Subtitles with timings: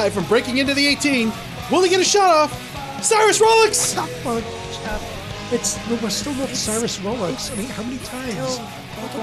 [0.00, 1.30] live from breaking into the 18.
[1.70, 3.04] Will he get a shot off?
[3.04, 3.94] Cyrus Rollins!
[4.24, 4.98] Well, uh,
[5.52, 7.50] it's no, we're still not Cyrus Rollins.
[7.50, 8.32] I mean, how many times?
[8.32, 8.64] Still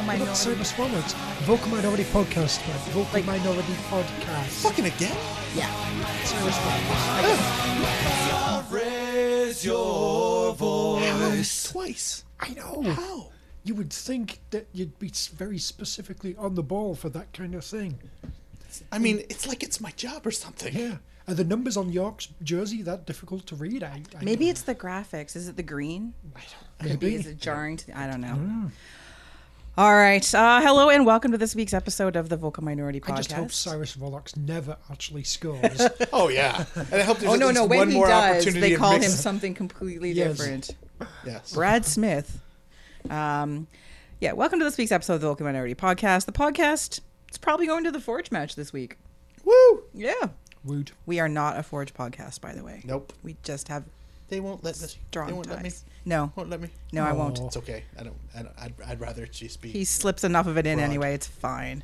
[0.05, 1.13] We're not Cyrus Rollins.
[1.49, 2.77] Vocal Minority Podcast, man.
[2.91, 4.49] Vocal Like- Minority Podcast.
[4.61, 5.17] Fucking again?
[5.55, 5.73] Yeah.
[6.25, 7.01] Cyrus Rollins.
[11.49, 11.71] How?
[11.71, 12.23] Twice.
[12.39, 12.83] I know.
[12.83, 13.31] How?
[13.63, 17.65] You would think that you'd be very specifically on the ball for that kind of
[17.65, 17.97] thing.
[18.91, 20.73] I mean, it's like it's my job or something.
[20.75, 20.95] Yeah.
[21.27, 23.83] Are the numbers on York's jersey that difficult to read?
[23.83, 25.35] I, I Maybe don't- it's the graphics.
[25.35, 26.13] Is it the green?
[26.81, 27.15] maybe.
[27.15, 27.77] Is it jarring?
[27.77, 28.71] To, I don't know.
[29.77, 30.33] All right.
[30.33, 33.11] Uh, hello and welcome to this week's episode of the Vocal Minority Podcast.
[33.13, 35.81] I just hope Cyrus Rollins never actually scores.
[36.13, 36.65] Oh, yeah.
[36.75, 37.65] And I hope there's oh at no, least no!
[37.67, 40.37] When one he more does, opportunity they call him something completely Yes.
[40.37, 40.75] different.
[41.25, 41.53] Yes.
[41.53, 42.39] Brad Smith.
[43.09, 43.67] Um,
[44.19, 44.31] yeah.
[44.31, 46.25] Welcome to this week's episode of the Vocal Minority Podcast.
[46.25, 47.01] The podcast.
[47.27, 48.97] It's probably going to the Forge match this week.
[49.43, 49.83] Woo!
[49.93, 50.13] Yeah.
[50.63, 50.91] Would.
[51.05, 52.81] We are not a Forge podcast, by the way.
[52.85, 53.13] Nope.
[53.23, 53.83] We just have
[54.29, 54.87] They won't let me.
[54.87, 55.69] strong They won't let me.
[55.69, 55.85] ties.
[56.05, 56.69] No, Won't let me.
[56.93, 57.37] no, I won't.
[57.39, 57.83] It's okay.
[57.99, 58.15] I don't.
[58.35, 59.69] I don't I'd, I'd rather it just be.
[59.71, 61.13] He slips enough of it in anyway.
[61.13, 61.83] It's fine.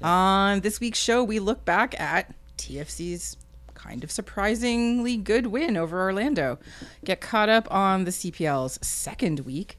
[0.00, 3.36] On this week's show, we look back at TFC's
[3.74, 6.58] kind of surprisingly good win over Orlando.
[7.04, 9.76] Get caught up on the CPL's second week.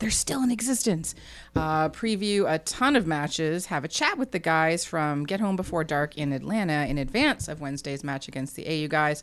[0.00, 1.14] They're still in existence.
[1.54, 3.66] Uh, preview a ton of matches.
[3.66, 7.48] Have a chat with the guys from Get Home Before Dark in Atlanta in advance
[7.48, 9.22] of Wednesday's match against the AU guys.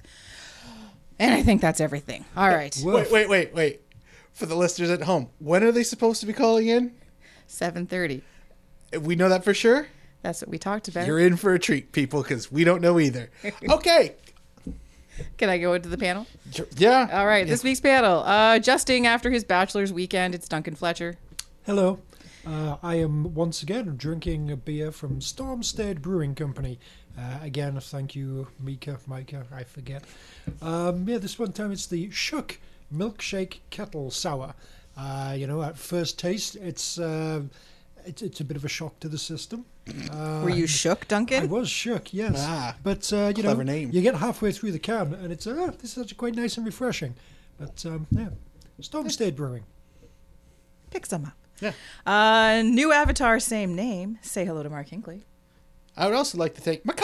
[1.20, 2.26] And I think that's everything.
[2.36, 2.80] All right.
[2.84, 3.82] Wait, wait, wait, wait.
[4.34, 6.94] For the listeners at home, when are they supposed to be calling in?
[7.50, 8.22] 7:30.
[9.02, 9.88] We know that for sure.
[10.22, 11.08] That's what we talked about.
[11.08, 13.32] You're in for a treat, people, because we don't know either.
[13.70, 14.16] Okay.
[15.38, 16.28] Can I go into the panel?
[16.78, 17.10] Yeah.
[17.12, 18.24] All right, this week's panel.
[18.24, 21.18] Uh, adjusting after his bachelor's weekend, it's Duncan Fletcher.
[21.66, 22.00] Hello.
[22.46, 26.80] Uh, I am once again drinking a beer from Stormstead Brewing Company.
[27.18, 30.04] Uh, again, thank you, Mika, Micah, I forget.
[30.62, 32.60] Um, yeah, this one time it's the Shook
[32.94, 34.54] Milkshake Kettle Sour.
[34.96, 37.42] Uh, you know, at first taste, it's, uh,
[38.06, 39.66] it's it's a bit of a shock to the system.
[40.12, 41.44] Uh, Were you shook, Duncan?
[41.44, 42.36] I was shook, yes.
[42.38, 43.90] Ah, but uh, you clever know, name.
[43.92, 46.66] you get halfway through the can, and it's uh, this is actually quite nice and
[46.66, 47.16] refreshing.
[47.60, 48.30] But um, yeah,
[48.82, 49.64] Stormstead Brewing.
[50.92, 51.34] Pick some up.
[51.60, 51.72] Yeah.
[52.06, 54.20] Uh, new avatar, same name.
[54.22, 55.24] Say hello to Mark Hinkley.
[55.96, 57.04] I would also like to thank Macaw.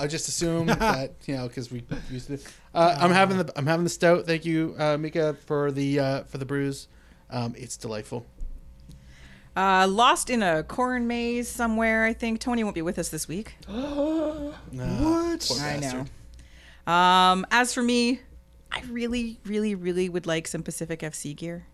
[0.00, 2.44] I just assume that you know because we used it.
[2.74, 4.26] Uh, I'm having the I'm having the stout.
[4.26, 6.88] Thank you, uh, Mika, for the uh, for the brews.
[7.30, 8.26] Um, it's delightful.
[9.54, 12.40] Uh, lost in a corn maze somewhere, I think.
[12.40, 13.54] Tony won't be with us this week.
[13.68, 15.44] Nah, What?
[15.46, 16.08] poor I bastard.
[16.86, 16.92] know.
[16.92, 18.20] Um, as for me,
[18.70, 21.66] I really, really, really would like some Pacific FC gear.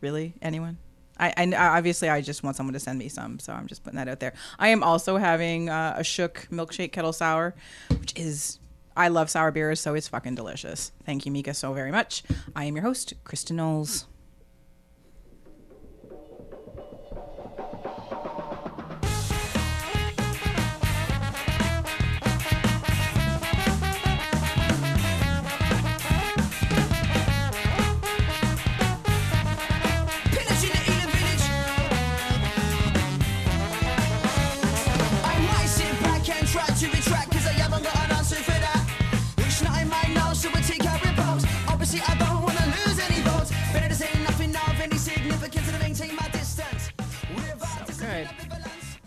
[0.00, 0.34] Really?
[0.40, 0.78] Anyone?
[1.20, 3.98] I, I obviously I just want someone to send me some, so I'm just putting
[3.98, 4.32] that out there.
[4.58, 7.54] I am also having uh, a Shook milkshake kettle sour,
[7.98, 8.60] which is
[8.96, 10.92] I love sour beers, so it's fucking delicious.
[11.04, 12.22] Thank you, Mika, so very much.
[12.56, 14.06] I am your host, Kristin Knowles.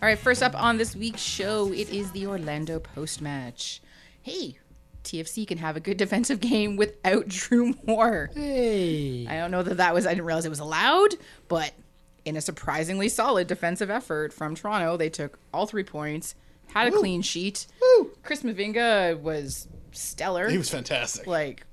[0.02, 3.80] All right, first up on this week's show, it is the Orlando post match.
[4.20, 4.58] Hey,
[5.04, 8.28] TFC can have a good defensive game without Drew Moor.
[8.34, 9.28] Hey.
[9.28, 11.14] I don't know that that was, I didn't realize it was allowed,
[11.46, 11.72] but
[12.24, 16.34] in a surprisingly solid defensive effort from Toronto, they took all three points,
[16.74, 17.68] had a clean sheet.
[17.80, 18.10] Woo.
[18.24, 20.48] Chris Mavinga was stellar.
[20.48, 21.28] He was fantastic.
[21.28, 21.64] like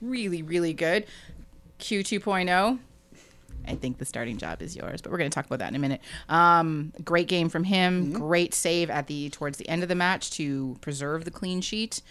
[0.00, 1.06] really, really good.
[1.78, 2.78] Q 2.0.
[3.66, 5.74] I think the starting job is yours, but we're going to talk about that in
[5.74, 6.00] a minute.
[6.28, 8.12] Um, great game from him.
[8.12, 12.02] Great save at the towards the end of the match to preserve the clean sheet.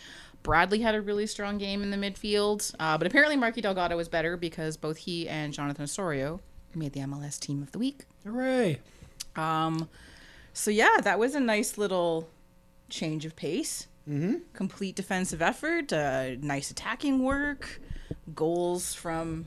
[0.43, 4.09] Bradley had a really strong game in the midfield, uh, but apparently Marky Delgado was
[4.09, 6.39] better because both he and Jonathan Osorio
[6.73, 8.05] made the MLS Team of the Week.
[8.23, 8.79] Hooray.
[9.35, 9.89] Um,
[10.53, 12.27] so yeah, that was a nice little
[12.89, 13.87] change of pace.
[14.09, 14.37] Mm-hmm.
[14.53, 17.79] Complete defensive effort, uh, nice attacking work,
[18.33, 19.45] goals from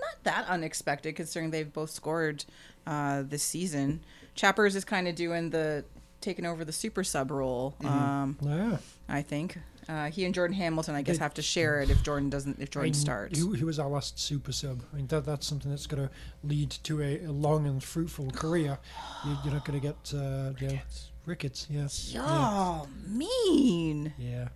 [0.00, 2.44] not that unexpected considering they've both scored
[2.86, 4.00] uh, this season.
[4.34, 5.84] Chappers is kind of doing the
[6.20, 7.74] taking over the super sub role.
[7.84, 8.78] Um, Yeah.
[9.08, 9.58] I think
[9.88, 12.70] uh, he and Jordan Hamilton, I guess, have to share it if Jordan doesn't if
[12.70, 13.38] Jordan I mean, starts.
[13.38, 14.82] He, he was our last super sub.
[14.92, 16.14] I mean, that, that's something that's going to
[16.44, 18.78] lead to a, a long and fruitful career.
[19.24, 20.78] You, you're not going to get uh, you know,
[21.24, 21.66] rickets.
[21.70, 22.12] Yes.
[22.12, 24.12] Y'all mean.
[24.18, 24.48] Yeah.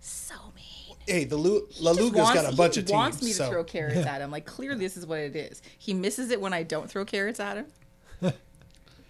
[0.00, 0.75] So mean.
[1.06, 2.90] Hey, the Lu- La Just Luga's got a bunch of teams.
[2.90, 3.50] He wants me to so.
[3.50, 4.30] throw carrots at him.
[4.30, 5.62] Like clearly, this is what it is.
[5.78, 7.56] He misses it when I don't throw carrots at
[8.20, 8.32] him.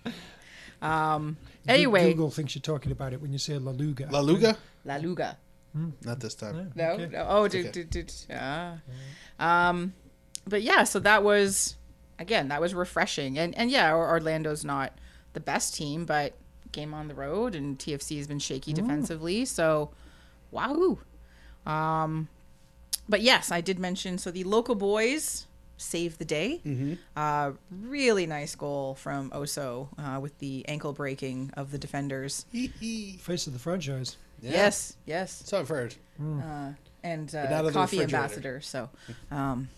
[0.83, 1.37] um.
[1.69, 4.09] Anyway, Google thinks you're talking about it when you say La Luga.
[4.11, 4.57] La Luga?
[4.85, 5.37] La Luga.
[6.05, 6.73] Not this time.
[6.75, 7.07] No, Okay.
[7.07, 7.27] no.
[7.29, 7.83] Oh, did, okay.
[7.83, 8.79] did, did, ah.
[9.39, 9.93] Um,
[10.47, 11.77] but yeah, so that was
[12.19, 14.93] again that was refreshing, and and yeah, Orlando's not
[15.35, 16.35] the best team, but
[16.73, 19.91] game on the road, and TFC has been shaky defensively, so
[20.51, 20.99] wahoo.
[21.67, 22.29] Um,
[23.09, 25.47] but yes, I did mention so the local boys
[25.79, 26.61] saved the day.
[27.17, 32.47] Uh, really nice goal from Oso uh, with the ankle breaking of the defenders.
[33.21, 34.17] Face of the franchise.
[34.41, 34.51] Yeah.
[34.53, 35.95] Yes, yes So I've heard.
[36.21, 36.73] uh,
[37.03, 38.61] and uh, coffee ambassador.
[38.61, 38.91] So,
[39.31, 39.69] um,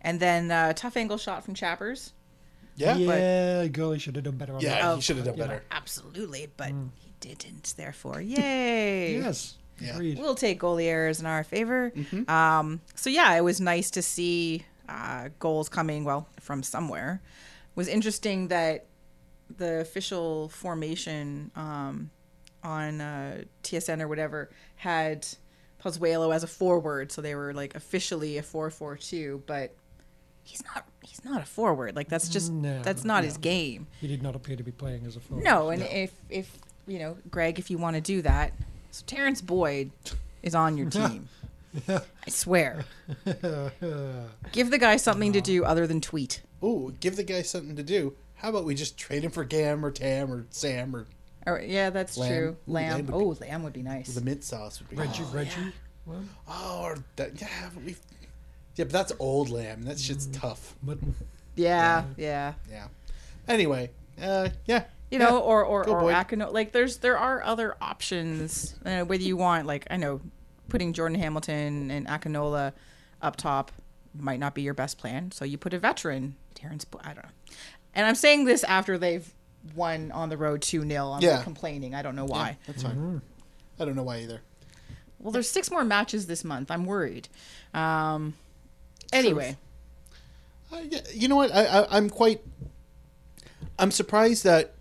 [0.00, 2.12] and then uh, tough angle shot from Chappers.
[2.76, 2.96] Yeah.
[2.96, 4.94] yeah, goalie should have done better on Yeah, that.
[4.96, 5.46] He should have done yeah.
[5.46, 5.62] better.
[5.70, 7.72] Absolutely, but he didn't.
[7.76, 9.14] Therefore, yay!
[9.16, 9.98] Yes, Yeah.
[9.98, 11.90] We'll take goalie errors in our favor.
[11.90, 12.30] Mm-hmm.
[12.30, 17.20] Um, so yeah, it was nice to see uh, goals coming well from somewhere.
[17.24, 18.86] It was interesting that
[19.56, 22.10] the official formation um,
[22.62, 25.26] on uh, TSN or whatever had
[25.82, 29.74] Pozuelo as a forward, so they were like officially a four-four-two, but
[30.42, 30.86] he's not.
[31.02, 31.94] He's not a forward.
[31.94, 33.86] Like that's just No, that's not his game.
[34.00, 35.44] He did not appear to be playing as a forward.
[35.44, 38.52] No, and if if you know, Greg, if you want to do that,
[38.94, 39.90] so Terrence Boyd
[40.42, 41.28] is on your team.
[41.88, 42.84] I swear.
[44.52, 46.42] Give the guy something to do other than tweet.
[46.62, 48.14] Ooh, give the guy something to do.
[48.36, 51.06] How about we just trade him for Gam or Tam or Sam or
[51.46, 52.30] Or, yeah, that's Lamb.
[52.30, 52.48] true.
[52.68, 52.92] Ooh, Lamb.
[52.92, 54.14] lamb would oh, lamb would be nice.
[54.14, 54.96] the mint sauce would be.
[54.96, 55.72] Reggie, Reggie.
[56.06, 57.96] Well, Oh, or that, yeah, but we.
[58.76, 59.82] Yeah, but that's old lamb.
[59.82, 60.40] That shit's Mm.
[60.40, 60.74] tough.
[60.82, 61.14] mutton.
[61.56, 62.54] yeah, yeah.
[62.70, 62.86] Yeah.
[63.48, 63.90] Anyway,
[64.22, 64.84] uh, yeah.
[65.14, 65.30] You yeah.
[65.30, 66.52] know, or or Go, or Akino.
[66.52, 68.74] Like, there's there are other options.
[68.84, 70.20] Uh, whether you want, like, I know,
[70.68, 72.72] putting Jordan Hamilton and Akinola
[73.22, 73.70] up top
[74.14, 75.30] might not be your best plan.
[75.32, 76.84] So you put a veteran, Terrence.
[77.02, 77.30] I don't know.
[77.94, 79.32] And I'm saying this after they've
[79.74, 81.36] won on the road two 0 I'm Yeah.
[81.36, 81.94] like complaining.
[81.94, 82.58] I don't know why.
[82.66, 83.22] That's fine.
[83.78, 84.40] I don't know why either.
[85.20, 86.70] Well, there's six more matches this month.
[86.70, 87.28] I'm worried.
[87.72, 88.34] Um.
[89.12, 89.56] Anyway,
[90.72, 90.80] Uh,
[91.12, 91.54] you know what?
[91.54, 92.40] I, I I'm quite.
[93.78, 94.73] I'm surprised that,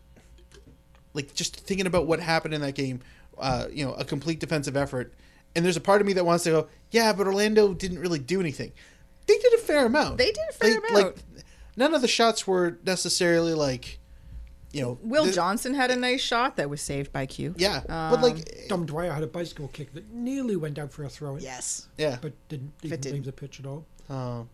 [1.13, 3.01] like, just thinking about what happened in that game,
[3.37, 5.13] uh, you know, a complete defensive effort,
[5.55, 8.19] and there's a part of me that wants to go, yeah, but Orlando didn't really
[8.19, 8.71] do anything.
[9.27, 10.17] They did a fair amount.
[10.17, 11.05] They did a fair Like- amount.
[11.35, 11.45] Like,
[11.77, 13.99] none of the shots were necessarily like,
[14.71, 17.53] you know, Will the- Johnson had a nice shot that was saved by Q.
[17.57, 21.09] Yeah, but like, Dom Dwyer had a bicycle kick that nearly went out for a
[21.09, 22.17] throw in, Yes, yeah.
[22.21, 23.13] but didn't even didn't.
[23.13, 23.85] leave the pitch at all.
[24.09, 24.47] Oh.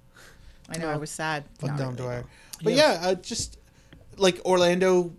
[0.71, 0.89] I know.
[0.89, 1.45] I was sad.
[1.57, 2.21] Fuck Dom really, Dwyer.
[2.21, 2.27] though.
[2.65, 3.57] But yeah, uh, just
[4.17, 5.13] like Orlando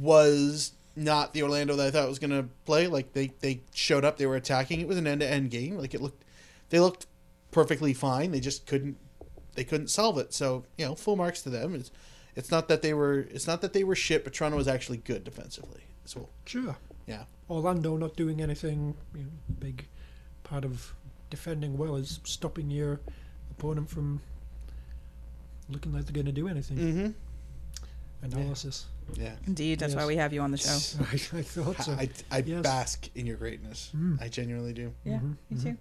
[0.00, 2.86] was not the Orlando that I thought was going to play.
[2.86, 4.80] Like they they showed up, they were attacking.
[4.80, 5.76] It was an end to end game.
[5.76, 6.24] Like it looked,
[6.70, 7.06] they looked
[7.50, 8.30] perfectly fine.
[8.32, 8.96] They just couldn't
[9.54, 10.32] they couldn't solve it.
[10.34, 11.74] So you know, full marks to them.
[11.74, 11.90] It's
[12.36, 14.98] it's not that they were it's not that they were shit, but Toronto was actually
[14.98, 15.82] good defensively.
[16.04, 16.76] So Sure.
[17.06, 18.94] yeah, Orlando not doing anything.
[19.14, 19.86] You know, big
[20.44, 20.94] part of
[21.30, 23.00] defending well is stopping your
[23.50, 24.20] opponent from
[25.68, 26.76] looking like they're going to do anything.
[26.78, 27.10] mm-hmm.
[28.22, 28.86] Analysis.
[29.14, 29.34] yeah.
[29.46, 30.72] Indeed, that's why we have you on the show.
[31.00, 31.92] I, I thought so.
[31.92, 32.62] I, I Yes.
[32.62, 33.90] bask in your greatness.
[34.20, 34.92] I genuinely do.
[35.04, 35.76] Yeah, Mhm, me too.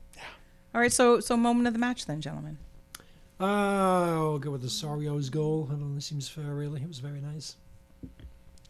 [0.76, 2.58] All right, so so moment of the match then, gentlemen.
[3.40, 5.68] Uh, I'll go with the Sorio's goal.
[5.72, 6.82] It only seems fair, really.
[6.82, 7.56] It was very nice.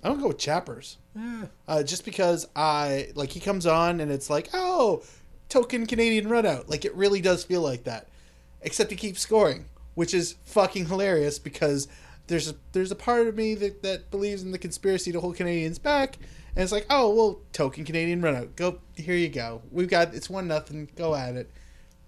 [0.04, 0.98] I'm gonna go with Chappers.
[1.16, 1.46] Yeah.
[1.68, 5.04] uh, just because I like he comes on and it's like oh
[5.50, 8.08] token Canadian run out like it really does feel like that
[8.62, 11.88] except he keeps scoring which is fucking hilarious because
[12.28, 15.36] there's a there's a part of me that, that believes in the conspiracy to hold
[15.36, 16.18] Canadians back.
[16.56, 18.56] And it's like oh well token Canadian run out.
[18.56, 19.62] Go here you go.
[19.72, 20.90] We've got it's one nothing.
[20.96, 21.50] Go at it.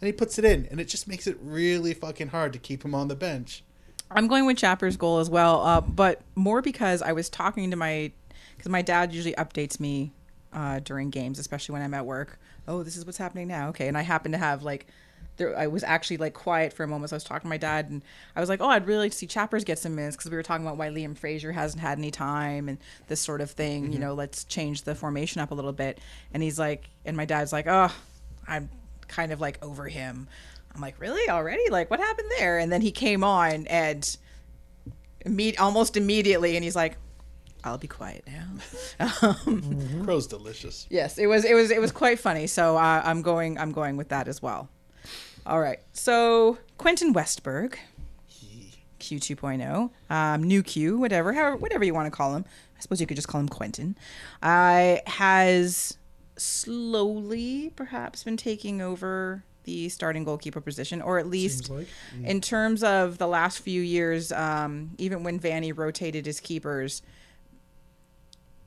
[0.01, 0.67] And he puts it in.
[0.71, 3.63] And it just makes it really fucking hard to keep him on the bench.
[4.11, 7.77] I'm going with Chapper's goal as well, uh, but more because I was talking to
[7.77, 8.11] my
[8.57, 10.13] because my dad usually updates me
[10.51, 12.39] uh, during games, especially when I'm at work.
[12.67, 13.69] Oh, this is what's happening now.
[13.69, 14.87] Okay, and I happen to have like.
[15.39, 17.09] There, I was actually like quiet for a moment.
[17.09, 18.03] So I was talking to my dad, and
[18.35, 20.37] I was like, "Oh, I'd really like to see Chappers get some minutes because we
[20.37, 22.77] were talking about why Liam Fraser hasn't had any time and
[23.07, 23.91] this sort of thing.
[23.91, 25.99] You know, let's change the formation up a little bit."
[26.31, 27.91] And he's like, and my dad's like, "Oh,
[28.47, 28.69] I'm
[29.07, 30.27] kind of like over him."
[30.75, 31.67] I'm like, really already?
[31.71, 32.59] Like, what happened there?
[32.59, 34.17] And then he came on and
[35.25, 36.97] imme- almost immediately, and he's like,
[37.63, 39.07] I'll be quiet now.
[39.21, 42.47] um, crow's delicious yes, it was it was it was quite funny.
[42.47, 44.69] So uh, I'm going I'm going with that as well.
[45.45, 45.79] All right.
[45.93, 47.75] So Quentin Westberg,
[48.99, 52.45] Q 2.0, um, new Q, whatever, however, whatever you want to call him.
[52.77, 53.97] I suppose you could just call him Quentin.
[54.41, 55.97] Uh, has
[56.37, 61.87] slowly perhaps been taking over the starting goalkeeper position, or at least like.
[62.23, 67.01] in terms of the last few years, um, even when Vanney rotated his keepers,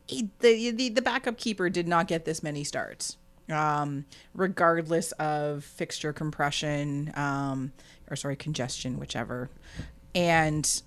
[0.06, 3.16] he, the, the the backup keeper did not get this many starts,
[3.50, 7.72] um, regardless of fixture compression um,
[8.10, 9.50] or sorry congestion, whichever.
[10.14, 10.82] And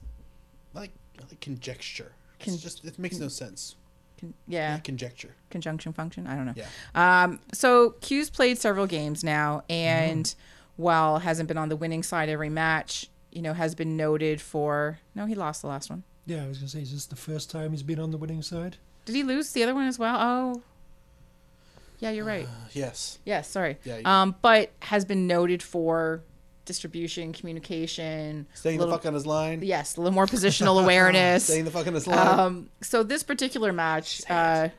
[0.73, 2.11] Like, like conjecture.
[2.39, 3.75] Con- it's just it makes no sense.
[4.19, 5.35] con- yeah, Conjecture.
[5.49, 6.27] conjunction function.
[6.27, 6.53] I don't know.
[6.55, 7.23] Yeah.
[7.23, 10.33] Um, so Q's played several games now, and
[10.75, 14.99] while hasn't been on the winning side every match, you know, has been noted for.
[15.15, 16.03] No, he lost the last one.
[16.27, 18.41] Yeah, I was gonna say, is this the first time he's been on the winning
[18.41, 18.77] side?
[19.05, 20.17] Did he lose the other one as well?
[20.19, 20.61] Oh,
[21.99, 22.45] yeah, you're right.
[22.45, 23.19] Uh, yes.
[23.25, 23.77] Yes, sorry.
[23.83, 26.21] Yeah, Um, but has been noted for
[26.65, 29.61] distribution, communication, Staying little- the fuck on his line.
[29.61, 31.43] yes, a little more positional awareness.
[31.45, 32.39] Staying the fuck on his line.
[32.39, 34.69] Um, so this particular match, uh,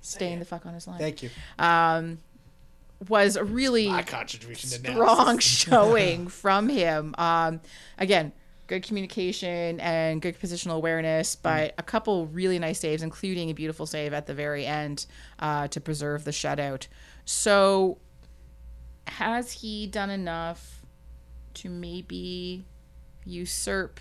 [0.00, 1.30] staying the fuck on his line, Thank you.
[1.58, 2.18] um,
[3.08, 7.14] was a really My contribution strong showing from him.
[7.18, 7.60] Um,
[7.98, 8.32] again,
[8.66, 13.86] good communication and good positional awareness, but a couple really nice saves, including a beautiful
[13.86, 15.06] save at the very end
[15.38, 16.86] uh, to preserve the shutout.
[17.24, 17.98] So,
[19.06, 20.80] has he done enough
[21.54, 22.64] to maybe
[23.24, 24.00] usurp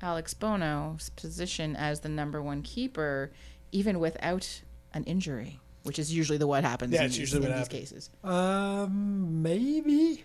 [0.00, 3.32] Alex Bono's position as the number one keeper,
[3.70, 4.62] even without
[4.94, 5.58] an injury?
[5.84, 7.90] Which is usually the what happens Yeah, in, usually in what these happens.
[7.90, 8.10] cases.
[8.24, 10.24] Um, maybe.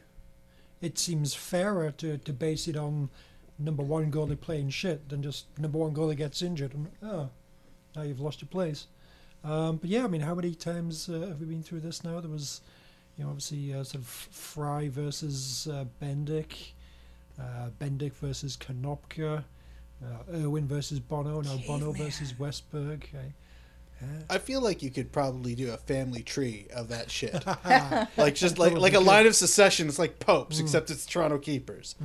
[0.82, 3.10] It seems fairer to, to base it on
[3.60, 7.30] number one goalie playing shit than just number one goalie gets injured and oh,
[7.96, 8.88] now you've lost your place.
[9.44, 12.20] Um, but yeah, I mean, how many times uh, have we been through this now?
[12.20, 12.62] There was,
[13.18, 16.72] you know, obviously uh, sort of Frei versus uh, Bendik,
[17.40, 19.44] uh, Bendik versus Konopka,
[20.04, 23.04] uh, Irwin versus Bono, now Bono versus Westberg.
[23.04, 23.34] Okay.
[24.30, 27.44] I feel like you could probably do a family tree of that shit.
[28.18, 29.88] Like just like like a line of secession.
[29.88, 31.96] It's like popes, except it's Toronto keepers.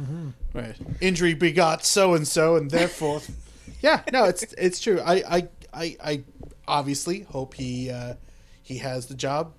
[0.53, 0.77] Right.
[1.01, 3.21] Injury begot so and so, and therefore,
[3.81, 4.03] yeah.
[4.13, 5.01] No, it's it's true.
[5.01, 6.25] I I I, I
[6.69, 8.15] obviously hope he uh,
[8.63, 9.55] he has the job.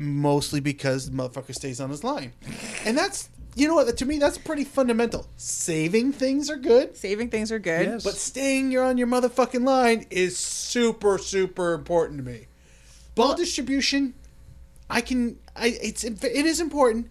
[0.00, 2.32] Mostly because the motherfucker stays on his line,
[2.84, 5.26] and that's you know what to me that's pretty fundamental.
[5.36, 6.96] Saving things are good.
[6.96, 7.86] Saving things are good.
[7.86, 8.04] Yes.
[8.04, 12.46] But staying you're on your motherfucking line is super super important to me.
[13.14, 14.14] Ball distribution,
[14.88, 17.10] I can I it's it is important,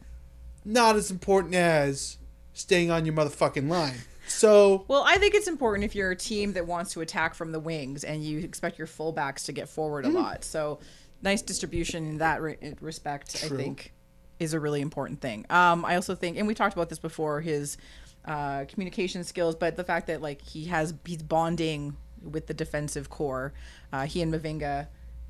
[0.63, 2.17] not as important as
[2.53, 3.97] staying on your motherfucking line.
[4.27, 7.51] So Well, I think it's important if you're a team that wants to attack from
[7.51, 10.09] the wings and you expect your fullbacks to get forward Mm.
[10.09, 10.43] a lot.
[10.43, 10.79] So,
[11.21, 13.93] nice distribution in that re- respect, I think,
[14.39, 15.45] is a really important thing.
[15.49, 17.77] Um, I also think, and we talked about this before, his
[18.25, 23.09] uh, communication skills, but the fact that like he has he's bonding with the defensive
[23.09, 23.53] core.
[23.93, 24.87] Uh, he and Mavinga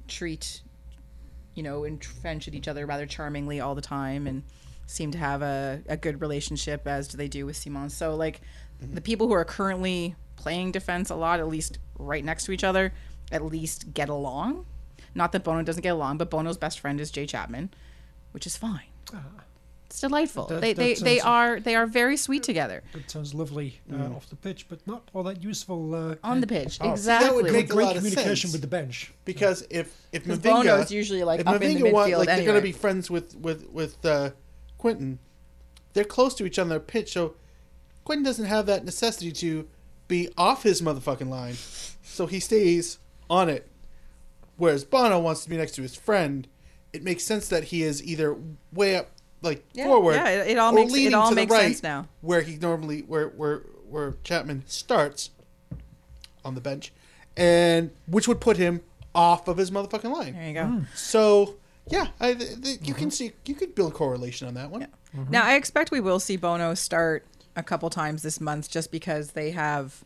[0.08, 0.62] treat
[1.58, 4.44] you know, entrench at each other rather charmingly all the time and
[4.86, 7.90] seem to have a, a good relationship as do they do with Simon.
[7.90, 8.42] So like
[8.80, 12.64] the people who are currently playing defense a lot, at least right next to each
[12.64, 12.94] other,
[13.32, 14.68] at least get along.
[15.16, 17.72] Not that Bono doesn't get along, but Bono's best friend is Jay Chapman,
[18.34, 18.86] which is fine.
[19.86, 20.46] It's delightful.
[20.48, 24.16] That- they that they, they are they are very sweet together That sounds lovely uh,
[24.16, 26.78] off the pitch, but not all that useful uh, on the pitch.
[26.82, 27.52] Exactly, that would exactly.
[27.52, 28.54] make a great lot of communication sense.
[28.54, 29.14] with the bench.
[29.24, 32.18] because if if 'Cause Mavinga Bono's usually, like, if up in the Mavinga want, midfield
[32.20, 34.32] like they're gonna be friends with with with uh,
[34.78, 35.20] Quentin,
[35.94, 37.36] they're close to each other on their pitch, so
[38.04, 39.68] Quentin doesn't have that necessity to
[40.10, 41.56] be off his motherfucking line,
[42.04, 43.00] so he stays
[43.30, 43.68] on it.
[44.58, 46.48] Whereas Bono wants to be next to his friend,
[46.94, 48.36] it makes sense that he is either
[48.74, 51.50] way up, like Yeah, forward, yeah, it- it all or makes- it all to makes
[51.52, 52.08] the right, sense now.
[52.22, 55.30] where he normally where where where Chapman starts
[56.44, 56.92] on the bench,
[57.36, 58.82] and which would put him
[59.14, 60.34] off of his motherfucking line.
[60.34, 60.66] there you go.
[60.66, 60.80] Hmm.
[60.96, 61.56] So
[61.90, 63.10] yeah, I, th- th- you can mm-hmm.
[63.12, 64.88] see you could build correlation on that one.
[65.16, 65.32] Mm-hmm.
[65.32, 67.26] Now I expect we will see Bono start
[67.56, 70.04] a couple times this month, just because they have,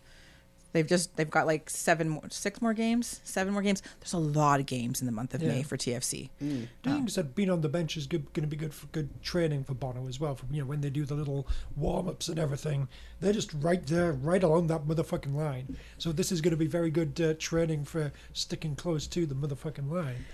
[0.74, 3.82] they've just they've got like seven more, six more games, seven more games.
[4.00, 6.30] There's a lot of games in the month of May for TFC.
[6.42, 6.68] Mm.
[6.86, 9.64] I think that being on the bench is going to be good for good training
[9.64, 10.36] for Bono as well.
[10.36, 12.88] For you know when they do the little warm ups and everything,
[13.20, 15.78] they're just right there, right along that motherfucking line.
[15.98, 19.36] So this is going to be very good uh, training for sticking close to the
[19.36, 20.26] motherfucking line.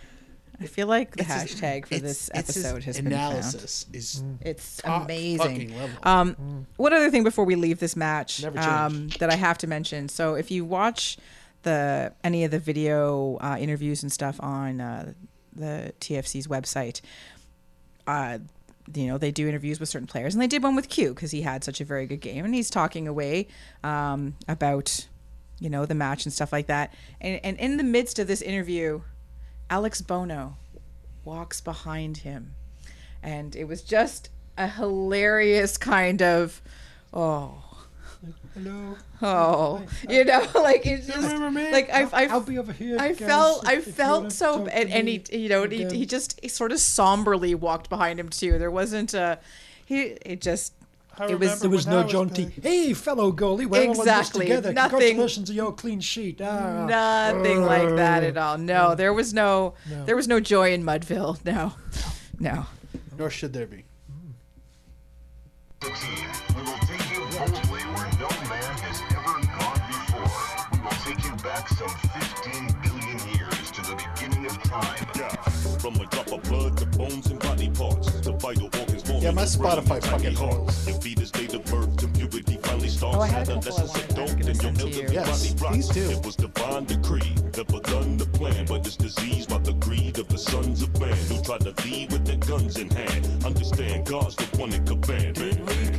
[0.60, 3.34] I feel like the It's his- hashtag for this his episode has been found.
[3.36, 5.74] analysis is It's amazing.
[6.04, 10.10] Um, One other thing before we leave this match um, that I have to mention.
[10.10, 11.18] So if you watch
[11.64, 15.14] the any of the video uh, interviews and stuff on uh,
[15.56, 17.02] the TFC's website,
[18.08, 18.40] uh,
[18.96, 21.32] you know they do interviews with certain players, and they did one with Q because
[21.32, 23.48] he had such a very good game, and he's talking away
[23.84, 25.08] um, about
[25.60, 26.94] you know the match and stuff like that.
[27.22, 29.02] And and in the midst of this interview,
[29.70, 30.58] Alex Bono
[31.24, 32.54] walks behind him.
[33.22, 36.62] And it was just a hilarious kind of,
[37.14, 37.64] oh,
[38.54, 38.98] Hello.
[39.22, 41.72] oh, you know, like it's just Remember me?
[41.72, 42.98] like I, I, I'll be over here.
[43.00, 46.06] I guys, felt, if- I if felt so, and, and he, you know, he, he
[46.06, 48.58] just he sort of somberly walked behind him too.
[48.58, 49.40] There wasn't a,
[49.86, 50.74] he, it just,
[51.20, 54.06] I it was, There was no was John back- Hey, fellow goalie, we're all in
[54.06, 54.72] this together.
[54.74, 56.40] Nothing- Congratulations on your clean sheet.
[56.42, 56.86] Ah.
[57.34, 58.58] nothing like that at all.
[58.58, 60.06] No, there was no, No.
[60.06, 61.38] there was no joy in Mudville.
[61.46, 61.74] No,
[62.40, 62.66] no.
[63.18, 63.84] Nor should there be.
[65.84, 66.26] Succeed.
[79.28, 80.56] Yeah, my Spotify and tiny fucking heart.
[80.56, 80.88] rules.
[80.88, 83.18] Your fetus date of birth to puberty finally starts.
[83.18, 84.98] Oh, I had a couple I Adolescence wanted- I was adult gonna and your to
[84.98, 85.10] you.
[85.12, 85.76] Yes, body rots.
[85.76, 86.10] please do.
[86.18, 90.30] It was divine decree that begun the plan, but it's diseased by the greed of
[90.30, 93.28] the sons of man who try to lead with their guns in hand.
[93.46, 95.97] Understand God's the one that command, man.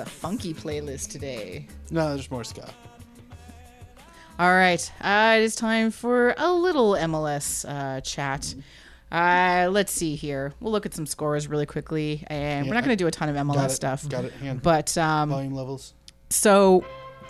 [0.00, 1.66] The funky playlist today.
[1.90, 2.66] No, there's more ska.
[4.38, 8.54] All right, uh, it is time for a little MLS uh, chat.
[9.12, 10.54] Uh, let's see here.
[10.60, 13.28] We'll look at some scores really quickly, and we're not going to do a ton
[13.28, 14.08] of MLS Got stuff.
[14.08, 14.32] Got it.
[14.34, 14.62] Hand.
[14.62, 15.92] But um, volume levels.
[16.30, 16.82] so,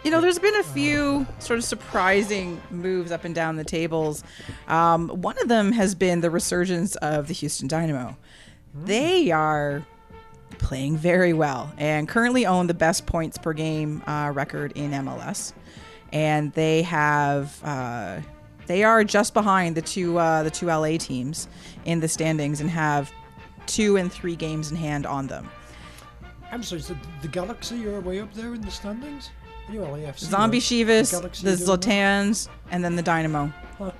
[0.04, 4.22] you know, there's been a few sort of surprising moves up and down the tables.
[4.68, 8.16] Um, one of them has been the resurgence of the Houston Dynamo.
[8.72, 9.84] They are
[10.58, 15.52] playing very well and currently own the best points per game uh, record in MLS.
[16.12, 17.62] And they have.
[17.62, 18.20] Uh,
[18.66, 21.48] they are just behind the two uh, the two LA teams
[21.84, 23.12] in the standings and have
[23.66, 25.48] two and three games in hand on them.
[26.52, 29.30] I'm sorry, so the Galaxy are way up there in the standings?
[29.70, 30.18] You're LAFC.
[30.18, 30.58] Zombie?
[30.58, 31.10] Shivas,
[31.42, 31.78] the well?
[31.78, 33.92] Zlatans, and then the Dynamo, Huh.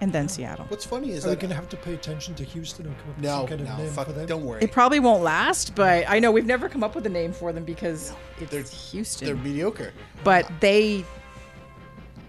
[0.00, 0.64] And then Seattle.
[0.68, 3.10] What's funny is Are we going to have to pay attention to Houston and come
[3.10, 4.26] up with no, some kind of name fuck, for them?
[4.26, 4.62] don't worry.
[4.62, 7.52] It probably won't last, but I know we've never come up with a name for
[7.52, 9.26] them because it's They're- Houston.
[9.26, 9.92] They're mediocre.
[10.24, 11.04] but they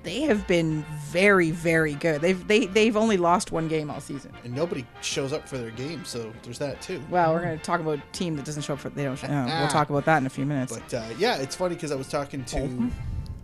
[0.03, 2.21] they have been very very good.
[2.21, 4.31] They've they they've only lost one game all season.
[4.43, 7.01] and nobody shows up for their game, so there's that too.
[7.09, 9.17] Well, we're going to talk about a team that doesn't show up for they don't.
[9.17, 10.79] Show, uh, we'll talk about that in a few minutes.
[10.79, 12.89] But uh, yeah, it's funny because I was talking to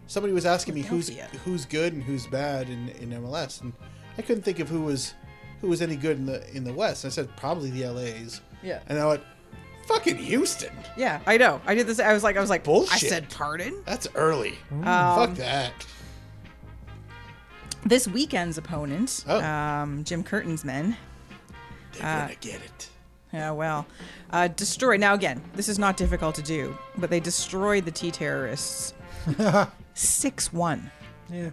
[0.07, 1.09] somebody was asking me who's
[1.43, 3.73] who's good and who's bad in, in MLS, and
[4.17, 5.13] I couldn't think of who was
[5.61, 7.05] who was any good in the in the West.
[7.05, 8.41] I said probably the LA's.
[8.63, 8.79] Yeah.
[8.87, 9.23] and I went,
[9.87, 10.73] fucking Houston.
[10.97, 11.61] yeah, I know.
[11.67, 11.99] I did this.
[11.99, 12.93] I was like, I was like, bullshit.
[12.93, 13.83] I said, pardon.
[13.85, 14.55] That's early.
[14.71, 15.73] Um, Fuck that.
[17.85, 19.39] This weekend's opponent, Oh.
[19.43, 20.97] um, Jim Curtin's men,
[21.93, 22.89] They're uh, gonna get it.
[23.31, 23.85] Yeah, well,
[24.31, 24.99] uh, destroyed.
[24.99, 28.93] Now again, this is not difficult to do, but they destroyed the T terrorists.
[29.93, 30.89] Six one,
[31.31, 31.51] Yeah.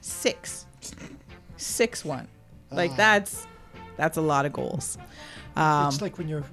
[0.00, 0.66] six,
[1.58, 2.26] six one.
[2.70, 2.96] Like Ah.
[2.96, 3.46] that's
[3.96, 4.96] that's a lot of goals.
[5.56, 6.44] Um, it's like when you're.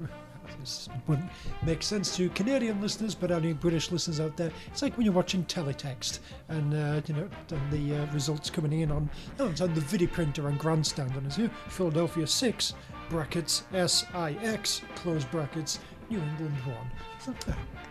[0.60, 1.30] This wouldn't
[1.64, 5.14] make sense to Canadian listeners, but any British listeners out there, it's like when you're
[5.14, 9.62] watching teletext and uh, you know and the uh, results coming in on no, it's
[9.62, 12.74] on the video printer on grandstand and it's here Philadelphia six
[13.10, 17.36] brackets S I X close brackets New England one.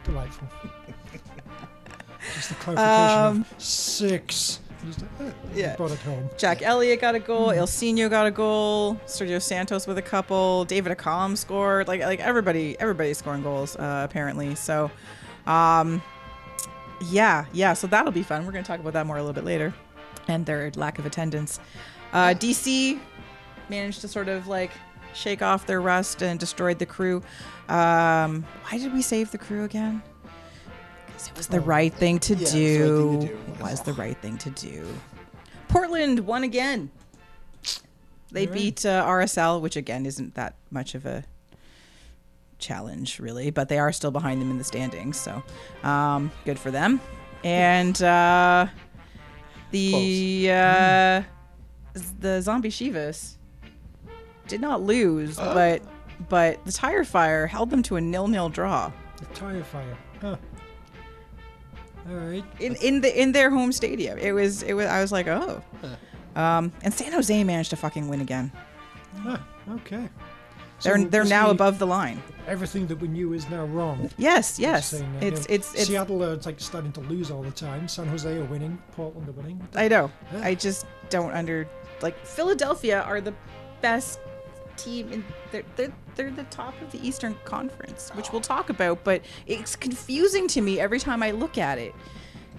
[0.05, 0.48] Delightful.
[2.35, 4.61] Just the clarification of six.
[4.86, 5.76] Just, uh, Yeah.
[5.76, 6.28] brought it home.
[6.36, 7.48] Jack Elliott got a goal.
[7.48, 8.94] Ilsinho got a goal.
[9.06, 10.64] Sergio Santos with a couple.
[10.64, 11.88] David Accam scored.
[11.88, 14.54] Like like everybody everybody's scoring goals uh, apparently.
[14.54, 14.90] So,
[15.46, 16.02] um,
[17.10, 17.72] yeah yeah.
[17.74, 18.44] So that'll be fun.
[18.46, 19.74] We're gonna talk about that more a little bit later,
[20.28, 21.60] and their lack of attendance.
[22.12, 22.98] Uh, DC
[23.68, 24.70] managed to sort of like
[25.14, 27.22] shake off their rust and destroyed the crew.
[27.68, 30.02] Um, why did we save the crew again?
[31.14, 32.83] Because it was the right thing to Yeah, it was the do.
[32.83, 33.53] right thing to do.
[33.53, 34.87] It was the right thing to do.
[35.68, 36.90] Portland won again.
[38.33, 41.24] They beat uh, RSL, which again isn't that much of a
[42.59, 45.40] challenge, really, but they are still behind them in the standings, so
[45.88, 47.00] um, good for them.
[47.44, 48.66] And uh,
[49.70, 51.22] the uh,
[52.18, 53.37] the Zombie Shivas
[54.48, 55.83] did not lose, but
[56.29, 59.96] but the Tire Fire held them to a nil-nil draw The tire fire.
[60.20, 60.37] Huh.
[62.08, 62.44] All right.
[62.60, 64.18] in in the in their home stadium.
[64.18, 65.62] It was it was I was like, oh.
[66.36, 68.50] Um, and San Jose managed to fucking win again.
[69.18, 70.08] Ah, okay.
[70.82, 72.22] They're So they're now above the line.
[72.46, 74.10] Everything that we knew is now wrong.
[74.18, 74.88] Yes, yes.
[74.88, 75.86] Saying It's you know, it's it's.
[75.86, 77.88] Seattle are it's like starting to lose all the time.
[77.88, 78.82] San Jose are winning.
[78.92, 79.66] Portland are winning.
[79.74, 80.10] I know.
[80.32, 80.40] Yeah.
[80.44, 81.68] I just don't under
[82.02, 83.34] like Philadelphia are the
[83.80, 84.18] best
[84.76, 89.04] team, and they're, they're they're the top of the Eastern Conference, which we'll talk about.
[89.04, 91.94] But it's confusing to me every time I look at it.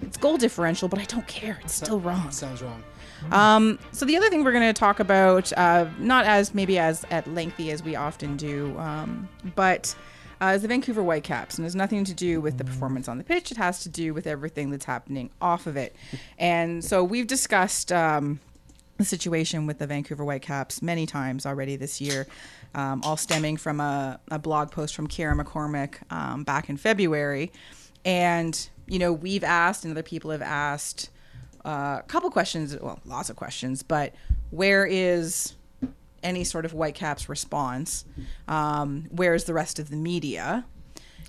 [0.02, 1.58] It's goal differential, but I don't care.
[1.62, 2.30] It's still wrong.
[2.30, 2.84] Sounds wrong.
[3.32, 7.04] Um, so the other thing we're going to talk about, uh, not as maybe as
[7.10, 9.94] at lengthy as we often do, um, but
[10.40, 13.18] uh, is the Vancouver Whitecaps, and it has nothing to do with the performance on
[13.18, 13.50] the pitch.
[13.50, 15.96] It has to do with everything that's happening off of it.
[16.38, 18.40] And so we've discussed um,
[18.96, 22.26] the situation with the Vancouver Whitecaps many times already this year,
[22.74, 27.52] um, all stemming from a, a blog post from Ciara McCormack um, back in February.
[28.04, 31.10] And, you know, we've asked, and other people have asked,
[31.64, 34.14] uh, a couple questions, well, lots of questions, but
[34.50, 35.54] where is
[36.22, 38.04] any sort of Whitecaps response?
[38.48, 40.64] Um, where's the rest of the media?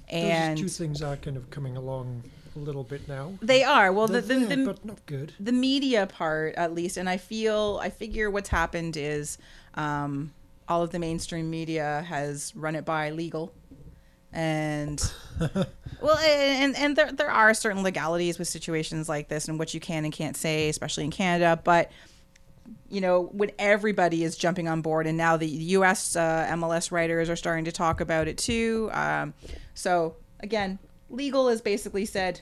[0.09, 2.23] And Those two things are kind of coming along
[2.57, 3.33] a little bit now.
[3.41, 4.07] they are well.
[4.07, 5.33] The the, there, the, but not good.
[5.39, 9.37] the media part at least and i feel i figure what's happened is
[9.75, 10.33] um,
[10.67, 13.53] all of the mainstream media has run it by legal
[14.33, 15.11] and
[16.01, 19.79] well and and there, there are certain legalities with situations like this and what you
[19.79, 21.89] can and can't say especially in canada but
[22.89, 27.29] you know when everybody is jumping on board and now the us uh, mls writers
[27.29, 29.33] are starting to talk about it too um,
[29.73, 30.77] so again
[31.09, 32.41] legal has basically said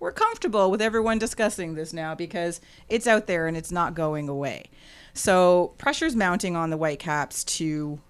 [0.00, 4.28] we're comfortable with everyone discussing this now because it's out there and it's not going
[4.28, 4.64] away.
[5.14, 8.00] So pressure's mounting on the Whitecaps to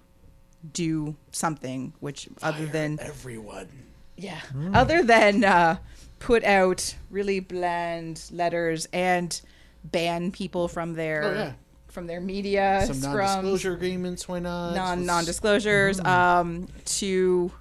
[0.73, 3.69] do something, which other than Everyone.
[4.17, 4.41] yeah,
[4.73, 5.77] other than uh,
[6.19, 9.41] put out really bland letters and
[9.85, 11.53] ban people from their Oh, yeah.
[11.89, 13.03] from their media Some scrums
[13.37, 14.27] non-disclosure agreements.
[14.27, 14.75] Why not?
[14.75, 16.07] Non non-disclosures Mm.
[16.07, 17.53] um, to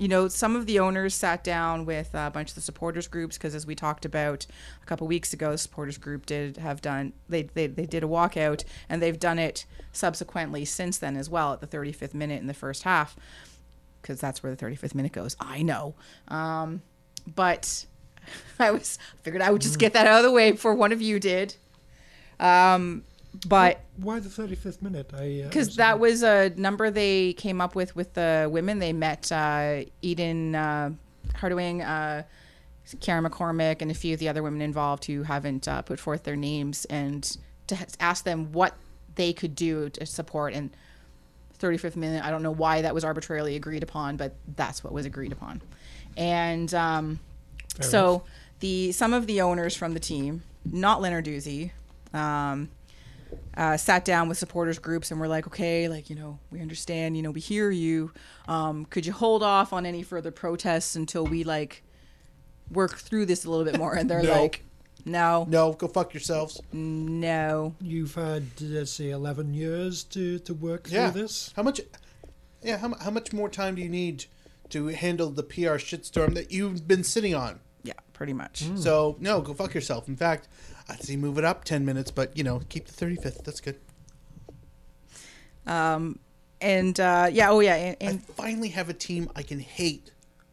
[0.00, 3.36] you know some of the owners sat down with a bunch of the supporters groups
[3.36, 4.46] because as we talked about
[4.82, 8.06] a couple weeks ago the supporters group did have done they, they they did a
[8.06, 12.46] walkout and they've done it subsequently since then as well at the 35th minute in
[12.46, 13.14] the first half
[14.00, 15.36] because that's where the 35th minute goes.
[15.38, 15.94] I know.
[16.28, 16.82] Um,
[17.34, 17.84] but
[18.58, 21.02] i was figured i would just get that out of the way before one of
[21.02, 21.56] you did.
[22.38, 23.04] Um,
[23.46, 25.12] but Why the 35th minute?
[25.14, 28.78] I uh, because that was a number they came up with with the women.
[28.78, 30.90] They met uh, Eden uh,
[31.34, 32.24] Hardwing, uh,
[33.00, 36.24] Karen McCormack, and a few of the other women involved who haven't uh, put forth
[36.24, 37.36] their names, and
[37.68, 38.74] to ask them what
[39.14, 40.54] they could do to support.
[40.54, 40.70] And
[41.60, 45.06] 35th minute, I don't know why that was arbitrarily agreed upon, but that's what was
[45.06, 45.60] agreed upon.
[46.16, 47.20] And um,
[47.80, 48.24] so
[48.58, 51.70] the some of the owners from the team, not Lenarduzzi,
[52.12, 52.68] um,
[53.56, 57.16] uh, sat down with supporters groups and were like, okay, like, you know, we understand,
[57.16, 58.12] you know, we hear you.
[58.48, 61.82] Um, could you hold off on any further protests until we like
[62.70, 63.94] work through this a little bit more?
[63.94, 64.42] And they're No.
[64.42, 64.64] like,
[65.04, 66.60] no, No, go fuck yourselves.
[66.72, 67.74] no.
[67.80, 71.10] You've had, let's say, 11 years to, to work Yeah.
[71.10, 71.52] through this.
[71.56, 71.80] How much?
[72.62, 72.78] Yeah.
[72.78, 74.26] How, how much more time do you need
[74.70, 77.60] to handle the PR shitstorm that you've been sitting on?
[77.82, 78.64] Yeah, pretty much.
[78.76, 80.06] So no, go fuck yourself.
[80.06, 80.48] In fact,
[80.90, 83.44] I'd say move it up ten minutes, but you know, keep the thirty fifth.
[83.44, 83.76] That's good.
[85.66, 86.18] Um,
[86.60, 90.10] And uh, yeah, oh yeah, and, I finally have a team I can hate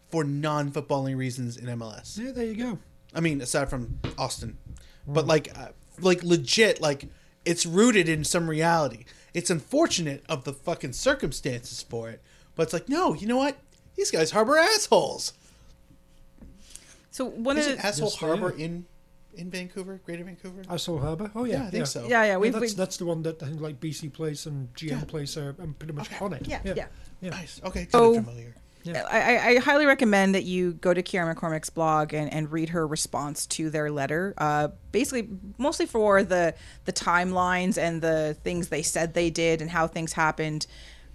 [0.09, 2.17] for non footballing reasons in MLS.
[2.17, 2.79] Yeah, there you go.
[3.13, 4.57] I mean, aside from Austin,
[5.05, 5.69] but like, uh,
[5.99, 7.05] like legit, like
[7.45, 9.05] it's rooted in some reality.
[9.33, 12.21] It's unfortunate of the fucking circumstances for it,
[12.55, 13.57] but it's like, no, you know what?
[13.95, 15.33] These guys harbor assholes.
[17.11, 18.85] so one of Isn't the asshole harbor in
[19.35, 20.63] in Vancouver, Greater Vancouver?
[20.69, 21.31] Asshole Harbour?
[21.35, 21.61] Oh, yeah.
[21.61, 22.07] Yeah, I think so.
[22.07, 24.73] yeah, yeah, we've, that's, we've that's the one that I think like BC Place and
[24.73, 25.03] GM Yeah.
[25.05, 26.47] Place are um, pretty much on it.
[26.47, 26.85] yeah, yeah.
[27.21, 27.29] yeah.
[27.29, 27.61] Nice.
[27.63, 28.55] Okay, sounded familiar.
[28.87, 32.69] I, I- I highly recommend that you go to Ciara McCormack's blog and, and read
[32.69, 34.33] her response to their letter.
[34.37, 36.53] Uh, basically, mostly for the
[36.85, 40.67] the timelines and the things they said they did and how things happened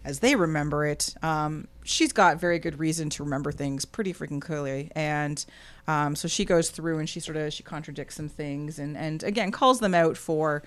[0.05, 1.15] as they remember it.
[1.23, 5.43] Um, she's got very good reason to remember things pretty freaking clearly, and
[5.89, 9.23] um, so she goes through and she sort of she contradicts some things and and
[9.25, 10.63] again calls them out for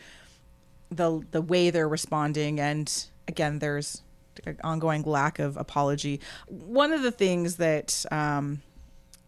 [0.89, 2.59] the the way they're responding.
[2.59, 2.91] And
[3.27, 4.01] again there's
[4.45, 6.19] an ongoing lack of apology.
[6.47, 8.61] One of the things that um,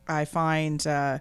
[0.08, 1.19] i find uh,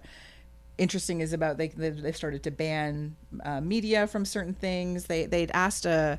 [0.79, 5.07] interesting is about they they- started to ban uh, media from certain things.
[5.07, 6.19] They they'd asked a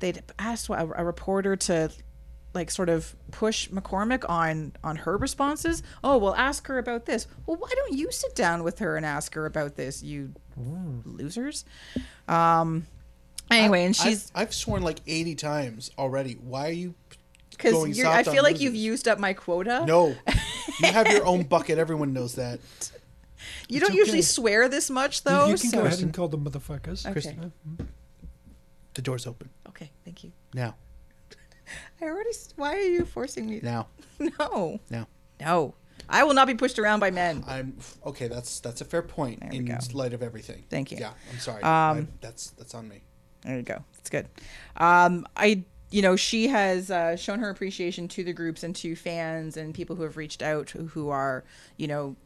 [0.00, 1.90] they'd asked a, a reporter to
[2.54, 5.82] like sort of push McCormack on on her responses.
[6.02, 7.26] Oh, well, ask her about this.
[7.46, 10.34] Well, why don't you sit down with her and ask her about this, you
[11.04, 11.64] losers?
[12.28, 12.86] Um.
[13.50, 16.34] Anyway, and she's I've, I've sworn like eighty times already.
[16.34, 16.94] Why are you?
[17.56, 18.06] because going you're.
[18.06, 19.84] I feel like you've used up my quota.
[19.86, 20.08] No,
[20.80, 21.78] you have your own bucket.
[21.78, 22.60] Everyone knows that.
[23.68, 23.98] you don't okay.
[23.98, 25.46] usually swear this much, though.
[25.46, 27.06] you, you can so- go ahead and call them motherfuckers.
[27.06, 27.20] Okay.
[27.20, 27.52] Kristin.
[28.94, 30.30] The door's open Okay, thank you.
[30.52, 30.76] now.
[32.00, 32.30] I already.
[32.56, 33.60] Why are you forcing me?
[33.62, 34.80] Now, No.
[34.90, 35.06] No.
[35.40, 35.74] No.
[36.08, 37.44] I will not be pushed around by men.
[37.46, 38.28] I'm okay.
[38.28, 40.64] That's that's a fair point There in light of everything.
[40.68, 40.98] Thank you.
[40.98, 41.62] Yeah, I'm sorry.
[41.62, 43.02] Um, I, that's that's on me.
[43.42, 43.84] There you go.
[43.98, 44.28] It's good.
[44.76, 48.96] Um, I, you know, she has uh, shown her appreciation to the groups and to
[48.96, 51.44] fans and people who have reached out who, who are,
[51.76, 52.16] you know,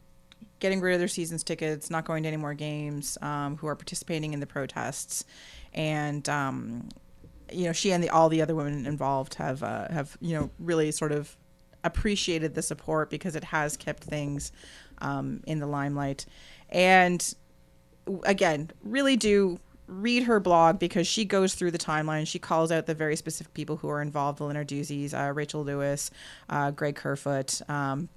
[0.60, 3.76] getting rid of their seasons tickets, not going to any more games, um, who are
[3.76, 5.24] participating in the protests,
[5.74, 6.88] and um,
[7.52, 10.50] you know, she and the, all the other women involved have uh, have you know
[10.58, 11.36] really sort of
[11.84, 14.52] appreciated the support because it has kept things
[14.98, 16.26] um, in the limelight,
[16.70, 17.34] and
[18.24, 22.26] again, really do read her blog because she goes through the timeline.
[22.26, 26.10] She calls out the very specific people who are involved: the Lenarduzzi's, uh, Rachel Lewis,
[26.48, 28.08] uh, Greg Kerfoot, um,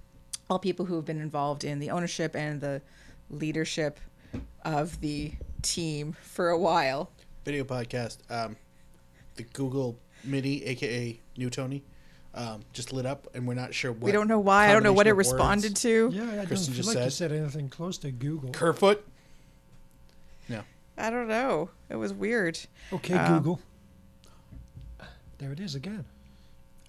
[0.49, 2.81] all people who have been involved in the ownership and the
[3.29, 3.99] leadership
[4.63, 7.11] of the team for a while.
[7.45, 8.17] Video podcast.
[8.29, 8.55] Um,
[9.35, 11.83] the Google Mini, aka New Tony,
[12.33, 14.01] um, just lit up, and we're not sure what.
[14.01, 14.69] we don't know why.
[14.69, 15.61] I don't know what it combination of words.
[15.61, 16.09] responded to.
[16.13, 17.13] Yeah, I don't Kristin feel just like you said.
[17.13, 18.51] said anything close to Google.
[18.51, 19.05] Kerfoot.
[20.49, 20.61] No.
[20.97, 21.69] I don't know.
[21.89, 22.59] It was weird.
[22.93, 23.59] Okay, Um, Google.
[25.37, 26.05] There it is again.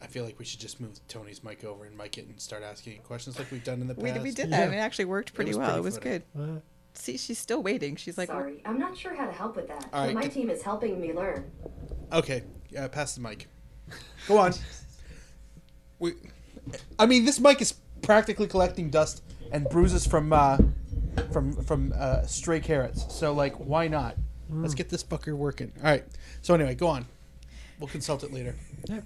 [0.03, 2.63] I feel like we should just move Tony's mic over and mic it and start
[2.63, 4.23] asking it questions like we've done in the We, past.
[4.23, 4.65] we did that.
[4.65, 5.67] and It actually worked pretty was well.
[5.69, 6.11] pretty it was funny.
[6.11, 6.23] good.
[6.57, 6.61] Uh,
[6.95, 7.97] See, she's still waiting.
[7.97, 9.89] She's like, Sorry, I'm not sure how to help with that.
[9.95, 11.51] All right, but my get- team is helping me learn.
[12.13, 12.43] Okay,
[12.79, 13.49] uh, pass the mic.
[14.29, 14.53] Go on.
[15.99, 16.13] we,
[16.99, 17.73] I mean, this mic is
[18.03, 20.59] practically collecting dust and bruises from uh,
[21.33, 23.13] from from uh, stray carrots.
[23.15, 24.17] So like, why not?
[24.51, 25.73] Let's get this fucker working.
[25.79, 26.05] All right.
[26.43, 27.07] So anyway, go on.
[27.79, 28.55] We'll consult it later.
[28.87, 29.01] yeah.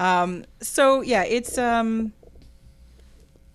[0.00, 2.12] Um, so yeah, it's um,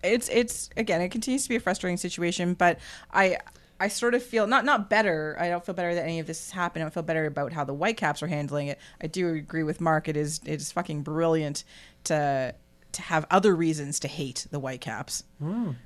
[0.04, 2.80] it's it's again, it continues to be a frustrating situation, but
[3.12, 3.38] I
[3.80, 5.38] I sort of feel not not better.
[5.40, 6.84] I don't feel better that any of this has happened.
[6.84, 8.80] I don't feel better about how the Whitecaps are handling it.
[9.02, 10.08] I do agree with Mark.
[10.08, 11.64] It is it is fucking brilliant
[12.06, 12.54] to
[12.92, 15.24] to have other reasons to hate the Whitecaps.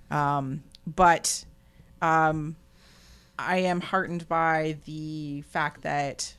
[0.10, 1.46] Um, but
[2.02, 2.56] um,
[3.38, 6.36] I am heartened by the fact that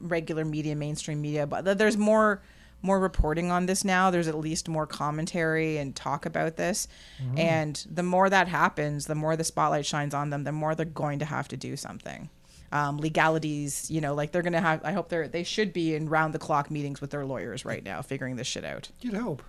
[0.00, 2.42] regular media, mainstream media, but th- there's more
[2.82, 4.10] more reporting on this now.
[4.10, 6.88] There's at least more commentary and talk about this.
[7.36, 10.86] And the more that happens, the more the spotlight shines on them, the more they're
[10.86, 12.30] going to have to do something.
[12.72, 14.80] Um, legalities, you know, like they're gonna have.
[14.84, 17.82] I hope they're they should be in round the clock meetings with their lawyers right
[17.82, 18.90] now, figuring this shit out.
[19.00, 19.42] You'd hope.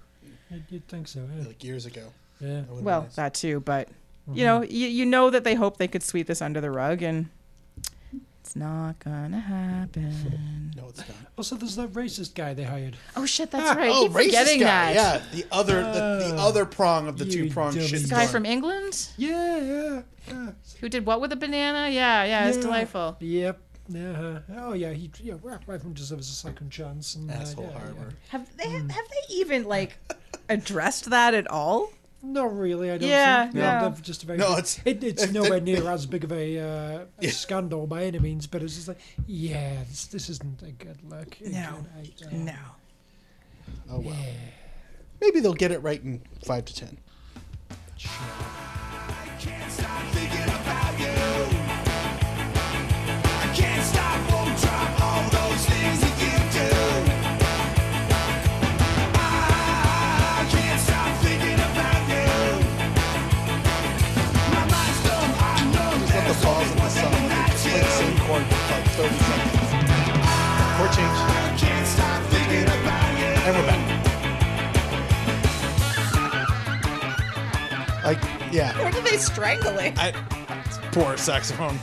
[0.50, 1.46] You'd, you'd think so, yeah.
[1.46, 2.08] Like years ago.
[2.40, 2.62] yeah.
[2.62, 3.16] That Well, nice.
[3.16, 3.90] that too, but
[4.34, 7.04] you know, you, you know that they hope they could sweep this under the rug,
[7.04, 7.30] and
[8.42, 10.72] it's not gonna happen.
[10.76, 11.10] no, it's not.
[11.12, 12.98] Oh, also, there's that racist guy they hired.
[13.16, 13.92] Oh shit, that's ah, right.
[13.92, 14.94] I oh, keep racist forgetting guy.
[14.94, 14.96] that.
[14.96, 16.48] Yeah, the other the, the Oh.
[16.48, 17.86] other prong of the You two prong dummy.
[17.88, 18.02] shit.
[18.02, 20.52] This guy from England Yeah, yeah, yeah.
[20.80, 21.90] who did what with a banana?
[21.90, 22.64] Yeah, yeah, it's Yeah.
[22.64, 23.18] delightful.
[23.20, 23.60] Yep.
[23.90, 24.40] Yeah.
[24.58, 24.92] Oh yeah.
[24.92, 25.36] He yeah.
[25.36, 27.14] Well, everyone deserves a second chance.
[27.16, 28.08] And, uh, Asshole yeah, Harbor.
[28.10, 28.16] yeah.
[28.30, 28.90] Have they mm.
[28.90, 29.98] have they even like
[30.50, 31.92] addressed that at all?
[32.24, 32.92] Not really.
[32.92, 33.56] I don't Yeah, think.
[33.56, 33.62] no.
[33.90, 34.38] they're just a very.
[34.38, 38.20] No, it's- it, it's nowhere near as big of a, uh, a scandal by any
[38.20, 38.46] means.
[38.48, 41.40] But it's just like, yeah, this, this isn't a good look.
[41.42, 42.54] No, Again, I- uh, no.
[43.90, 44.16] Oh well.
[45.20, 46.98] Maybe they'll get it right in five to ten.
[49.40, 50.61] can't
[78.12, 78.78] Like, yeah.
[78.82, 79.98] Where did they strangle it?
[79.98, 80.12] I,
[80.92, 81.80] poor saxophone.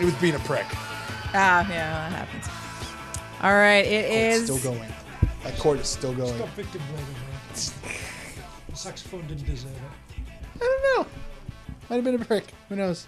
[0.00, 0.64] It was being a prick.
[1.34, 2.46] Ah, yeah, that happens.
[3.42, 4.58] All right, it It's is.
[4.58, 4.90] still going.
[5.44, 6.34] That chord is still going.
[6.34, 7.18] Stop victim blaming man.
[8.70, 10.22] The saxophone didn't deserve it.
[10.54, 11.10] I don't know.
[11.90, 12.46] Might have been a prick.
[12.70, 13.06] Who knows?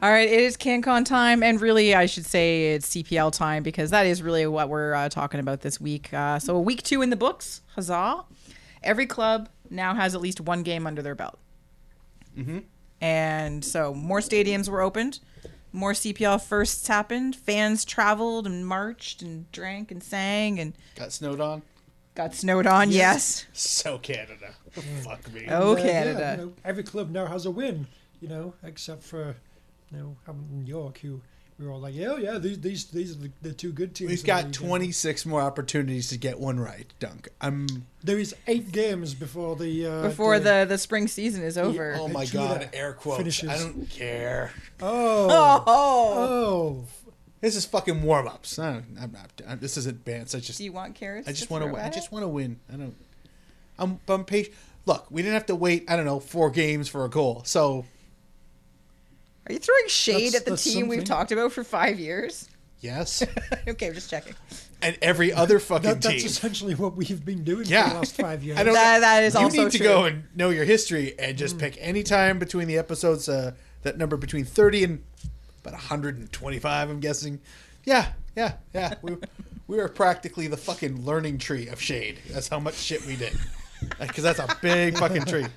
[0.00, 3.90] All right, it is CanCon time, and really, I should say it's CPL time because
[3.90, 6.14] that is really what we're uh, talking about this week.
[6.14, 8.24] Uh, so, week two in the books, huzzah!
[8.80, 11.38] Every club now has at least one game under their belt.
[12.36, 12.58] Mm-hmm.
[13.00, 15.20] And so, more stadiums were opened,
[15.72, 21.40] more CPL firsts happened, fans traveled and marched and drank and sang and Got snowed
[21.40, 21.62] on.
[22.14, 22.90] got snowed on.
[22.90, 23.46] Yes.
[23.52, 24.54] So Canada.
[25.02, 25.46] Fuck me.
[25.48, 26.36] Oh, And, uh, yeah, Canada.
[26.38, 27.86] you know, every club now has a win.
[28.20, 29.36] You know, except for
[29.92, 31.20] you know Hamilton York, who
[31.58, 34.10] we were all like, "Yeah, yeah, these these these are the, the two good teams.
[34.10, 37.28] We've got twenty six more opportunities to get one right, Dunk.
[37.40, 37.66] I'm.
[38.04, 41.94] There is eight games before the uh, Before the, the spring season is over.
[41.98, 43.18] Oh my Vegeta god, air quotes.
[43.18, 43.48] finishes.
[43.48, 44.52] I don't care.
[44.80, 46.14] oh Oh.
[46.16, 46.84] oh
[47.40, 48.56] This is fucking warm ups.
[48.58, 49.30] I'm not.
[49.46, 50.36] I'm, this isn't advanced.
[50.36, 50.58] I just.
[50.58, 51.26] Do you want carrots?
[51.28, 51.70] I just want to.
[51.70, 52.60] throw I just want to win.
[52.72, 52.96] I don't.
[53.80, 53.98] I'm.
[54.06, 54.54] I'm patient.
[54.86, 55.90] Look, we didn't have to wait.
[55.90, 57.42] I don't know four games for a goal.
[57.44, 57.84] So
[59.48, 62.48] Are you throwing shade That's- at the that's team we've talked about for five years?
[62.80, 63.24] yes,
[63.68, 64.34] okay, I'm just checking.
[64.82, 66.26] and every other fucking That, that's team.
[66.26, 67.84] essentially what we've been doing Yeah.
[67.84, 68.58] for the last five years.
[68.58, 68.74] I don't.
[68.74, 69.86] That- that is you also need to true.
[69.86, 73.28] go and know your history and just pick any time between the episodes.
[73.28, 75.02] Uh, that number between thirty and
[75.64, 76.90] about hundred and twenty-five.
[76.90, 77.40] I'm guessing.
[77.84, 78.94] Yeah, yeah, yeah.
[79.02, 79.16] We
[79.66, 82.18] we were practically the fucking learning tree of shade.
[82.30, 83.36] That's how much shit we did.
[84.00, 85.46] Because that's a big fucking tree.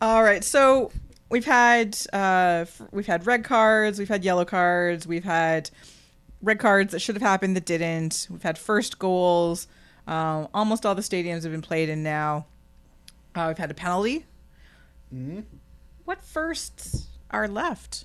[0.00, 0.90] All right, so
[1.28, 5.70] we've had uh, we've had red cards, we've had yellow cards, we've had
[6.42, 8.26] red cards that should have happened that didn't.
[8.30, 9.66] We've had first goals.
[10.06, 12.46] Um, almost all the stadiums have been played in now.
[13.34, 14.24] Uh, we've had a penalty.
[15.12, 15.40] Mm-hmm.
[16.04, 18.04] What firsts are left?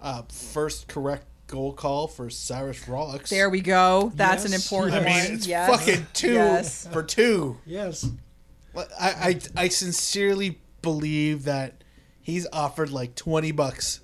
[0.00, 3.28] Uh, first correct goal call for Cyrus Rollocks.
[3.28, 4.10] There we go.
[4.16, 4.64] That's an Yes.
[4.64, 5.32] important I mean, one.
[5.34, 5.70] it's yes.
[5.70, 6.88] fucking two Yes.
[6.92, 7.58] for two.
[7.64, 8.08] Yes.
[8.76, 11.82] I, I I sincerely believe that
[12.20, 14.00] he's offered like twenty bucks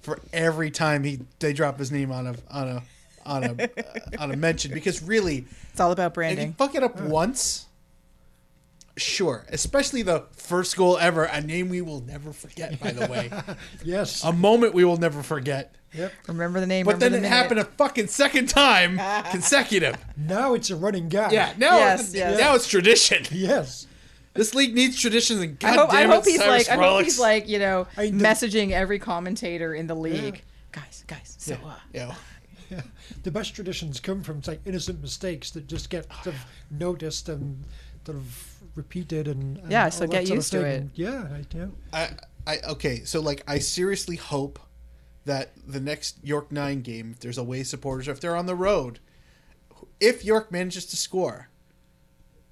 [0.00, 2.82] for every time he they drop his name on a on a
[3.26, 3.70] on a
[4.22, 6.52] on a mention because really It's all about if you branding.
[6.54, 7.66] fuck it up once,
[8.96, 9.44] sure.
[9.50, 12.78] Especially the first goal ever, a name we will never forget.
[12.80, 13.30] By the way,
[13.84, 14.24] Yes.
[14.24, 15.74] a moment we will never forget.
[15.92, 16.12] yep.
[16.28, 16.86] Remember the name.
[16.86, 17.42] But then remember it minute.
[17.42, 18.98] happened a fucking second time
[19.30, 19.96] consecutive.
[20.16, 21.32] Now it's a running gag.
[21.32, 22.38] Yeah, now Yes, yes.
[22.38, 23.24] now it's tradition.
[23.30, 23.86] Yes.
[24.34, 26.82] This league needs traditions, and I God hope, I hope it, he's Cyrus like I
[26.82, 30.42] hope he's like you know I mean, the- messaging every commentator in the league.
[30.72, 31.34] Guys, guys.
[31.38, 32.14] So uh, Yeah.
[32.70, 32.82] Yeah.
[33.24, 36.36] The best traditions come from like innocent mistakes that just get sort of
[36.70, 37.64] noticed and
[38.06, 40.76] sort of repeated and, and Yeah, so get sort of used to it.
[40.76, 41.72] And yeah, I do.
[41.92, 42.10] I,
[42.46, 44.58] I okay, so like I seriously hope
[45.24, 48.54] that the next York nine game, if there's away supporters, or if they're on the
[48.54, 49.00] road,
[49.98, 51.49] if York manages to score,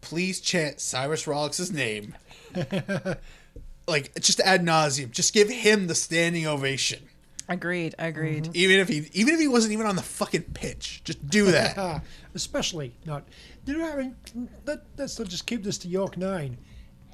[0.00, 2.14] please chant Cyrus Rollocks' name.
[3.86, 5.10] like just ad nauseum.
[5.10, 7.08] Just give him the standing ovation.
[7.48, 8.44] agreed, agreed.
[8.44, 8.52] Mm-hmm.
[8.56, 11.02] Even if he even if he wasn't even on the fucking pitch.
[11.04, 12.02] Just do that.
[12.34, 13.24] Especially not.
[13.66, 16.56] You know, I mean, let, let's not just keep this to York Nine.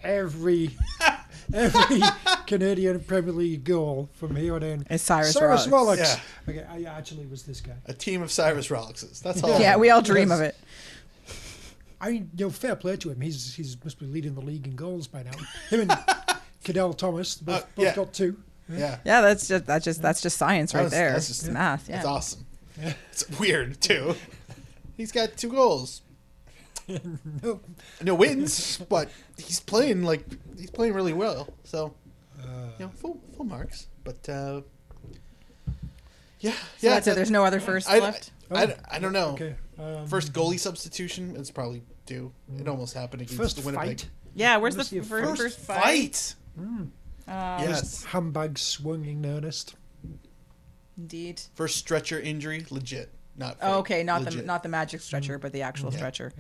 [0.05, 0.71] Every
[1.55, 2.01] every
[2.47, 5.97] Canadian Premier League goal from here on in Is Cyrus Cyrus Rollocks.
[5.97, 6.21] Rollocks.
[6.47, 6.61] Yeah.
[6.63, 7.73] Okay, I actually was this guy.
[7.87, 9.23] A team of Cyrus Rollockses.
[9.23, 9.59] That's all.
[9.59, 10.39] Yeah, we all dream Yes.
[10.39, 10.57] of it.
[12.07, 13.21] I mean, you know, fair play to him.
[13.21, 15.33] He's he's must be leading the league in goals by now.
[15.71, 15.99] Him and
[16.65, 18.37] Cadell Thomas both, Uh, both got two.
[18.69, 18.99] Yeah.
[19.05, 21.13] Yeah, that's just that's just that's just science right That's- there.
[21.13, 21.89] that's just- It's math.
[21.89, 21.97] Yeah.
[21.97, 22.47] That's awesome.
[23.11, 24.15] It's weird too.
[24.97, 26.03] He's got two goals.
[27.43, 27.61] No,
[28.03, 30.23] No wins, but he's playing like
[30.59, 31.49] he's playing really well.
[31.65, 31.95] So
[32.39, 32.69] Uh.
[32.79, 33.87] you know, full full marks.
[34.05, 34.61] But uh,
[36.41, 36.91] yeah, So yeah.
[36.95, 37.15] that's it.
[37.15, 38.31] There's no other first I, left.
[38.51, 39.31] I, I, I don't know.
[39.31, 39.55] okay.
[39.79, 41.35] Um, First goalie substitution.
[41.37, 42.33] It's probably due.
[42.59, 43.87] It almost happened against first Winnipeg.
[44.01, 44.09] fight.
[44.35, 45.83] Yeah, where's the Let's see f- a first, first first fight?
[45.83, 46.35] Fight.
[46.59, 46.93] Um,
[47.27, 48.05] yes.
[48.05, 49.77] Handbag swinging in earnest.
[50.99, 51.41] Indeed.
[51.55, 52.67] First stretcher injury.
[52.71, 53.11] Legit.
[53.37, 53.57] Not.
[53.61, 55.97] Oh, fake, okay, not the not the magic stretcher, but the actual Yeah.
[55.97, 56.33] stretcher.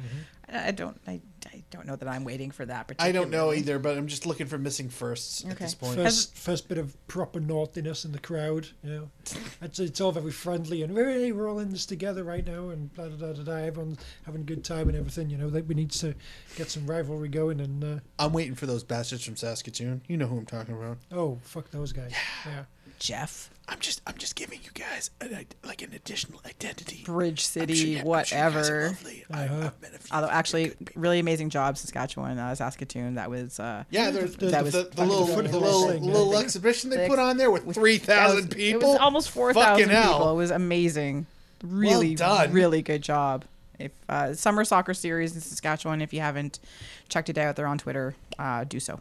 [0.48, 1.20] I, I don't I,
[1.52, 2.92] I don't know that I'm waiting for that.
[2.98, 5.96] I don't know either, but I'm just looking for missing firsts at this point.
[5.96, 8.68] First, first bit of proper naughtiness in the crowd.
[8.84, 9.10] You know,
[9.62, 12.92] it's, it's all very friendly and hey, we're all in this together right now, and
[12.94, 13.44] blah blah blah blah.
[13.44, 13.54] blah.
[13.54, 15.30] Everyone's having a good time and everything.
[15.30, 16.14] You know, that we need to
[16.56, 17.60] get some rivalry going.
[17.60, 20.02] And uh, I'm waiting for those bastards from Saskatoon.
[20.06, 20.98] You know who I'm talking about.
[21.10, 22.12] oh, fuck those guys.
[22.46, 22.64] Yeah.
[23.00, 27.02] Jeff, I'm just I'm just giving you guys an, like an additional identity.
[27.04, 28.86] Bridge I'm City, sure you- I'm sure you guys are whatever.
[28.88, 29.24] lovely.
[29.32, 29.42] Uh-huh.
[29.74, 33.14] I've met a Although actually, really amazing job, Saskatchewan, uh, Saskatoon.
[33.14, 35.60] That was uh, yeah, there's the- the, that was the, back little the the football
[35.60, 36.40] little, thing, little yeah.
[36.40, 38.82] exhibition they put on there with three that thousand was- people.
[38.82, 40.12] It was almost four thousand Fucking hell.
[40.12, 40.30] people.
[40.32, 41.26] It was amazing.
[41.62, 42.52] Really, done.
[42.52, 43.46] really good job.
[43.78, 46.60] If uh, summer soccer series in Saskatchewan, if you haven't
[47.08, 48.14] checked it out, they're on Twitter.
[48.38, 49.00] Uh, do so.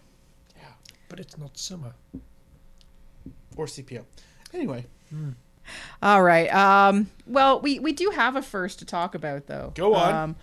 [0.57, 0.63] Yeah,
[1.09, 1.93] but it's not summer.
[3.57, 4.03] or CPO.
[4.53, 4.85] Anyway,
[6.01, 6.53] All right.
[6.53, 9.71] Um, well, we, we do have a first to talk about, though.
[9.75, 10.13] Go on.
[10.15, 10.35] Um,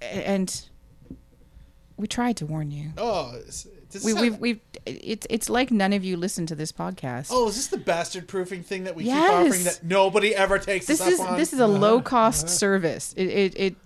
[0.00, 0.64] and
[1.96, 2.92] we tried to warn you.
[2.96, 3.66] oh, is-
[4.04, 7.28] We, we've, have- we've, it's, it's like none of you listen to this podcast.
[7.32, 9.46] oh, is this the bastard proofing thing that we keep Yes.
[9.46, 11.38] offering that nobody ever takes this us is up on?
[11.38, 13.12] this is a low cost service.
[13.16, 13.76] It, it, it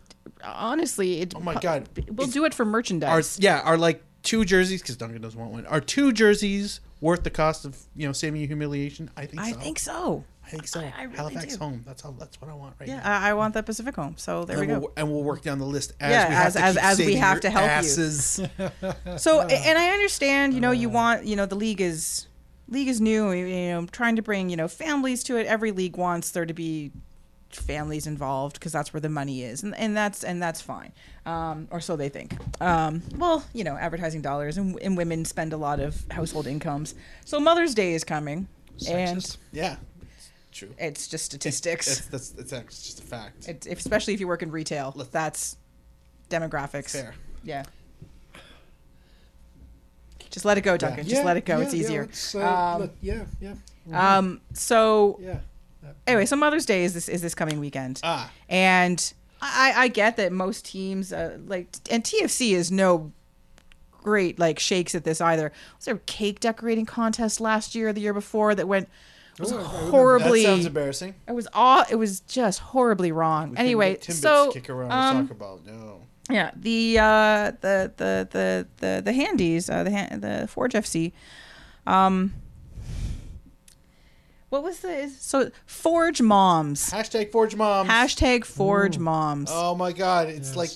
[0.45, 1.35] honestly, it.
[1.37, 1.89] Oh my God.
[2.09, 3.39] We'll Is- do it for merchandise.
[3.41, 5.67] yeah, are like two jerseys because Duncan doesn't want one.
[5.67, 9.11] Are two jerseys worth the cost of you know saving you humiliation?
[9.17, 9.41] I think.
[9.41, 9.47] So.
[9.47, 9.59] I so.
[9.59, 10.25] think so.
[10.45, 10.81] I think so.
[10.81, 11.59] I- I really Halifax do.
[11.65, 11.83] home.
[11.87, 12.11] That's how.
[12.19, 13.21] That's what I want right Yeah, now.
[13.21, 14.15] I, I want that Pacific home.
[14.17, 14.93] So there and we we'll, go.
[14.97, 17.15] and we'll work down the list as Yeah, we have as- to as- as we
[17.17, 17.71] have to help you.
[17.71, 18.41] asses.
[19.19, 20.95] So, and I understand, you know, you uh-huh.
[20.95, 22.27] want, you know, the league is
[22.69, 23.31] league is new.
[23.33, 25.47] You know, trying to bring you know families to it.
[25.47, 26.91] Every league wants there to be
[27.57, 30.93] families involved because that's where the money is, and, and that's and that's fine,
[31.27, 32.35] um, or so they think.
[32.61, 36.95] Um, well, you know, advertising dollars and, and women spend a lot of household incomes.
[37.25, 38.49] So Mother's Day is coming,
[38.89, 39.37] and Sexist.
[39.53, 39.77] Yeah,
[40.51, 40.75] true.
[40.79, 42.07] it's just statistics.
[42.07, 43.49] That's, that's, that's, just a fact.
[43.49, 45.57] It, especially if you work in retail, that's
[46.31, 46.91] demographics.
[46.91, 47.15] Fair.
[47.45, 47.65] Yeah.
[50.31, 51.05] Just let it go, Duncan.
[51.05, 51.59] Just Yeah, let it go.
[51.59, 52.09] yeah, it's easier.
[52.35, 53.55] uh, um, yeah, yeah,
[53.93, 55.41] um, so yeah.
[56.07, 58.31] Anyway, so Mother's Day is this is this coming weekend, Ah.
[58.49, 63.13] and I, I get that most teams uh, like and TFC is no
[64.03, 65.53] great like shakes at this either.
[65.77, 68.89] Was there a cake decorating contest last year, or the year before that went
[69.39, 69.79] was Oh, I remember.
[69.85, 70.43] That horribly.
[70.45, 71.15] sounds embarrassing.
[71.27, 71.85] it was all.
[71.91, 73.51] It was just horribly wrong.
[73.51, 75.61] We anyway, so kick around um, soccer ball.
[75.67, 76.01] No.
[76.31, 79.91] Yeah, the uh, the the the the the handies, uh, the
[80.41, 81.13] the Forge FC.
[81.87, 82.35] Um,
[84.53, 87.89] what was the so Forge Moms Hashtag Forge Moms.
[87.89, 89.49] hashtag Forge Moms?
[89.51, 90.29] Oh my God!
[90.29, 90.57] It's Yes.
[90.57, 90.71] like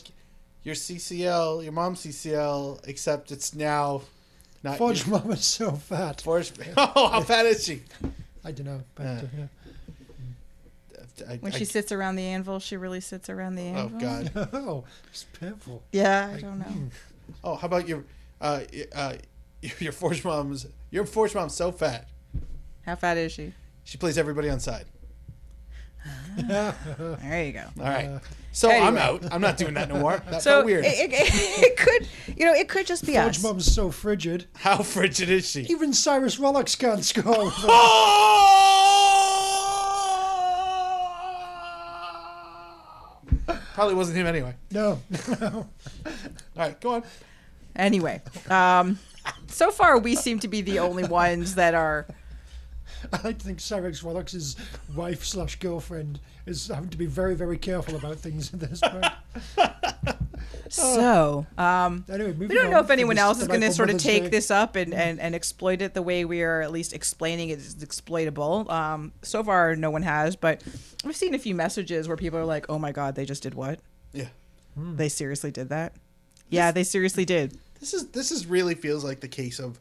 [0.62, 4.00] your CCL, your mom's CCL, except it's now
[4.62, 6.22] not Forge your- mom is so fat.
[6.22, 6.52] Forge.
[6.58, 6.90] Mom.
[6.96, 7.82] Oh, how fat is she?
[8.42, 8.82] I don't know.
[8.94, 9.46] But, uh, yeah.
[11.28, 13.98] I, when I- she sits around the anvil, she really sits around the anvil.
[13.98, 14.00] oh.
[14.00, 14.48] God.
[14.54, 15.82] Oh, it's painful.
[15.92, 16.90] Yeah, I don't know.
[17.44, 18.04] Oh, how about your,
[18.40, 18.60] uh,
[18.94, 19.14] uh,
[19.78, 20.66] your Forge mom's?
[20.90, 22.08] Your Forge mom's so fat.
[22.86, 23.52] How fat is she?
[23.86, 24.84] She plays everybody on side.
[26.36, 27.62] There you go.
[27.80, 28.20] All right.
[28.52, 29.24] so I'm out.
[29.32, 30.22] I'm not doing that no more.
[30.30, 30.84] That So felt weird.
[30.84, 33.42] It, it, it could, you know, it could just be Forge us.
[33.42, 34.46] mom's so frigid.
[34.54, 35.62] how frigid is she?
[35.62, 37.50] Even Cyrus Rollocks can't score.
[43.74, 44.54] Probably wasn't him anyway.
[44.70, 45.00] no.
[45.40, 45.66] All
[46.56, 47.02] right, go on.
[47.74, 48.98] Anyway, um,
[49.48, 52.06] so far we seem to be the only ones that are.
[53.12, 54.56] I like to think Cyrus Rollocks'
[54.94, 59.06] wife slash girlfriend is having to be very, very careful about things at this point.
[60.68, 63.98] So, um, Anyway, we don't on know if anyone else is going to sort of
[63.98, 64.28] take Day.
[64.30, 67.58] this up and, and, and exploit it the way we are at least explaining it
[67.58, 68.68] is exploitable.
[68.70, 70.62] Um, so far, no one has, but
[71.04, 73.54] I've seen a few messages where people are like, "Oh my god, they just did
[73.54, 73.78] what?
[74.12, 74.26] Yeah.
[74.76, 75.94] They seriously did that?
[76.50, 77.58] Yeah, they seriously did.
[77.80, 79.78] This is this is really feels like the case of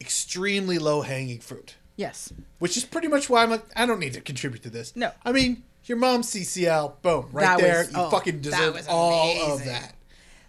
[0.00, 4.14] extremely low hanging fruit, Yes, which is pretty much why I'm like I don't need
[4.14, 4.96] to contribute to this.
[4.96, 5.10] No.
[5.24, 7.78] I mean your mom's CCL, boom, right That there.
[7.80, 9.94] was- you oh, fucking deserve was all of that.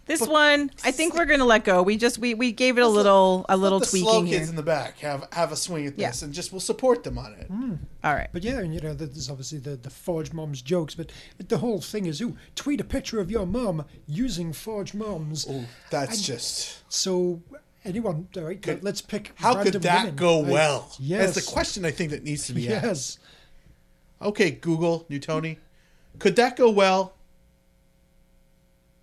[0.06, 1.82] this one I think we're going to let go.
[1.82, 4.44] We just we, we gave it a little a little Let the slow tweaking kids
[4.46, 4.50] here.
[4.50, 6.08] in the back have have a swing at Yeah.
[6.10, 7.46] this, and just we'll support them on it.
[7.46, 7.74] Hmm.
[8.04, 8.28] All right.
[8.32, 11.80] But yeah, and you know, there's obviously the, the Forge Moms jokes, but the whole
[11.80, 15.46] thing is, ooh, tweet a picture of your mom using Forge Moms.
[15.48, 17.42] Oh, that's just So,
[17.84, 19.32] anyone, all right, Could- let's pick.
[19.36, 20.52] how could that women, go right?
[20.52, 20.92] well?
[20.98, 21.34] Yes.
[21.34, 22.84] That's the question I think that needs to be asked.
[22.84, 23.18] Yes.
[24.22, 25.56] Okay, Google, Newtoni,
[26.18, 27.14] could that go well?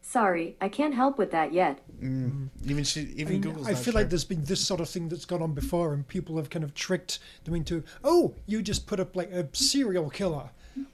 [0.01, 1.79] Sorry, I can't help with that yet.
[2.01, 2.31] Mm.
[2.31, 2.49] Mm.
[2.69, 3.93] Even she, even I, mean, Google's I feel sure.
[3.93, 6.63] like there's been this sort of thing that's gone on before, and people have kind
[6.63, 10.49] of tricked them into, oh, you just put up like a serial killer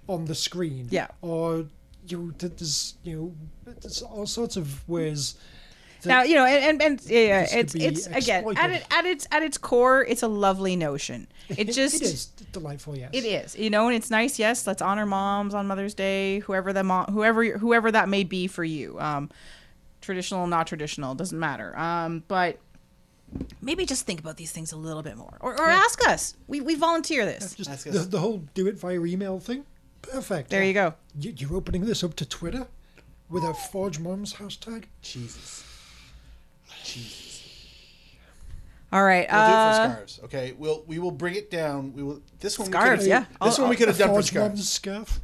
[0.07, 1.07] on the screen, Yeah.
[1.21, 1.65] or
[2.07, 3.15] you th- there's you
[3.65, 5.35] know there's all sorts of ways.
[6.03, 9.05] That- now you know and and, and yeah, this it's it's again at it at
[9.05, 13.09] its at its core it's a lovely notion it just it is delightful, yes.
[13.13, 16.71] it is you know and it's nice yes let's honor moms on mother's day whoever
[16.73, 19.29] the mom whoever whoever that may be for you um
[20.01, 22.59] traditional not traditional doesn't matter um but
[23.61, 26.61] maybe just think about these things a little bit more or, or ask us we,
[26.61, 28.05] we volunteer this Just Ask the, us.
[28.07, 29.65] the whole do it via email thing,
[30.01, 30.49] perfect.
[30.49, 32.67] there you go you're opening this up to Twitter
[33.29, 34.83] with a Forge Moms hashtag.
[35.01, 35.63] Jesus.
[36.83, 37.41] Jesus.
[38.91, 40.19] all right We'll do it uh, for scarves.
[40.25, 41.93] Okay, we'll we will bring it down.
[41.93, 42.67] We will this one.
[42.67, 43.23] Scarves, we yeah.
[43.25, 44.49] could've- This I'll- one we could have a done for Forge scarves.
[44.55, 45.19] Moms scarf.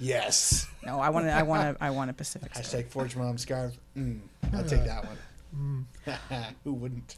[0.00, 0.66] Yes.
[0.84, 2.62] no i want to i want to i want a pacific Star.
[2.82, 3.74] Hashtag Forge Mom scarf.
[3.96, 4.20] Mm,
[4.52, 5.86] I'll take that one.
[6.64, 7.16] Who wouldn't?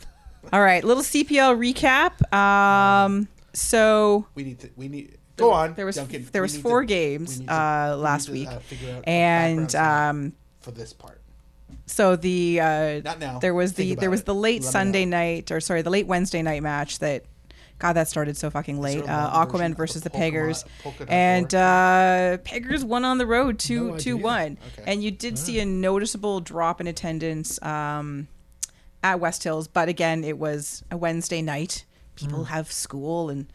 [0.52, 4.70] all right little cpl recap um so We need to.
[4.76, 5.16] We need.
[5.36, 5.74] Go on.
[5.74, 6.28] there was Duncan.
[6.32, 9.08] there was four to- games we to- uh, we last week, uh, figure out a
[9.08, 11.20] and um, for this part.
[11.86, 13.38] So the uh, Not now.
[13.40, 14.26] there was Think the there was it.
[14.26, 17.24] the late Let Sunday night or sorry the late Wednesday night match that
[17.78, 19.02] God that started so fucking late.
[19.06, 20.64] Uh, Aquaman versus the the, Peggers,
[21.08, 24.90] and uh, Peggers won on the road two No two one, Okay.
[24.90, 28.28] and you did see a noticeable drop in attendance um,
[29.02, 31.84] at Westhills, but again it was a Wednesday night.
[32.16, 32.52] People Hmm.
[32.52, 33.46] have school and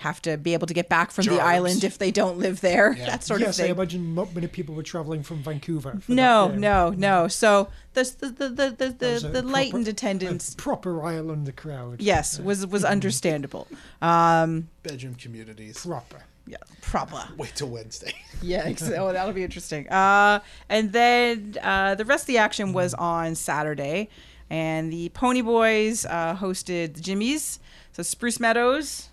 [0.00, 2.94] have to be able to get back from the island if they don't live there.
[2.94, 3.04] Yeah.
[3.06, 3.66] That sort yes, of thing.
[3.66, 5.98] Yes, I imagine not many people were traveling from Vancouver.
[6.00, 7.28] for No, that no, no.
[7.28, 11.04] So the the the the the, the, was a the proper- lightened a attendance, proper
[11.04, 12.00] Islander crowd.
[12.00, 13.68] yes, was was understandable.
[14.00, 15.84] Um, Bedroom communities.
[15.84, 16.22] proper.
[16.46, 17.22] yeah, proper.
[17.36, 18.14] Wait till Wednesday.
[18.40, 19.86] Yeah, ex- oh, that'll be interesting.
[19.90, 20.40] Uh,
[20.70, 24.08] and then uh, the rest of the action was on Saturday,
[24.48, 27.60] and the Pony Boys uh, hosted the Jimmies.
[27.92, 29.09] So Spruce Meadows,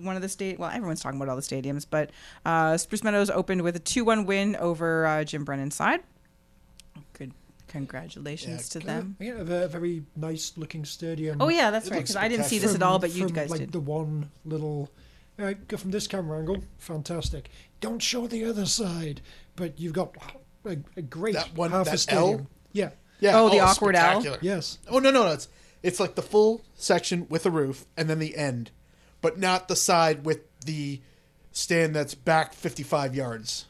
[0.00, 0.58] one of the state.
[0.58, 2.10] Well, everyone's talking about all the stadiums, but
[2.44, 6.00] uh, Spruce Meadows opened with a two-one win over uh, Jim Brennan's side.
[7.14, 7.32] Good,
[7.68, 9.16] congratulations Yeah, to them.
[9.20, 11.40] Yeah, a very nice looking stadium.
[11.40, 12.00] Oh yeah, that's It right.
[12.00, 13.72] Because I didn't see this at all, but you from, guys like did.
[13.72, 14.90] the one little.
[15.38, 17.48] Uh, go from this camera angle, fantastic.
[17.80, 19.22] Don't show the other side,
[19.56, 20.14] but you've got
[20.66, 22.40] a, a great That one- half that a stadium.
[22.40, 22.46] L?
[22.72, 22.90] Yeah.
[23.18, 23.38] Yeah.
[23.40, 24.36] Oh, the awkward L?
[24.42, 24.78] Yes.
[24.88, 25.32] Oh no no no!
[25.32, 25.48] It's
[25.82, 28.70] it's like the full section with a roof and then the end,
[29.22, 31.00] but not the side with the
[31.52, 33.64] stand that's back fifty five yards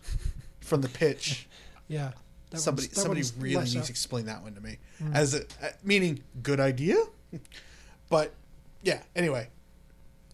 [0.60, 1.46] from the pitch.
[1.88, 2.12] Yeah.
[2.54, 4.78] Somebody somebody really needs to explain that one to me
[5.12, 6.96] as a uh, meaning good idea,
[8.08, 8.32] but
[8.82, 9.02] yeah.
[9.14, 9.48] Anyway,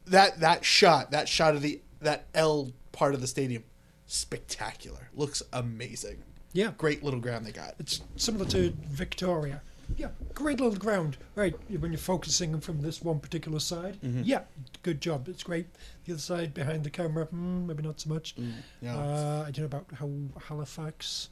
[0.06, 3.64] that that shot that shot of the that L part of the stadium,
[4.06, 5.10] spectacular.
[5.14, 6.22] Looks amazing.
[6.52, 6.72] Yeah.
[6.76, 7.74] Great little ground they got.
[7.78, 9.62] It's similar to Victoria.
[9.96, 11.16] Yeah, great little ground.
[11.34, 13.98] Right, when you're focusing from this one particular side.
[14.04, 14.22] Mm-hmm.
[14.24, 14.42] Yeah,
[14.82, 15.28] good job.
[15.28, 15.66] It's great.
[16.04, 18.34] The other side behind the camera, mm, maybe not so much.
[18.80, 18.96] yeah.
[18.96, 20.10] Uh, I don't know about how
[20.48, 21.30] Halifax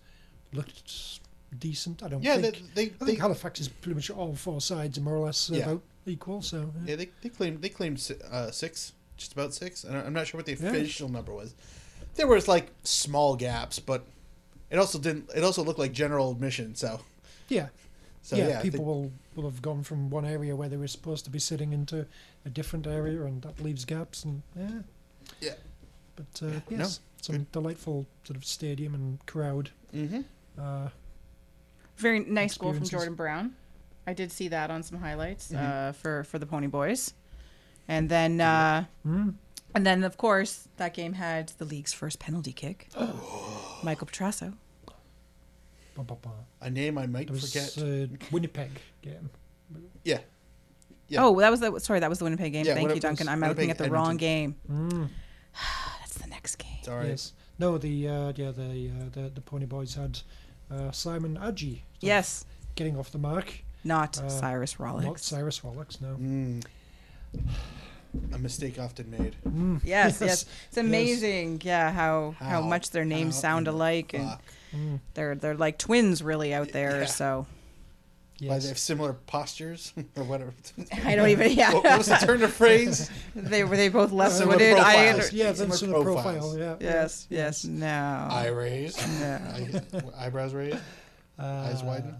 [0.52, 1.20] looked
[1.58, 2.02] decent.
[2.02, 2.74] I don't Yeah, think.
[2.74, 5.26] they- they- I they- think Halifax is pretty much all four sides are more or
[5.26, 5.64] less Yeah.
[5.64, 6.42] about equal.
[6.42, 6.90] So yeah.
[6.90, 8.00] Yeah, they, they claimed they claimed
[8.30, 9.84] uh, six, just about six.
[9.84, 10.70] And I'm not sure what the Yeah.
[10.70, 11.54] official number was.
[12.16, 14.06] There was like small gaps, but
[14.70, 15.30] it also didn't.
[15.34, 16.74] It also looked like general admission.
[16.74, 17.00] So,
[17.48, 17.68] yeah.
[18.26, 20.88] So yeah, yeah, people they- will, will have gone from one area where they were
[20.88, 22.06] supposed to be sitting into
[22.44, 24.24] a different area, and that leaves gaps.
[24.24, 24.80] And yeah,
[25.40, 25.54] yeah.
[26.16, 29.70] but uh, no, yes, some delightful sort of stadium and crowd.
[29.94, 30.22] Mm-hmm.
[30.58, 30.88] Uh,
[31.98, 32.84] Very nice goal from.
[32.84, 33.54] Jordan Brown.
[34.08, 35.64] I did see that on some highlights Mm-hmm.
[35.88, 37.14] uh, for for the Pony Boys,
[37.86, 39.34] and then uh, mm,
[39.74, 42.88] and then of course that game had the league's first penalty kick.
[43.84, 44.54] Michael Petrasso.
[45.96, 46.30] Ba, ba, ba.
[46.60, 47.76] A name I might It was forget.
[47.78, 48.70] uh, Winnipeg
[49.02, 49.30] game.
[50.04, 50.18] yeah,
[51.08, 51.24] Yeah.
[51.24, 52.66] Oh, that was the sorry, that was the Winnipeg game.
[52.66, 53.28] Yeah, Thank you, Winnipeg- Duncan.
[53.28, 54.56] I'm looking at the wrong game.
[54.70, 55.08] Mm,
[56.00, 56.76] That's the next game.
[56.80, 57.08] it's all right.
[57.08, 57.32] Yes.
[57.58, 60.20] No, the uh, yeah the, uh, the the Pony Boys had
[60.70, 61.80] uh, Simon Adjei.
[62.00, 62.44] Yes,
[62.74, 63.64] Getting off the mark.
[63.84, 66.16] not Uh, Cyrus Not Cyrus Wallach, no.
[66.16, 66.62] Mm.
[68.34, 69.36] A mistake often made.
[69.46, 70.76] Mm, Yes, yes, It's yes.
[70.84, 71.60] amazing.
[71.64, 74.42] Yeah, how how, How- much their names how sound in the alike, and fuck?
[74.74, 77.00] Mm, they're they're like twins really out there.
[77.00, 77.06] Yeah.
[77.06, 77.46] So
[78.40, 78.62] Why yes.
[78.64, 80.52] they have similar postures or whatever.
[81.04, 81.52] I don't even.
[81.52, 83.10] Yeah, what, what was the turn of phrase?
[83.34, 84.74] they were they both left-footed.
[84.74, 85.24] I profiles.
[85.26, 86.56] under- yeah, Similar then sort of profiles.
[86.56, 86.58] profile.
[86.58, 86.76] Yeah.
[86.80, 88.28] yes, yes, no.
[88.30, 88.98] Eye raised.
[89.20, 89.40] no.
[90.18, 90.78] Eye- eyebrows raised.
[91.38, 92.16] Eyes Uh, widen.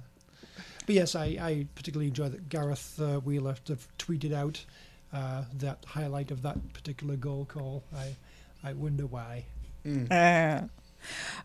[0.87, 4.65] But yes, I, I particularly enjoy that Gareth uh, Wheeler sort tweeted out
[5.13, 7.83] uh, that highlight of that particular goal call.
[7.97, 8.15] I
[8.63, 9.45] I wonder why.
[9.85, 10.63] Uh,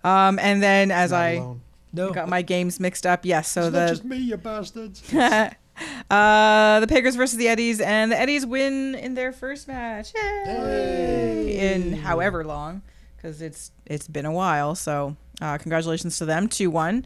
[0.03, 1.61] um, and then as Not I alone.
[1.93, 3.51] No, got my games mixed up, yes.
[3.51, 5.03] So it's the just me, you bastards.
[5.13, 10.13] uh, the Pickers versus the Eddies, and the Eddies win in their first match.
[10.15, 11.73] Yay!
[11.73, 12.81] In however long,
[13.17, 14.75] because it's it's been a while.
[14.75, 17.05] So uh, congratulations to them, two one.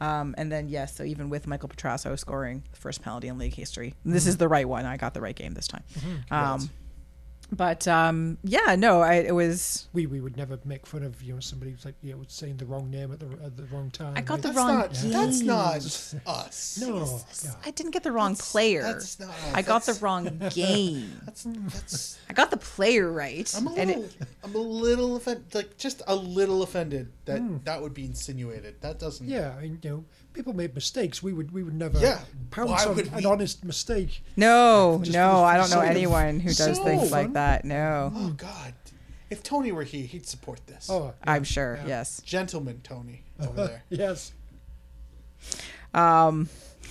[0.00, 3.54] Um, and then yes, so even with Michael Petrasso scoring the first penalty in league
[3.54, 4.84] history, this is the right one.
[4.84, 5.84] I got the right game this time.
[6.30, 6.68] Um,
[7.52, 9.88] but um, yeah, no, I it was.
[9.92, 12.56] we we would never make fun of you know somebody who's like you know saying
[12.56, 14.14] the wrong name at the at the wrong time.
[14.16, 14.92] I got the That's wrong not.
[14.92, 15.10] game.
[15.12, 15.76] That's not
[16.26, 16.78] us.
[16.80, 16.98] no.
[16.98, 17.20] no.
[17.64, 18.82] I didn't get the wrong player.
[18.82, 19.30] That's not.
[19.54, 21.20] I got the wrong game.
[21.24, 22.18] That's that's.
[22.28, 23.52] I got the player right.
[23.56, 24.04] I'm a and little.
[24.04, 25.54] it, I'm a little offended.
[25.54, 27.58] Like just a little offended that Hmm.
[27.64, 28.80] that would be insinuated.
[28.80, 29.26] That doesn't.
[29.28, 30.04] Yeah, I mean, you know,
[30.36, 31.22] people made mistakes.
[31.22, 32.20] We would we would never Yeah,
[32.50, 34.22] pounce why on would an we- honest mistake.
[34.36, 37.64] no, Just no, I don't know sake of- anyone who does so things like that.
[37.64, 38.74] No, Oh God.
[39.28, 40.88] If Tony were here, he'd support this.
[40.88, 41.76] Oh, I'm sure.
[41.82, 41.86] yeah.
[41.88, 42.20] Yes.
[42.24, 43.82] Gentleman Tony over there.
[43.90, 44.32] yes.
[45.92, 46.48] Um.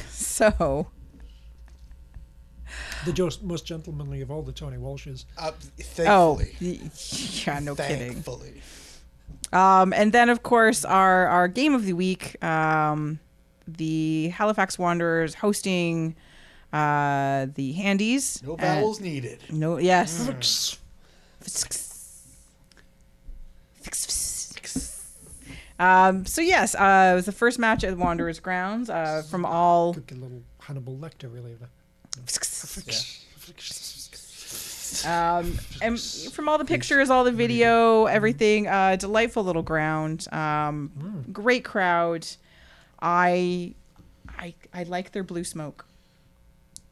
[0.09, 0.87] So
[3.05, 5.25] The just, most gentlemanly of all the Tony Walshes.
[5.37, 6.55] Uh, oh thankfully.
[6.81, 6.89] y-
[7.45, 8.13] yeah, no kidding.
[8.13, 8.61] thankfully.
[9.53, 13.19] Um, and then of course our our game of the week, um,
[13.67, 16.15] the Halifax Wanderers hosting
[16.73, 18.41] uh the Handies.
[18.43, 19.39] No And- vowels needed.
[19.49, 19.77] no.
[19.77, 20.27] Yes.
[20.29, 20.77] Mm.
[25.77, 29.91] Um, so yes, uh, it was the first match at Wanderers grounds uh, from all.
[29.91, 31.55] A little Hannibal Lecter, really.
[31.55, 31.69] there.
[35.05, 40.27] Um, and from all the pictures, all the video, everything, uh, delightful little ground.
[40.31, 42.25] Um, great crowd.
[43.05, 43.75] I,
[44.39, 45.85] I, I like their blue smoke.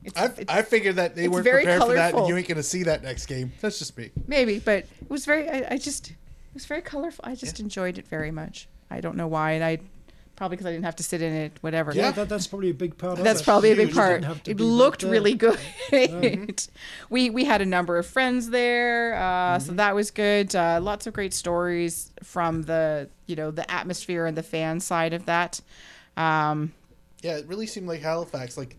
[0.04, 2.48] It's, I, it's- I figured that they weren't very prepared for that, and you ain't
[2.48, 3.52] gonna see that next game.
[3.62, 4.12] That's just me.
[4.28, 5.50] maybe, but it was very.
[5.50, 6.16] I, I just it
[6.54, 7.24] was very colorful.
[7.26, 8.68] I just enjoyed it very much.
[8.92, 9.80] I don't know why, and I
[10.36, 11.54] probably because I didn't have to sit in it.
[11.62, 11.94] Whatever.
[11.94, 13.46] Yeah, that, that's probably a big part of That's it.
[13.46, 14.22] probably a big part.
[14.22, 15.58] didn't It looked really good.
[17.10, 20.54] We we had a number of friends there, uh, so that was good.
[20.54, 25.14] Uh, lots of great stories from the you know the atmosphere and the fan side
[25.14, 25.62] of that.
[26.18, 26.74] Um,
[27.22, 28.78] Yeah, it really seemed like Halifax, like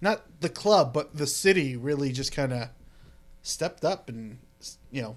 [0.00, 2.68] not the club, but the city, really just kind of
[3.42, 4.38] stepped up and
[4.90, 5.16] you know,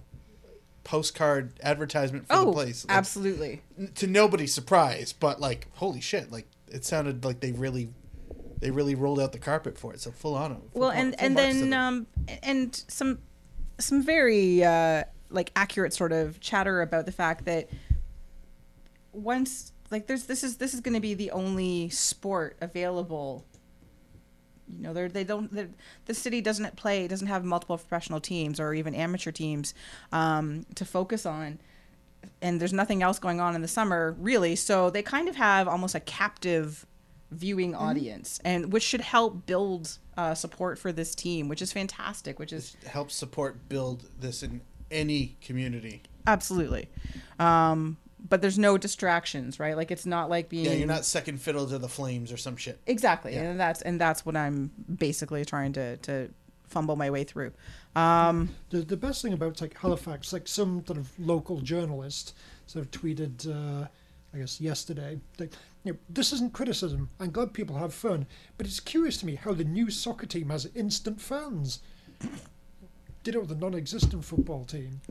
[0.83, 2.85] postcard advertisement for the oh, place.
[2.87, 3.61] Like, absolutely.
[3.95, 7.89] to nobody's surprise, but like holy shit, like it sounded like they really,
[8.59, 10.01] they really rolled out the carpet for it.
[10.01, 10.55] So full on.
[10.55, 12.07] Full well and full and then um
[12.43, 13.19] and some
[13.77, 17.69] some very uh like accurate sort of chatter about the fact that
[19.11, 23.45] once like there's this is this is going to be the only sport available.
[24.67, 25.69] You know they're they don't they're,
[26.05, 29.73] the city doesn't play doesn't have multiple professional teams or even amateur teams
[30.11, 31.59] um, to focus on.
[32.41, 34.55] And there's nothing else going on in the summer really.
[34.55, 36.85] So they kind of have almost a captive
[37.31, 42.39] viewing audience and which should help build uh, support for this team which is fantastic
[42.39, 44.59] which is help support build this in
[44.91, 46.01] any community.
[46.27, 46.89] absolutely.
[47.39, 47.97] Um,
[48.27, 51.65] but there's no distractions right like it's not like being Yeah, you're not second fiddle
[51.67, 52.79] to the Flames or some shit.
[52.85, 56.29] exactly and that's and that's what i'm basically trying to to
[56.67, 57.51] fumble my way through
[57.95, 62.35] um, The, the best thing about like Halifax, like some sort of local journalist
[62.67, 63.87] sort of tweeted, uh,
[64.31, 65.53] I guess yesterday, like,
[65.83, 67.09] you know, this isn't criticism.
[67.19, 70.49] I'm glad people have fun, but it's curious to me how the new soccer team
[70.49, 71.79] has instant fans.
[73.23, 75.01] Did it with the non-existent football team.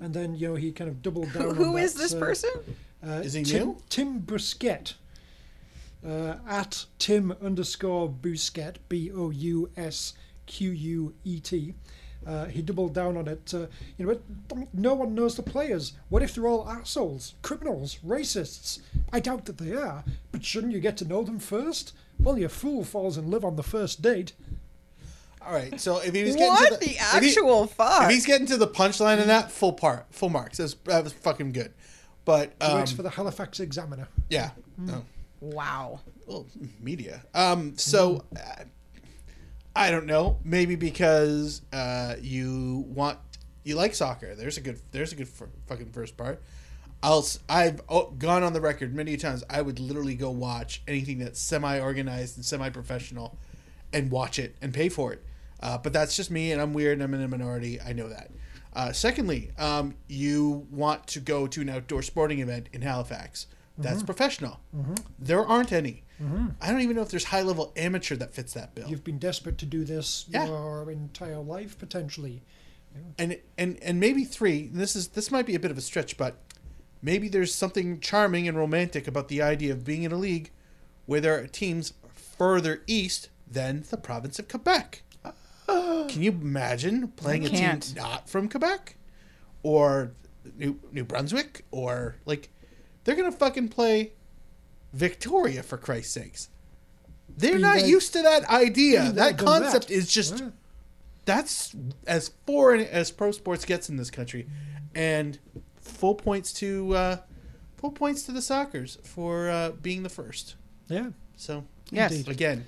[0.00, 1.54] And then you know he kind of doubled down.
[1.56, 2.50] who on is that, this uh, person
[3.06, 3.82] uh, Is he Tim, new?
[3.88, 4.94] Tim Bousquet.
[6.06, 10.14] Uh, at Tim underscore Bousquet, B O U S
[10.46, 11.74] Q U E T.
[12.26, 13.52] Uh, he doubled down on it.
[13.54, 14.18] Uh, you know,
[14.48, 14.74] what?
[14.74, 15.94] no one knows the players.
[16.08, 18.80] What if they're all assholes, criminals, racists?
[19.12, 20.04] I doubt that they are.
[20.30, 21.94] But shouldn't you get to know them first?
[22.24, 24.32] Only a fool falls in love on the first date.
[25.46, 28.10] All right, so if he was getting what to the, if he- actual fuck if
[28.10, 30.58] he's getting to the punchline in that, full part, full marks.
[30.58, 31.72] That was, that was fucking good.
[32.24, 34.08] But He um, works for the Halifax Examiner.
[34.28, 35.04] yeah, no,
[35.40, 36.46] wow well,
[36.80, 37.22] media.
[37.34, 38.64] Um, so uh,
[39.74, 40.38] I don't know.
[40.44, 43.18] Maybe because uh, you want
[43.64, 44.34] you like soccer.
[44.34, 46.42] There's a good there's a good f- fucking first part.
[47.02, 49.42] I'll s- I've oh, gone on the record many times.
[49.48, 53.38] I would literally go watch anything that's semi organized and semi professional,
[53.92, 55.24] and watch it and pay for it.
[55.60, 57.80] Uh, but that's just me, and I'm weird, and I'm in a minority.
[57.80, 58.30] I know that.
[58.74, 63.46] Uh, secondly, um, you want to go to an outdoor sporting event in Halifax.
[63.80, 64.58] That's professional.
[65.18, 66.02] There aren't any.
[66.60, 68.88] I don't even know if there's high level amateur that fits that bill.
[68.88, 70.46] You've been desperate to do this Yeah.
[70.46, 72.42] your entire life, potentially.
[73.18, 74.62] and and and maybe three.
[74.72, 76.38] and This is this might be a bit of a stretch, but
[77.02, 80.50] maybe there's something charming and romantic about the idea of being in a league
[81.06, 85.02] where there are teams further east than the province of Quebec.
[85.66, 88.96] Can you imagine playing a team not from Quebec
[89.62, 90.12] or
[90.56, 92.48] New New Brunswick or like
[93.04, 94.12] they're gonna fucking play
[94.92, 96.48] Victoria for Christ's sakes.
[97.36, 99.12] They're not used to that idea.
[99.12, 99.94] That concept that.
[99.94, 100.50] is just Yeah.
[101.26, 101.74] that's
[102.06, 104.48] as foreign as pro sports gets in this country,
[104.94, 105.38] and
[105.80, 107.16] full points to uh,
[107.76, 110.54] full points to the Sockers for uh, being the first.
[110.88, 111.10] Yeah.
[111.36, 112.12] So Yes.
[112.12, 112.28] Indeed.
[112.30, 112.66] again,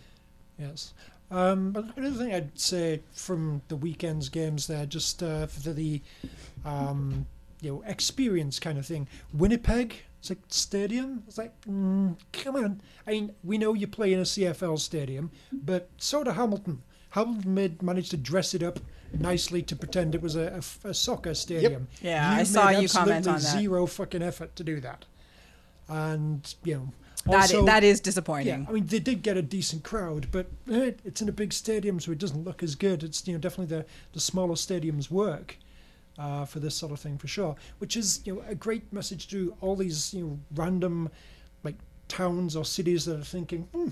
[0.60, 0.92] Yes.
[1.30, 6.02] Um, but another thing I'd say from the weekend's games there, just uh, for the
[6.64, 7.26] um,
[7.60, 9.06] you know experience kind of thing.
[9.32, 11.22] Winnipeg, it's like stadium.
[11.28, 12.82] It's like, mm, come on.
[13.06, 16.82] I mean, we know you play in a CFL stadium, but so did Hamilton.
[17.10, 18.80] Hamilton made, managed to dress it up
[19.18, 21.88] nicely to pretend it was a a soccer stadium.
[22.02, 23.40] Yeah, I saw you comment on that.
[23.40, 25.04] Zero fucking effort to do that,
[25.88, 26.88] and you know.
[27.26, 30.46] That also- that is yeah, disappointing I mean they did get a decent crowd, but
[30.70, 33.02] eh, it's in a big stadium, so it doesn't look as good.
[33.02, 35.58] It's you know definitely the the smaller stadiums work
[36.18, 37.56] uh, for this sort of thing for sure.
[37.78, 41.10] Which is you know a great message to all these you know random
[41.62, 41.76] like
[42.08, 43.88] towns or cities that are thinking, hmm,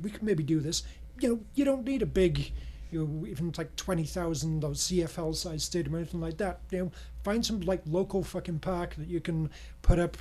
[0.00, 0.82] we could maybe do this.
[1.20, 2.52] You know, you don't need a big.
[2.90, 6.60] You know, even like twenty thousand or CFL size stadium or anything like that.
[6.70, 6.92] You know,
[7.24, 10.16] find some like local fucking park that you can put up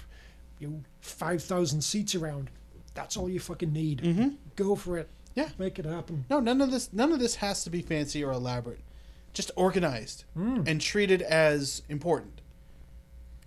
[0.62, 2.50] you know, 5,000 seats around.
[2.94, 4.02] That's all you fucking need.
[4.02, 4.30] Mm-hmm.
[4.56, 5.10] Go for it.
[5.36, 5.50] Yeah.
[5.58, 6.26] Make it happen.
[6.30, 8.82] no, none of this none of this has to be fancy or elaborate.
[9.34, 12.42] just organized and treated as important.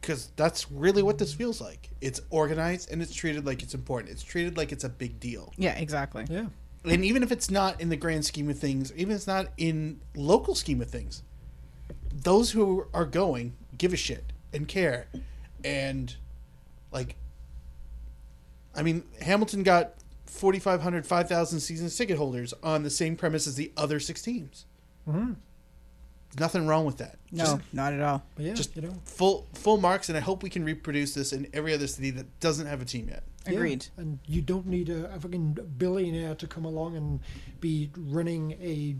[0.00, 1.90] Because that's really what this feels like.
[2.00, 4.12] It's organized and it's treated like it's important.
[4.12, 5.52] It's treated like it's a big deal.
[5.56, 6.26] Yeah, exactly.
[6.28, 6.46] Yeah.
[6.84, 9.48] And even if it's not in the grand scheme of things, even if it's not
[9.56, 11.22] in local scheme of things,
[12.12, 15.06] those who are going give a shit and care.
[15.64, 16.14] And
[16.94, 17.16] like
[18.74, 19.94] I mean, Hamilton got
[20.26, 24.66] 4,500, 5,000 season ticket holders on the same premise as the other six teams.
[25.08, 25.34] Mm-hmm.
[26.38, 27.18] Nothing wrong with that.
[27.30, 28.24] No, Just, not at all.
[28.34, 31.32] But yeah, just you know, full full marks, and I hope we can reproduce this
[31.32, 33.22] in every other city that doesn't have a team yet.
[33.46, 33.52] yeah.
[33.52, 33.86] Agreed.
[33.96, 37.20] And you don't need a, a fucking billionaire to come along and
[37.60, 38.96] be running a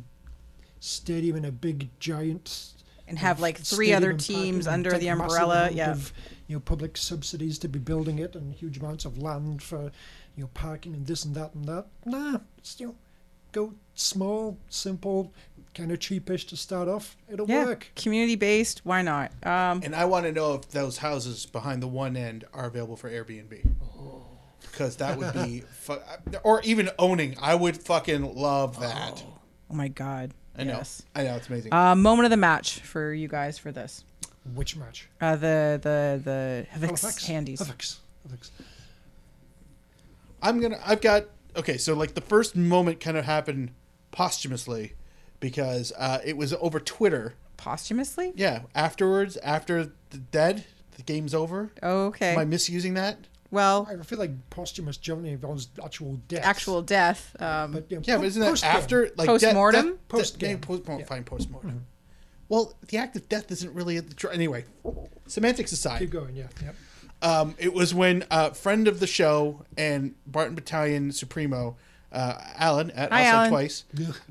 [0.78, 2.74] stadium in a big giant
[3.08, 5.70] And have like three other teams under take the umbrella.
[5.72, 5.90] Yeah.
[5.90, 6.12] of,
[6.46, 9.90] you know, public subsidies to be building it and huge amounts of land for,
[10.36, 11.86] you know, parking and this and that and that.
[12.04, 12.94] Nah, it's, you know,
[13.52, 15.32] go small, simple,
[15.74, 17.16] kind of cheapish to start off.
[17.28, 17.64] It'll Yeah.
[17.64, 17.90] work.
[17.96, 18.80] Community based.
[18.84, 19.30] Why not?
[19.46, 22.96] Um, And I want to know if those houses behind the one end are available
[22.96, 23.62] for Airbnb.
[24.60, 25.98] Because that would be, fu-
[26.42, 27.36] or even owning.
[27.40, 29.22] I would fucking love that.
[29.70, 30.32] oh my God.
[30.56, 30.74] I know.
[30.74, 31.02] Yes.
[31.14, 31.72] I know it's amazing.
[31.72, 34.04] Uh, moment of the match for you guys for this.
[34.54, 35.08] Which match?
[35.20, 37.26] Uh, the the the Havocs Halifax?
[37.26, 37.58] handies.
[37.60, 38.00] Halifax.
[38.26, 38.50] Halifax.
[40.42, 40.78] I'm gonna.
[40.84, 41.24] I've got.
[41.56, 43.70] Okay, so like the first moment kind of happened
[44.10, 44.94] posthumously,
[45.40, 47.34] because uh, it was over Twitter.
[47.56, 48.32] Posthumously?
[48.36, 50.64] Yeah, afterwards, after the dead,
[50.96, 51.70] the game's over.
[51.82, 52.32] Okay.
[52.32, 53.18] Am I misusing that?
[53.50, 56.44] well, I feel like posthumous generally involves actual death.
[56.44, 57.36] actual death.
[57.38, 58.70] Um, But, you Yeah, po- but isn't that post-game.
[58.72, 59.84] after like Post-mortem?
[59.86, 60.58] Death, death, Post-game.
[60.58, 61.04] post, Yeah.
[61.04, 61.86] Fine, postmortem.
[62.48, 64.64] Well, the act of death isn't really a, anyway.
[65.26, 66.48] Semantics aside, Keep going, yeah.
[66.62, 66.74] Yep.
[67.22, 71.76] um, it was when uh, friend of the show and Barton Battalion Supremo,
[72.12, 73.50] uh, Alan at Hi, Also Alan.
[73.50, 73.84] Twice,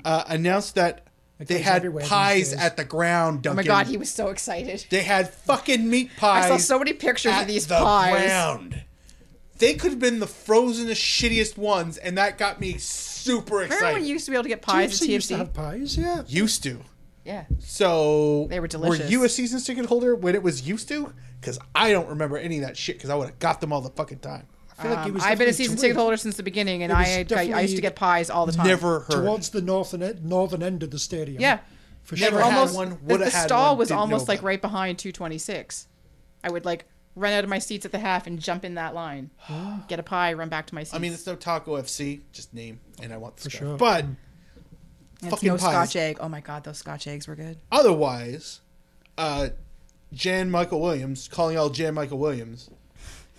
[0.04, 1.06] uh, announced that
[1.38, 3.38] they had pies at the ground.
[3.38, 3.56] oh Duncan.
[3.56, 4.86] my God, he was so excited.
[4.88, 6.44] They had fucking meat pies.
[6.44, 8.26] I saw so many pictures at of these the pies.
[8.26, 8.82] ground.
[9.58, 13.94] They could have been the frozenest, shittiest ones, and that got me super Remember excited.
[13.94, 15.96] when you used to be able to get pies TFC at used to have pies,
[15.96, 16.22] yeah.
[16.26, 16.80] used to.
[17.24, 17.44] Yeah.
[17.60, 19.04] So They were delicious.
[19.06, 21.12] Were you a season ticket holder when it was used to?
[21.40, 22.96] Because I don't remember any of that shit.
[22.96, 24.46] Because I would have got them all the fucking time.
[24.78, 26.82] I feel like it Um, was I've been a season ticket holder since the beginning,
[26.82, 28.66] and I, I I used to get pies all the time.
[28.66, 29.22] Never heard.
[29.24, 31.40] towards the northern end, northern end of the stadium.
[31.40, 31.60] Yeah.
[32.02, 32.44] for Never sure.
[32.44, 34.98] had almost one, the, would've the had stall one, was almost like about right behind
[34.98, 35.86] 226.
[36.42, 38.94] I would like run out of my seats at the half and jump in that
[38.94, 39.30] line,
[39.88, 40.94] get a pie, run back to my seats.
[40.94, 43.60] I mean, it's no Taco FC, just name, and I want the For stuff.
[43.60, 43.76] sure.
[43.78, 44.23] But And it's
[45.30, 45.90] fucking no pies.
[45.90, 46.18] Scotch egg.
[46.20, 47.58] Oh my god, those Scotch eggs were good.
[47.70, 48.60] otherwise,
[49.18, 49.48] uh,
[50.12, 52.70] Jan Michael Williams, calling out Jan Michael Williams,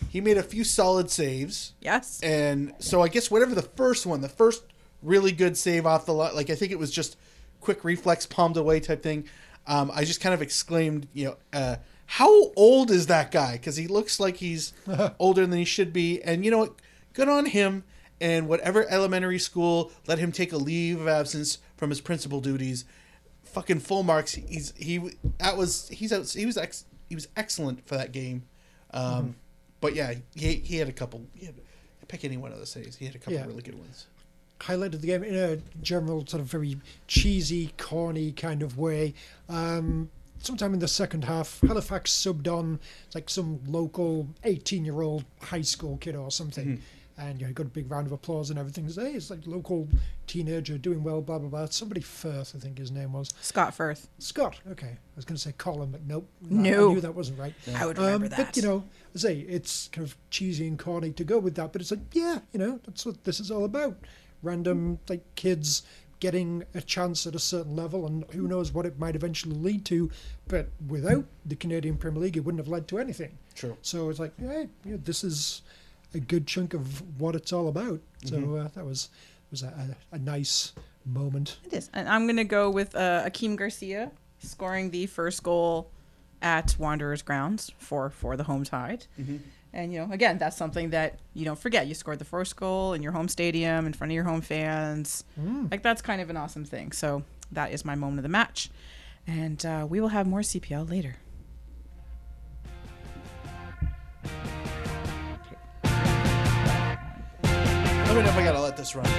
[0.09, 1.73] he made a few solid saves.
[1.81, 2.19] Yes.
[2.21, 4.63] And so I guess whatever the first one, the first
[5.01, 7.17] really good save off the lot, like I think it was just
[7.61, 9.25] quick reflex, palmed away type thing.
[9.67, 11.75] Um, I just kind of exclaimed, you know, uh,
[12.07, 13.53] how old is that guy?
[13.53, 14.73] Because he looks like he's
[15.19, 16.21] older than he should be.
[16.21, 16.75] And you know what?
[17.13, 17.83] Good on him.
[18.21, 22.85] And whatever elementary school let him take a leave of absence from his principal duties,
[23.43, 24.33] fucking full marks.
[24.33, 28.43] He's he that was he's out, he was ex, he was excellent for that game.
[28.91, 29.35] Um,
[29.81, 31.25] But yeah, he he had a couple.
[31.33, 31.55] He had,
[32.07, 32.95] pick any one of those saves.
[32.95, 33.45] He had a couple Yeah.
[33.47, 34.05] really good ones.
[34.61, 39.13] highlighted the game in a general sort of very cheesy, corny kind of way.
[39.49, 40.09] Um,
[40.39, 42.79] sometime in the second half, Halifax subbed on
[43.13, 46.81] like some local 18 year old high school kid or something.
[47.17, 48.89] And you know, got a big round of applause and everything.
[48.89, 49.87] Say, hey, it's like local
[50.27, 51.65] teenager doing well, blah blah blah.
[51.67, 54.09] Somebody Firth, I think his name was Scott Firth.
[54.19, 54.59] Scott.
[54.71, 56.27] Okay, I was going to say Colin, but nope.
[56.43, 56.91] I- No.
[56.91, 57.53] I knew that wasn't right.
[57.73, 58.37] I would remember Um, that.
[58.47, 58.83] But you know,
[59.15, 62.01] I say it's kind of cheesy and corny to go with that, but it's like,
[62.11, 63.97] yeah, you know, that's what this is all about.
[64.43, 65.83] Random like kids
[66.19, 69.85] getting a chance at a certain level, and who knows what it might eventually lead
[69.85, 70.11] to.
[70.49, 73.37] But without the Canadian Premier League, it wouldn't have led to anything.
[73.53, 73.77] True.
[73.81, 75.61] So it's like, hey, yeah, this is
[76.13, 77.99] a good chunk of what it's all about.
[78.25, 79.09] So uh, that was
[79.51, 80.73] was a, a, a nice
[81.05, 81.57] moment.
[81.65, 81.89] It is.
[81.93, 85.89] And I'm going to go with uh, Akeem Garcia scoring the first goal
[86.41, 89.05] at Wanderers grounds for, for the home tide.
[89.73, 91.87] And, you know, again, that's something that you don't forget.
[91.87, 95.23] You scored the first goal in your home stadium in front of your home fans.
[95.71, 96.91] Like, that's kind of an awesome thing.
[96.91, 98.69] So that is my moment of the match.
[99.27, 101.17] And uh, we will have more CPL later.
[108.15, 109.05] Let me know if I gotta let this run.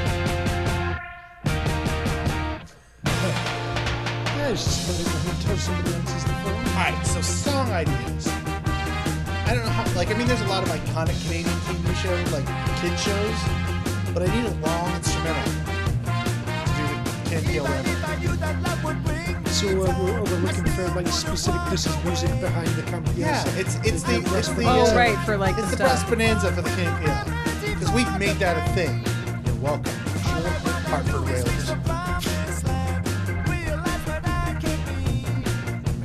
[4.25, 6.55] Yeah, just somebody somebody answers the phone.
[6.57, 8.27] All right, so song ideas.
[8.27, 9.85] I don't know how.
[9.95, 12.47] Like, I mean, there's a lot of iconic Canadian TV shows, like
[12.81, 13.39] kid shows,
[14.15, 17.85] but I need a long instrumental to do the Can't Feel Red.
[19.53, 21.61] So uh, we're, we're looking for like specific.
[21.69, 23.13] This is music behind the camera.
[23.15, 26.03] Yeah, it's it's the it's the Oh, uh, right, for like it's the the brass
[26.09, 29.03] bonanza for the CPL because we've made that a thing.
[29.45, 29.93] You're welcome,
[30.87, 31.71] Hartford Whalers.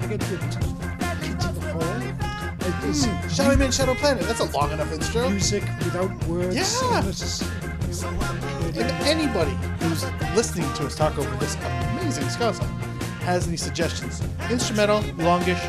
[0.02, 1.82] I get the kids in the hall.
[2.60, 4.24] Like, it's Shadow Planet.
[4.26, 5.30] That's a long enough intro.
[5.30, 6.56] music without words.
[6.56, 7.00] Yeah.
[7.00, 7.44] and just-
[8.74, 10.04] And anybody who's
[10.36, 12.68] listening to us talk over this amazing ska song
[13.22, 15.60] has any suggestions, instrumental, longish,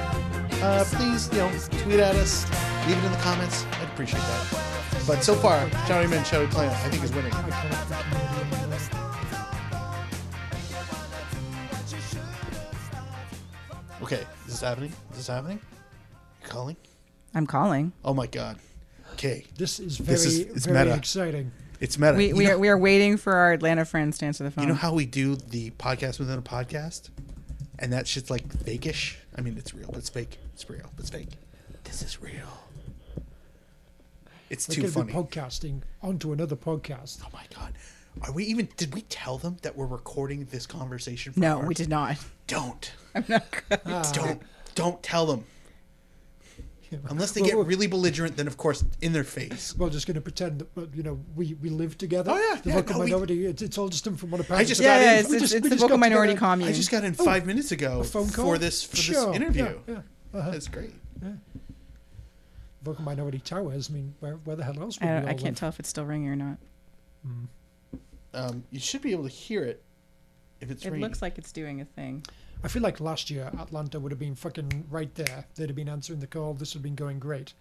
[0.62, 1.50] uh, please, you know,
[1.82, 2.46] tweet at us,
[2.86, 3.64] leave it in the comments.
[3.80, 4.61] I'd appreciate that.
[5.06, 7.32] But so far, Shadow Man, Shadow Planet, I think is winning.
[7.32, 7.70] I can't
[8.10, 8.62] be Canadian.
[14.02, 14.92] Okay, is this happening?
[15.12, 15.60] Is this happening?
[16.42, 16.76] You calling?
[17.34, 17.92] I'm calling.
[18.04, 18.58] Oh my god.
[19.14, 20.96] Okay, This is very, This is- it's very meta.
[20.96, 21.52] exciting.
[21.80, 22.14] it's meta.
[22.16, 24.50] We, You we, know- are, we are waiting for our Atlanta friends to answer the
[24.50, 24.64] phone.
[24.64, 27.10] You know how we do the podcast within a podcast?
[27.78, 29.16] And that shit's like fakeish?
[29.36, 30.38] I mean, it's real, but it's fake.
[30.54, 31.28] It's real, but it's fake.
[31.84, 32.61] This is real.
[34.52, 35.26] It's We're too going to be funny.
[35.26, 37.22] podcasting onto another podcast.
[37.24, 37.72] oh my god.
[38.20, 41.66] Are we even did we tell them that we're recording this conversation for no, our-
[41.66, 42.18] we did not.
[42.46, 42.92] Don't.
[43.14, 43.80] I'm not good.
[44.12, 44.42] Don't
[44.74, 45.44] don't tell them.
[47.08, 49.74] Unless they Well, get well- really belligerent, then of course in their face.
[49.78, 52.32] We're just going to pretend that you know we, we live together.
[52.32, 53.46] Oh, yeah, the yeah, vocal no, we- minority.
[53.46, 54.68] It's, it's all just done from one I apartment.
[54.68, 55.18] just Yeah, got yeah, in.
[55.20, 56.10] it's, We it's, just- it's the just vocal got together.
[56.20, 56.68] minority commune.
[56.68, 59.36] I just got in five minutes ago a phone call for this for Sure, this
[59.36, 59.80] interview.
[59.88, 59.94] Yeah,
[60.34, 60.38] yeah.
[60.38, 60.50] Uh-huh.
[60.50, 60.92] That's great.
[62.84, 63.90] Vocal minority towers.
[63.90, 65.54] I mean, where, where the hell else would I, we all I can't live?
[65.56, 66.58] tell if it's still ringing or not.
[68.34, 69.82] Um, you should be able to hear it
[70.60, 70.86] if it's ringing.
[70.86, 71.08] It ringing.
[71.10, 72.24] looks like it's doing a thing.
[72.64, 75.44] I feel like last year Atlanta would have been fucking right there.
[75.54, 76.54] They'd have been answering the call.
[76.54, 77.54] This would have been going great.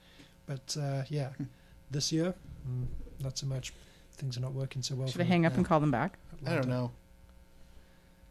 [0.46, 1.44] But uh, yeah, Hmm.
[1.90, 2.34] this year,
[2.68, 2.88] mm,
[3.22, 3.74] not so much.
[4.14, 5.08] Things are not working so well.
[5.08, 6.18] Should I hang up and call them back?
[6.46, 6.92] I don't know.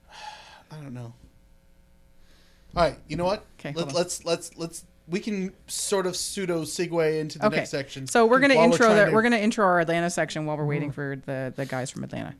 [0.71, 1.13] I don't know.
[2.77, 3.45] All right, you know what?
[3.59, 7.57] Okay, Let, hold let's let's let's we can sort of pseudo segue into the Okay.
[7.57, 8.07] next section.
[8.07, 9.05] So we're gonna while intro trying that.
[9.07, 12.05] to- We're gonna intro our Atlanta section while we're waiting for the the guys from
[12.05, 12.35] Atlanta.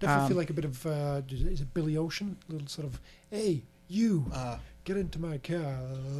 [0.00, 2.36] Definitely Um, feel like a bit of uh, is it Billy Ocean?
[2.48, 5.58] A little sort of, hey, you, Uh, get into my car.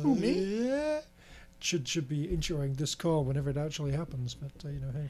[0.03, 0.66] Who, me?
[0.66, 1.01] Yeah.
[1.61, 4.35] Should should be insuring this call whenever it actually happens.
[4.35, 5.09] But uh, you know, hey,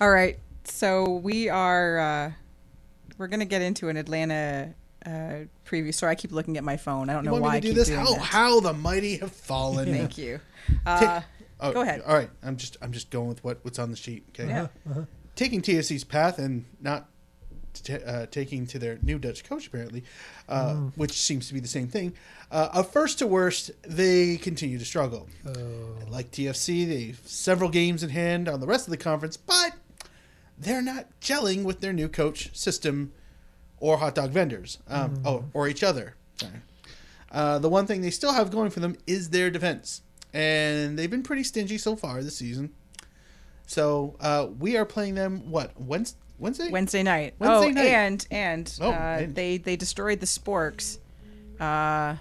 [0.00, 0.38] All right.
[0.64, 2.32] So we are uh,
[3.16, 4.74] we're gonna get into an Atlanta
[5.06, 5.94] uh, preview.
[5.94, 7.08] Sorry, I keep looking at my phone.
[7.10, 7.88] I don't you know want why me I to do keep this?
[7.88, 8.20] doing How that.
[8.20, 9.92] how the mighty have fallen.
[9.92, 10.40] Thank you.
[10.86, 11.20] Uh,
[11.60, 12.02] Oh, Go ahead.
[12.06, 14.24] All right, I'm just I'm just going with what what's on the sheet.
[14.30, 14.48] Okay.
[14.48, 14.68] yeah.
[15.34, 17.08] taking TFC's path and not
[17.74, 20.04] t- uh, taking to their new Dutch coach, apparently,
[20.48, 22.12] uh, which seems to be the same thing.
[22.52, 25.28] Uh, of first to worst, they continue to struggle.
[26.08, 29.72] Like TFC, they have several games in hand on the rest of the conference, but
[30.56, 33.12] they're not gelling with their new coach, system,
[33.80, 36.14] or hot dog vendors, um, oh, or each other.
[36.36, 36.52] Sorry.
[37.30, 40.02] Uh, the one thing they still have going for them is their defense,
[40.32, 42.70] and they've been pretty stingy so far this season.
[43.66, 46.18] So uh, we are playing them what Wednesday?
[46.38, 46.70] Wednesday?
[46.70, 47.34] Wednesday night.
[47.38, 47.86] Wednesday oh, night.
[47.86, 50.98] and and Oh, uh, and- they they destroyed the Sporks,
[51.60, 52.16] uh,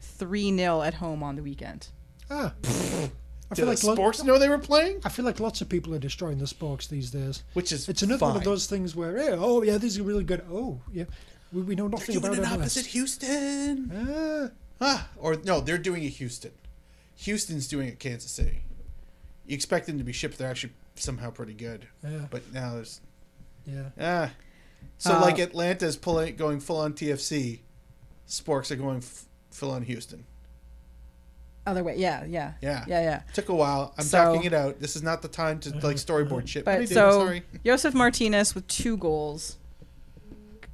[0.00, 1.88] three 0 at home on the weekend.
[2.30, 2.52] ah,
[3.50, 5.00] I Did feel like lo- sports know they were playing?
[5.04, 7.44] I feel like lots of people are destroying the sporks these days.
[7.52, 10.24] Which is It's another one of those things where, hey, oh yeah, these are really
[10.24, 10.44] good.
[10.50, 11.04] Oh yeah,
[11.52, 12.60] we, we know They're nothing doing about an MLS.
[12.60, 13.92] opposite Houston.
[13.94, 16.50] Ah, Ah, or no, they're doing a Houston.
[17.18, 18.62] Houston's doing it Kansas City.
[19.46, 20.38] You expect them to be shipped.
[20.38, 21.86] They're actually somehow pretty good.
[22.02, 22.26] Yeah.
[22.30, 23.00] But now there's
[23.64, 23.90] yeah.
[24.00, 24.30] ah.
[24.98, 27.60] So Uh, like Atlanta's pulling going full on TFC,
[28.28, 30.24] Sporks are going f- full on Houston.
[31.66, 32.84] Other way, yeah, yeah, Yeah.
[32.86, 33.22] yeah, yeah.
[33.34, 33.92] Took a while.
[33.98, 34.78] I'm So- talking it out.
[34.80, 36.64] This is not the time to like storyboard shit.
[36.64, 36.94] But, But did.
[36.94, 37.42] so Sorry.
[37.64, 39.56] Josef Martinez with two goals.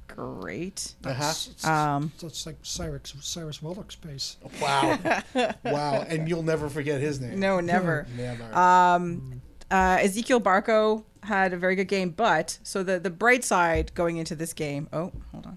[0.07, 0.93] Great.
[1.03, 1.19] Uh-huh.
[1.19, 4.37] That's, it's- Um, that's like Cyrus Cyrus Wallach's pace.
[4.61, 4.99] Wow.
[5.65, 6.05] wow.
[6.07, 7.39] And you'll never forget his name.
[7.39, 8.05] No, never.
[8.15, 8.43] Never.
[8.55, 9.41] Um,
[9.71, 14.17] uh, Ezequiel Barco had a very good game, but so the the bright side going
[14.17, 14.87] into this game.
[14.93, 15.47] Oh, hold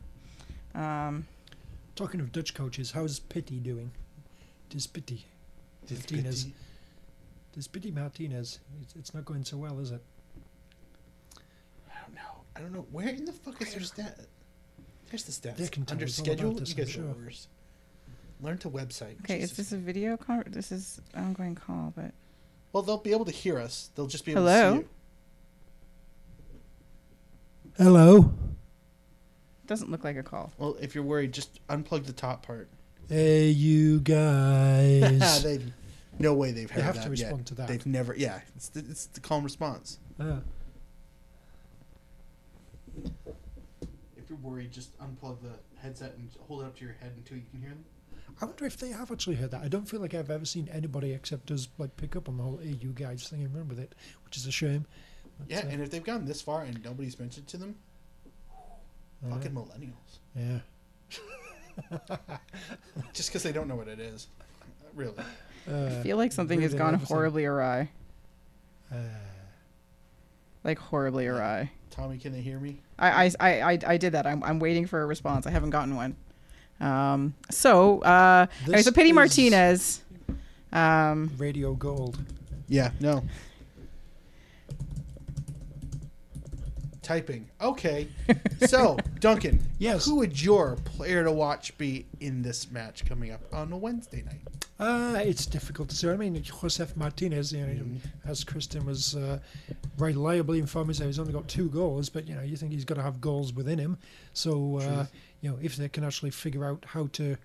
[0.75, 0.81] on.
[1.09, 1.27] Um,
[1.97, 3.91] Talking of Dutch coaches, how's Pity doing?
[4.71, 5.25] Does Pity
[5.87, 6.45] This Martinez?
[7.73, 8.59] bitty- Martinez?
[8.83, 10.03] It's, it's not going so well, is it?
[11.89, 12.43] I don't know.
[12.57, 12.87] I don't know.
[12.91, 14.19] Where in the fuck is their stat?
[15.11, 15.57] There's the stats.
[15.57, 16.53] They can tell Under us schedule?
[16.53, 17.05] this, you I'm guys sure.
[17.05, 17.49] the worst.
[18.43, 19.19] Learn to website.
[19.21, 20.43] okay, is this a video call?
[20.47, 22.13] This is ongoing call, but
[22.73, 23.91] Well, they'll be able to hear us.
[23.95, 24.71] They'll just be able Hello?
[24.73, 24.89] to see you.
[27.85, 28.17] Hello.
[28.19, 30.53] it doesn't look like a call.
[30.59, 32.69] Well, if you're worried, just unplug the top part.
[33.09, 35.43] Hey, you guys.
[35.45, 35.73] they've
[36.19, 37.47] no way they've heard they have that to respond yet.
[37.47, 37.69] to that.
[37.69, 38.15] They've never.
[38.17, 39.99] Yeah, it's the, it's the calm response.
[44.17, 47.37] If you're worried, just unplug the headset and hold it up to your head until
[47.37, 47.85] you can hear them.
[48.41, 49.63] I wonder if they have actually heard that.
[49.63, 52.43] I don't feel like I've ever seen anybody except us like pick up on the
[52.43, 53.95] whole AU guys thing and run with it,
[54.25, 54.85] which is a shame.
[55.39, 57.77] But, Yeah, uh, and if they've gone this far and nobody's mentioned to them,
[59.31, 60.19] fucking millennials.
[60.35, 60.59] yeah.
[63.13, 64.29] Just because they don't know what it is,
[64.95, 65.15] really.
[65.71, 67.15] Uh, I feel like something has gone everything.
[67.15, 67.91] horribly awry.
[68.93, 68.97] Uh,
[70.65, 71.71] Like horribly awry.
[71.91, 72.81] Tommy, can they hear me?
[72.99, 74.27] I, I, I, I, I did that.
[74.27, 75.47] I'm, I'm waiting for a response.
[75.47, 76.17] I haven't gotten one.
[76.81, 80.03] Um, so, uh, anyway, so Pity Martinez.
[80.73, 82.19] Um, Radio Gold.
[82.69, 83.23] Yeah, no.
[87.07, 87.49] Typing.
[87.61, 88.09] Okay.
[88.67, 89.61] So, Duncan.
[89.79, 90.07] Yes.
[90.07, 94.23] Who would your player to watch be in this match coming up on a Wednesday
[94.25, 94.41] night?
[94.81, 96.11] Uh, it's difficult to say.
[96.11, 98.29] I mean, Josef Martinez, you know, Mm-hmm.
[98.29, 99.39] as Kristin was uh,
[99.99, 102.97] reliably informed, us, he's only got two goals, but you know, you think he's got
[102.97, 103.99] to have goals within him.
[104.33, 105.07] So, uh,
[105.43, 107.37] you know, if they can actually figure out how to,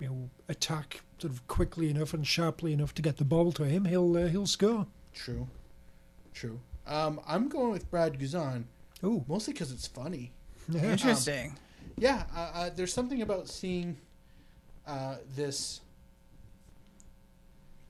[0.00, 3.62] you know, attack sort of quickly enough and sharply enough to get the ball to
[3.66, 4.88] him, he'll uh, he'll score.
[5.12, 5.46] True.
[6.34, 6.58] True.
[6.86, 8.64] Um, I'm going with Brad Guzan,
[9.02, 10.32] Oh, mostly because it's funny.
[10.74, 11.56] interesting.
[11.96, 13.96] Yeah, uh, uh, there's something about seeing
[14.86, 15.80] uh, this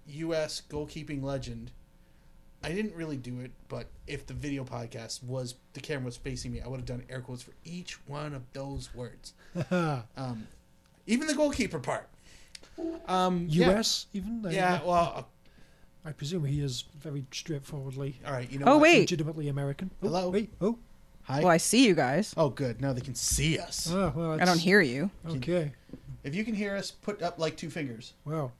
[0.06, 0.62] U.S.
[0.68, 1.70] goalkeeping legend.
[2.62, 6.52] I didn't really do it, but if the video podcast was the camera was facing
[6.52, 9.34] me, I would have done air quotes for each one of those words.
[9.70, 10.46] um,
[11.06, 12.08] even the goalkeeper part.
[13.06, 13.66] Um, yeah.
[13.70, 14.06] U.S.
[14.14, 14.44] even.
[14.46, 15.28] I- Yeah, well,
[16.04, 18.50] I presume he is very straightforwardly all right.
[18.50, 18.66] You know.
[18.66, 18.82] Oh, what?
[18.82, 19.00] wait.
[19.00, 19.90] legitimately American.
[20.02, 20.30] Oh, Hello?
[20.30, 20.52] Wait.
[20.60, 20.78] Oh.
[21.22, 21.38] Hi.
[21.40, 22.34] Well, I see you guys.
[22.36, 22.82] Oh, good.
[22.82, 23.90] Now they can see us.
[23.90, 25.10] Oh, well, I don't hear you.
[25.26, 25.72] Okay.
[26.22, 28.12] If you can hear us, put up like two fingers.
[28.26, 28.52] Wow.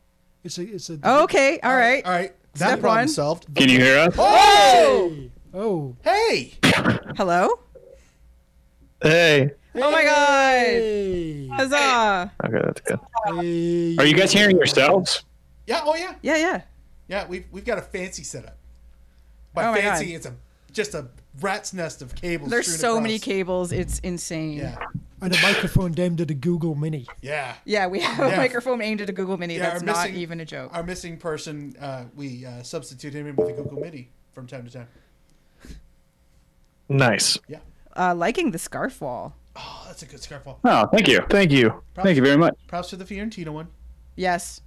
[0.44, 0.98] It's a it's a.
[1.02, 1.58] Oh, okay.
[1.62, 2.04] All right.
[2.04, 2.34] All right.
[2.54, 3.08] That Step problem one.
[3.08, 3.54] solved.
[3.54, 4.14] Can you hear us?
[4.16, 5.14] Oh!
[5.52, 5.96] Oh.
[6.02, 6.54] Hey!
[7.16, 7.58] Hello?
[9.02, 9.50] Hey.
[9.74, 10.66] Oh my god.
[10.66, 11.48] Hey.
[11.48, 12.32] Huzzah.
[12.44, 13.00] Okay, that's good.
[13.26, 13.96] Hey.
[13.98, 15.24] Are you guys hearing yourselves?
[15.66, 15.82] Yeah.
[15.84, 16.14] Oh, yeah.
[16.22, 16.62] Yeah, yeah.
[17.08, 17.26] Yeah.
[17.26, 18.56] We've we've got a fancy setup.
[19.52, 20.14] By Oh my fancy, God.
[20.16, 20.34] it's a
[20.72, 21.06] just a
[21.40, 22.50] rat's nest of cables.
[22.50, 23.70] There's strewn so many cables.
[23.72, 24.58] It's insane.
[24.58, 24.76] Yeah.
[25.20, 27.06] And a microphone aimed at a Google Mini.
[27.22, 27.54] Yeah.
[27.64, 28.34] Yeah, we have Yeah.
[28.34, 29.54] a microphone aimed at a Google Mini.
[29.56, 30.74] Yeah, That's our not even a joke.
[30.74, 34.64] Our missing person, uh, we uh, substitute him in with a Google Mini from time
[34.66, 34.88] to time.
[36.88, 37.38] Nice.
[37.48, 37.60] Yeah.
[37.96, 39.34] Uh, liking the scarf wall.
[39.56, 40.58] Oh, that's a good scarf wall.
[40.64, 41.22] Oh, thank you.
[41.30, 41.82] Thank you.
[41.94, 42.54] Thank you very much.
[42.66, 43.68] Props to the Fiorentina one.
[44.16, 44.60] Yes.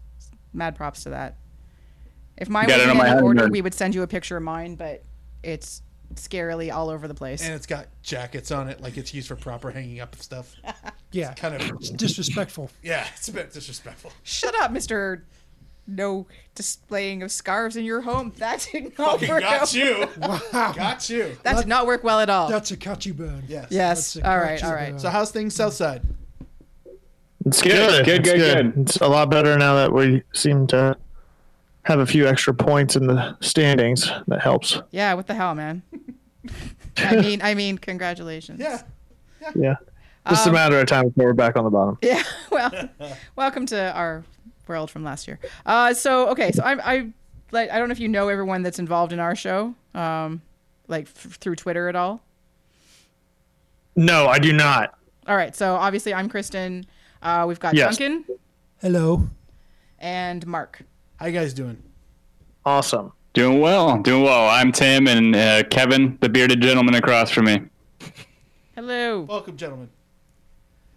[0.54, 1.36] Mad props to that.
[2.38, 3.52] If mine wasn't my in head, order, nerd.
[3.52, 5.04] we would send you a picture of mine, but
[5.44, 5.82] it's
[6.16, 7.44] scarily all over the place.
[7.44, 10.56] And it's got jackets on it, like it's used for proper hanging up of stuff.
[11.14, 11.34] Yeah.
[11.36, 12.70] Kind of, It's disrespectful.
[12.84, 14.12] yeah, it's a bit disrespectful.
[14.24, 15.24] Shut up, Mister.
[15.88, 18.34] No displaying of scarves in your home.
[18.40, 19.74] That did not Fucking work got out.
[19.74, 20.06] you.
[20.52, 21.38] Got you.
[21.44, 22.50] That did not work well at all.
[22.50, 23.44] That's a catchy burn.
[23.48, 23.68] Yes.
[23.72, 24.18] yes.
[24.18, 24.62] All right.
[24.62, 24.90] All right.
[24.92, 25.00] burn.
[25.00, 26.02] So how's things Southside?
[27.46, 28.06] It's good.
[28.06, 28.74] Good, It's good, good.
[28.82, 30.98] It's a lot better now that we seem to
[31.88, 34.12] have a few extra points in the standings.
[34.28, 34.82] That helps.
[34.92, 35.14] Yeah.
[35.14, 35.82] What the hell, man?
[36.98, 38.60] I mean, I mean, congratulations.
[38.60, 38.82] Yeah.
[39.42, 39.52] Yeah.
[39.56, 39.76] yeah.
[40.30, 41.98] Just Um, a matter of time before we're back on the bottom.
[42.02, 42.22] Yeah.
[42.52, 42.90] Well,
[43.36, 44.24] welcome to our
[44.68, 45.40] world from last year.
[45.66, 47.08] Uh, so okay, so I, I
[47.52, 50.42] like I don't know if you know everyone that's involved in our show, um,
[50.88, 52.22] like f- through Twitter at all.
[53.96, 54.98] No, I do not.
[55.28, 55.56] All right.
[55.56, 56.86] So obviously I'm Kristin.
[57.22, 57.98] Uh, we've got Yes.
[57.98, 58.26] Duncan
[58.82, 59.30] Hello.
[60.00, 60.82] and Mark.
[61.18, 61.82] How you guys doing?
[62.63, 63.11] Awesome.
[63.34, 63.99] Doing well.
[64.03, 64.47] Doing well.
[64.47, 67.61] I'm Tim and uh, Kevin, the bearded gentleman across from me.
[68.76, 69.22] Hello.
[69.22, 69.89] Welcome, gentlemen.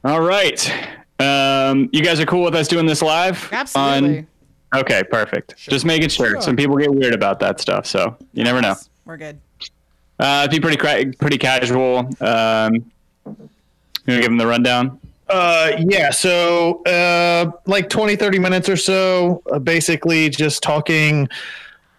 [0.04, 0.70] All right.
[1.18, 3.48] Um, you guys are cool with us doing this live?
[3.50, 4.26] Absolutely.
[4.72, 4.80] On...
[4.80, 5.56] Okay, perfect.
[5.56, 6.32] Just making sure.
[6.32, 6.42] Sure.
[6.42, 8.74] Some people get weird about that stuff, so you never know.
[9.06, 9.40] We're good.
[10.18, 12.10] Uh, it'd be pretty cra- pretty casual.
[12.20, 12.74] Um,
[13.24, 13.48] you
[14.06, 14.99] gonna give them the rundown?
[15.30, 16.10] Uh, yeah.
[16.10, 21.28] So, uh, like 20, 30 minutes or so, uh, basically just talking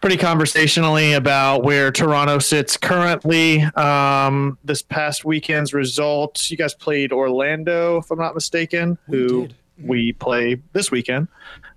[0.01, 3.61] pretty conversationally about where Toronto sits currently.
[3.61, 9.41] Um, this past weekend's results, you guys played Orlando, if I'm not mistaken, We who
[9.47, 9.55] did.
[9.83, 11.27] we play this weekend.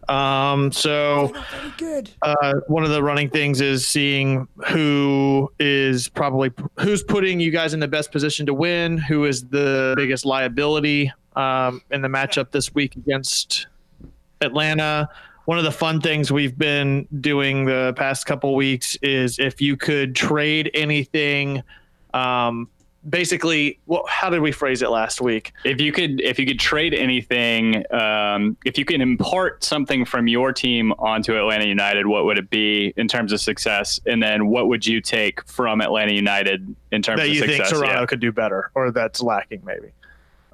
[0.08, 1.32] Um, so,
[1.78, 2.10] good.
[2.22, 6.50] uh, one of the running things is seeing who is probably
[6.80, 11.10] who's putting you guys in the best position to win, who is the biggest liability
[11.36, 13.66] um, in the matchup this week against
[14.40, 15.08] Atlanta.
[15.46, 19.76] One of the fun things we've been doing the past couple weeks is if you
[19.76, 21.62] could trade anything.
[22.14, 22.68] Um,
[23.06, 25.52] basically, what, how did we phrase it last week?
[25.64, 30.28] If you could, if you could trade anything, um, if you can impart something from
[30.28, 34.00] your team onto Atlanta United, what would it be in terms of success?
[34.06, 37.68] And then what would you take from Atlanta United in terms that of you success?
[37.68, 38.06] think Toronto Yeah.
[38.06, 39.88] could do better or that's lacking maybe.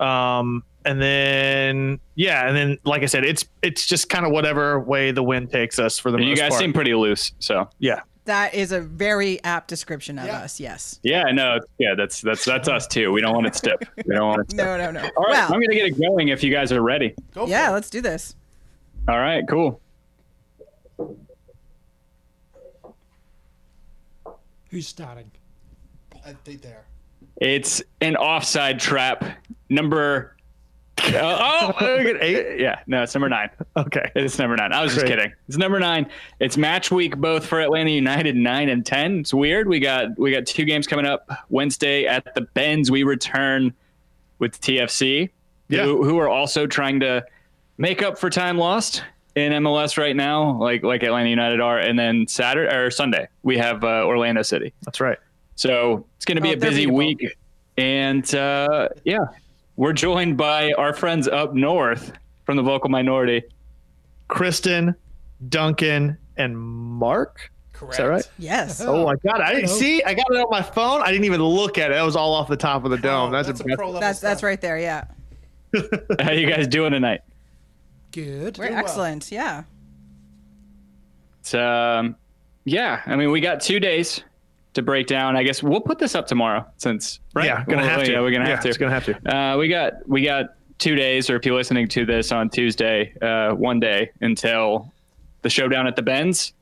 [0.00, 4.80] Um, and then yeah, and then like I said, it's it's just kind of whatever
[4.80, 6.60] way the wind takes us for the And most you guys part.
[6.60, 8.00] seem pretty loose, so yeah.
[8.26, 10.40] That is a very apt description of Yeah.
[10.42, 10.60] us.
[10.60, 11.00] Yes.
[11.02, 13.10] yeah, no, yeah, that's that's that's us too.
[13.12, 13.80] We don't want it stiff.
[14.06, 14.64] We don't want it stiff.
[14.64, 15.00] No, no, no.
[15.16, 17.14] All right, well, I'm gonna get it going if you guys are ready.
[17.34, 18.36] Go yeah, let's do this.
[19.08, 19.80] All right, cool.
[24.70, 25.30] Who's starting?
[26.24, 26.84] I think there.
[27.40, 29.24] It's an offside trap.
[29.68, 30.36] Number.
[31.14, 31.74] oh,
[32.20, 32.60] eight?
[32.60, 33.50] Yeah, no, it's number nine.
[33.76, 34.10] Okay.
[34.14, 34.72] It's number nine.
[34.72, 35.32] I was just kidding.
[35.48, 36.10] It's number nine.
[36.40, 39.20] It's match week both for Atlanta United nine and ten.
[39.20, 39.68] It's weird.
[39.68, 42.90] We got we got two games coming up Wednesday at the Benz.
[42.90, 43.72] We return
[44.38, 45.30] with TFC,
[45.68, 45.84] Yeah.
[45.84, 47.24] who, who are also trying to
[47.78, 49.04] make up for time lost
[49.36, 51.78] in MLS right now, like like Atlanta United are.
[51.78, 54.72] And then Saturday or Sunday we have uh, Orlando City.
[54.82, 55.18] That's right.
[55.56, 57.36] So it's going to be Oh, a busy week.
[57.76, 59.18] And uh, yeah,
[59.80, 62.12] we're joined by our friends up north
[62.44, 63.42] from the vocal minority.
[64.28, 64.94] Kristin,
[65.48, 67.50] Duncan, and Mark.
[67.72, 67.94] Correct.
[67.94, 68.30] Is that right?
[68.38, 68.82] Yes.
[68.82, 69.40] Oh my god!
[69.40, 70.02] I didn't see.
[70.02, 71.00] I got it on my phone.
[71.00, 71.94] I didn't even look at it.
[71.94, 73.32] That was all off the top of the Oh, dome.
[73.32, 74.00] that's, that's a pro level.
[74.02, 74.78] That's that's right there.
[74.78, 75.04] Yeah.
[76.20, 77.22] How you guys doing tonight?
[78.12, 78.58] Good.
[78.58, 78.78] We're well.
[78.80, 79.32] excellent.
[79.32, 79.62] Yeah.
[81.40, 82.16] It's, um,
[82.66, 84.22] yeah, I mean, we got two days
[84.80, 85.36] to break down.
[85.36, 87.46] I guess we'll put this up tomorrow since right?
[87.46, 88.12] Yeah, gonna Well, have to.
[88.12, 88.68] Yeah, we're gonna Yeah, have to.
[88.68, 89.36] it's gonna have to.
[89.36, 90.46] Uh, we got we got
[90.78, 94.92] two days, or if you're listening to this on Tuesday, uh, one day until
[95.42, 96.52] the showdown at the Benz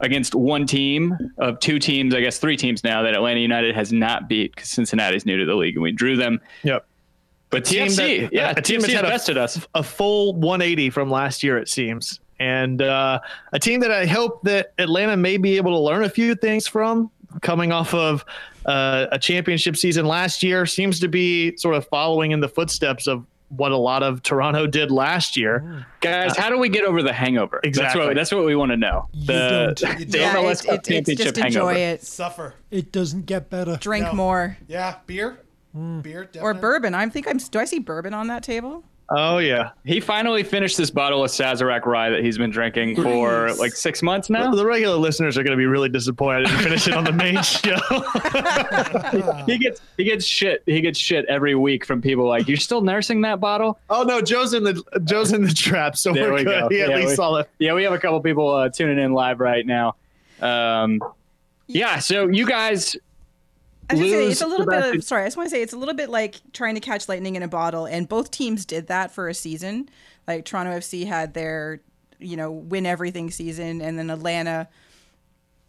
[0.00, 3.92] against one team of two teams, I guess three teams now that Atlanta United has
[3.92, 6.40] not beat because Cincinnati's new to the league and we drew them.
[6.64, 6.86] Yep.
[7.48, 8.94] But TFC, that- yeah, a team TFC
[9.36, 9.66] a- us.
[9.74, 12.20] a full 180 from last year, it seems.
[12.38, 13.20] And uh,
[13.54, 16.66] a team that I hope that Atlanta may be able to learn a few things
[16.66, 17.10] from,
[17.42, 18.24] coming off of
[18.66, 23.06] uh, a championship season last year, seems to be sort of following in the footsteps
[23.06, 25.86] of what a lot of Toronto did last year.
[26.00, 27.60] Guys, how do we get over the hangover?
[27.62, 28.04] That's Exactly.
[28.06, 29.08] what that's what we want to know.
[29.12, 30.00] You The, don't.
[30.00, 30.32] You the Yeah.
[30.32, 30.44] don't.
[30.44, 31.92] MLS It's, Cup it's, it's championship just enjoy hangover.
[31.94, 32.02] it.
[32.02, 32.54] Suffer.
[32.72, 33.76] It doesn't get better.
[33.76, 34.12] Drink No.
[34.14, 35.38] more Yeah, beer.
[35.72, 36.00] Hmm.
[36.00, 36.28] Beer.
[36.40, 36.94] or bourbon.
[36.94, 37.36] I think I'm.
[37.36, 38.82] Do I see bourbon on that table?
[39.08, 39.70] Oh, yeah.
[39.84, 43.58] He finally finished this bottle of Sazerac rye that he's been drinking for Nice.
[43.60, 44.50] like six months now.
[44.52, 47.40] The regular listeners are going to be really disappointed to finish it on the main
[47.42, 47.76] show.
[49.46, 50.62] he gets he gets shit.
[50.66, 54.20] He gets shit every week from people like, "You're still nursing that bottle?" oh no,
[54.20, 56.60] Joe's in the Joe's in the trap, so There we're we good.
[56.62, 56.68] go.
[56.68, 57.48] He at Yeah, least we- saw it.
[57.58, 59.94] Yeah, we have a couple people uh, tuning in live right now.
[60.40, 61.00] Um,
[61.68, 62.96] yeah, so you guys
[63.88, 65.22] I was say it's a little bit of sorry.
[65.22, 67.42] I just want to say it's a little bit like trying to catch lightning in
[67.42, 69.88] a bottle, and both teams did that for a season.
[70.26, 71.80] Like Toronto FC had their,
[72.18, 74.68] you know, win everything season, and then Atlanta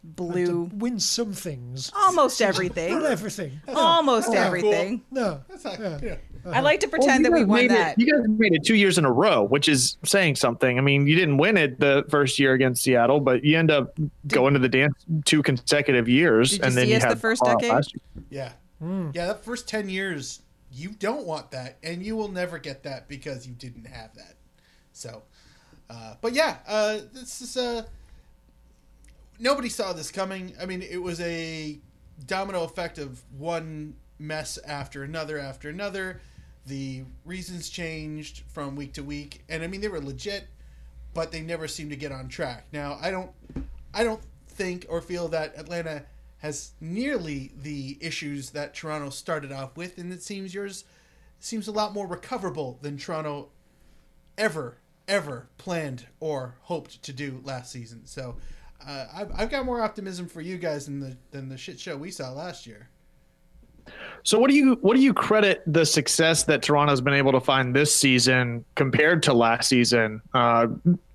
[0.04, 1.90] blew Win some things.
[1.94, 3.60] almost everything, Not everything.
[3.68, 4.40] almost Oh, cool.
[4.40, 5.02] everything.
[5.10, 5.40] No.
[5.48, 5.80] That's not.
[5.80, 5.98] Yeah.
[6.02, 6.16] Yeah.
[6.46, 7.98] I like to pretend that we you won made that.
[7.98, 10.78] It, you guys made it two years in a row, which is saying something.
[10.78, 13.98] I mean, you didn't win it the first year against Seattle, but you end up
[14.28, 14.94] going to the dance
[15.24, 17.70] two consecutive years, Did you and then see you us the first decade?
[17.70, 18.24] last year.
[18.30, 18.52] Yeah.
[18.78, 19.10] Hmm.
[19.12, 19.26] Yeah.
[19.26, 20.40] That first ten years,
[20.72, 24.34] you don't want that, and you will never get that because you didn't have that.
[24.92, 25.24] So,
[25.90, 27.82] uh, but yeah, uh, this is uh,
[29.38, 30.54] nobody saw this coming.
[30.60, 31.78] I mean, it was a
[32.26, 36.20] domino effect of one mess after another after another.
[36.66, 40.48] The reasons changed from week to week, and I mean they were legit,
[41.14, 42.66] but they never seemed to get on track.
[42.72, 43.30] Now I don't,
[43.94, 46.04] I don't think or feel that Atlanta
[46.38, 50.84] has nearly the issues that Toronto started off with, and it seems yours
[51.40, 53.48] seems a lot more recoverable than Toronto
[54.36, 54.78] ever
[55.08, 58.02] ever planned or hoped to do last season.
[58.04, 58.36] So
[58.86, 61.96] uh, I've, I've got more optimism for you guys than the than the shit show
[61.96, 62.88] we saw last year.
[64.22, 67.40] So, what do you what do you credit the success that Toronto's been able to
[67.40, 70.20] find this season compared to last season?
[70.34, 70.68] Uh,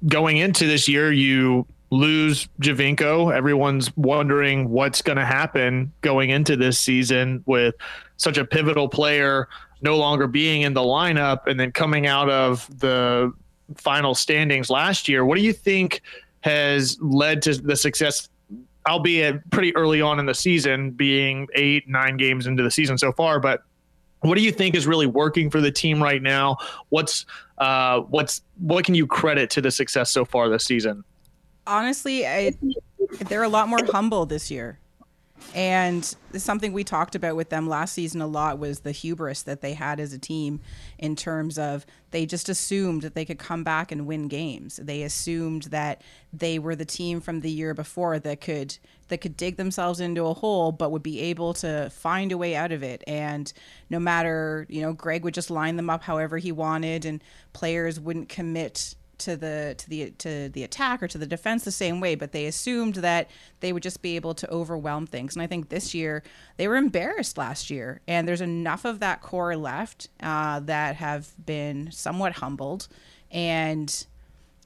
[0.07, 3.33] going into this year, you lose Giovinco.
[3.35, 7.75] Everyone's wondering what's going to happen going into this season with
[8.17, 9.47] such a pivotal player
[9.81, 13.31] no longer being in the lineup, and then coming out of the
[13.75, 15.25] final standings last year.
[15.25, 16.01] What do you think
[16.43, 18.29] has led to the success
[18.87, 23.11] albeit pretty early on in the season, being eight, nine games into the season so
[23.11, 23.39] far.
[23.39, 23.63] But
[24.21, 26.57] what do you think is really working for the team right now?
[26.89, 27.25] What's
[27.57, 31.03] uh, what's what can you credit to the success so far this season?
[31.65, 32.53] Honestly, I,
[33.27, 34.79] they're a lot more humble this year.
[35.55, 36.03] And
[36.35, 39.73] something we talked about with them last season a lot was the hubris that they
[39.73, 40.61] had as a team
[40.97, 44.77] in terms of they just assumed that they could come back and win games.
[44.77, 46.01] They assumed that
[46.31, 48.77] they were the team from the year before that could
[49.09, 52.55] that could dig themselves into a hole but would be able to find a way
[52.55, 53.03] out of it.
[53.05, 53.51] And
[53.89, 57.99] no matter, you know, Greg would just line them up however he wanted and players
[57.99, 61.99] wouldn't commit to the to the to the attack or to the defense the same
[61.99, 63.29] way, but they assumed that
[63.59, 65.35] they would just be able to overwhelm things.
[65.35, 66.23] And I think this year
[66.57, 71.33] they were embarrassed last year, and there's enough of that core left uh, that have
[71.45, 72.87] been somewhat humbled,
[73.31, 74.05] and.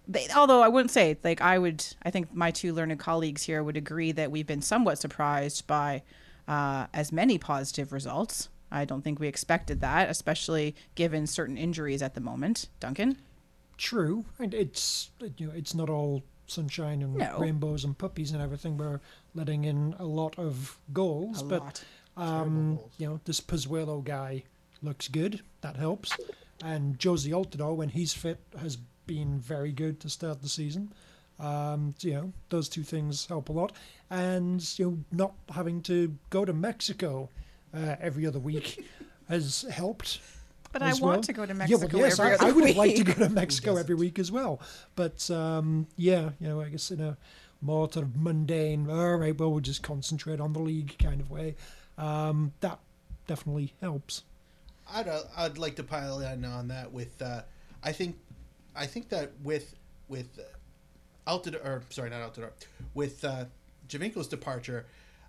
[0.09, 3.61] They, although I wouldn't say like I would, I think my two learned colleagues here
[3.61, 6.01] would agree that we've been somewhat surprised by
[6.47, 8.47] uh, as many positive results.
[8.71, 12.69] I don't think we expected that, especially given certain injuries at the moment.
[12.79, 13.17] Duncan.
[13.77, 17.37] True, and it's you know it's not all sunshine and No.
[17.39, 18.77] rainbows and puppies and everything.
[18.77, 19.01] We're
[19.35, 21.83] letting in a lot of goals, A but lot.
[22.17, 24.43] um, you know this Pozuelo guy
[24.81, 25.41] looks good.
[25.61, 26.15] That helps,
[26.63, 30.91] and Jozy Altidore when he's fit has been very good to start the season.
[31.39, 33.73] Um, you know those two things help a lot,
[34.09, 37.29] and you know not having to go to Mexico
[37.75, 38.83] uh, every other week
[39.29, 40.19] has helped.
[40.71, 41.21] But I as want well.
[41.23, 43.03] to go to Yeah, Mexico well, yes, every I, other I would have liked to
[43.03, 44.59] go to Mexico every week as well.
[44.95, 47.17] But um, yeah, you know, I guess in a
[47.61, 51.31] more sort of mundane, all right, well, we'll just concentrate on the league kind of
[51.31, 51.55] way.
[51.97, 52.79] Um, that
[53.27, 54.23] definitely helps.
[54.93, 57.41] I'd uh, I'd like to pile in on that with uh,
[57.83, 58.17] I think
[58.75, 59.75] I think that with
[60.07, 62.51] with uh, Altidore or sorry not Altidore
[62.93, 63.45] with uh,
[63.89, 64.85] Giovinco's departure,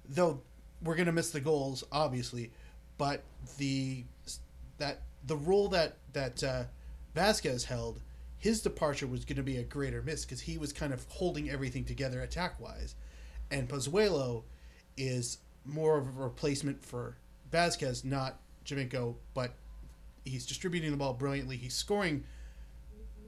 [0.09, 0.41] though
[0.83, 2.51] we're gonna miss the goals obviously,
[2.99, 3.23] but
[3.57, 4.05] the
[4.79, 6.65] that the role that that uh,
[7.15, 8.01] Vazquez held,
[8.39, 11.49] his departure was going to be a greater miss because he was kind of holding
[11.49, 12.97] everything together attack wise,
[13.51, 14.43] and Pozuelo
[14.97, 17.17] is more of a replacement for
[17.53, 19.53] Vazquez, not Giovinco, but
[20.25, 21.57] he's distributing the ball brilliantly.
[21.57, 22.25] He's scoring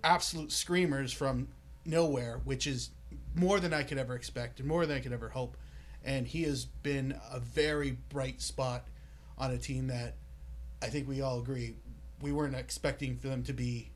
[0.03, 1.49] absolute screamers from
[1.85, 2.91] nowhere, which is
[3.35, 5.57] more than I could ever expect and more than I could ever hope.
[6.05, 8.87] And he has been a very bright spot
[9.37, 10.15] on a team that
[10.83, 11.75] I think we all agree
[12.23, 13.91] we weren't expecting for them to be,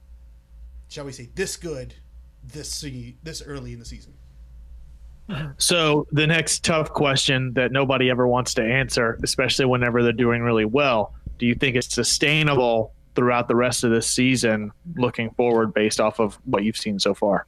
[0.89, 1.95] shall we say, this good
[2.53, 4.13] this se- this early in the season.
[5.57, 10.43] So the next tough question that nobody ever wants to answer, especially whenever they're doing
[10.43, 15.73] really well, do you think it's sustainable throughout the rest of this season, looking forward
[15.73, 17.47] based off of what you've seen so far?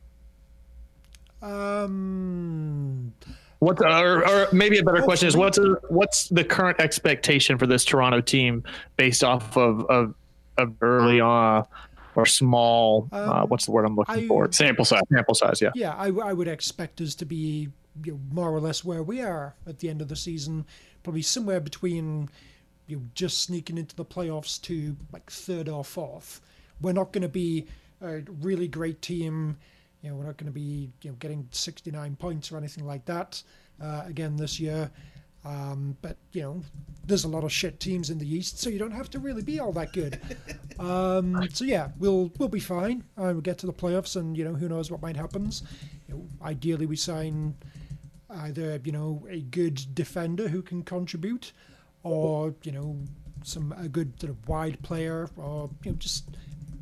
[1.43, 3.13] Um,
[3.59, 5.59] What, or, or maybe a better question is what's
[5.89, 8.65] what's the current expectation for this Toronto team
[8.97, 10.15] based off of of,
[10.59, 11.67] of early on
[12.15, 13.09] or small?
[13.13, 14.51] uh, Um, what's the word I'm looking I- for?
[14.53, 15.03] Sample size.
[15.13, 15.61] Sample size.
[15.61, 15.71] Yeah.
[15.75, 17.69] yeah, I, I would expect us to be
[18.05, 20.67] you know, more or less where we are at the end of the season,
[21.03, 22.29] probably somewhere between
[22.87, 26.41] you know, just sneaking into the playoffs to like third or fourth.
[26.81, 27.67] We're not going to be
[28.03, 29.57] a really great team.
[30.03, 33.05] You know, we're not going to be you know getting 69 points or anything like
[33.07, 33.43] that
[33.83, 34.91] uh, again this year.
[35.47, 36.63] Um, but you know,
[37.07, 39.43] there's a lot of shit teams in the East, so you don't have to really
[39.43, 40.21] be all that good.
[40.81, 43.05] um, so yeah, we'll we'll be fine.
[43.17, 45.51] Uh, we'll get to the playoffs, and you know, who knows what might happen.
[46.09, 47.55] You know, ideally, we sign
[48.29, 51.53] either you know a good defender who can contribute,
[52.03, 52.99] or you know
[53.45, 56.25] some a good sort of wide player, or you know just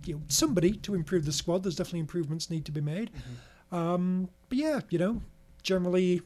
[0.06, 1.62] you know somebody to improve the squad.
[1.62, 3.10] There's definitely improvements need to be made.
[3.70, 5.20] Um, but yeah, you know,
[5.62, 6.22] generally,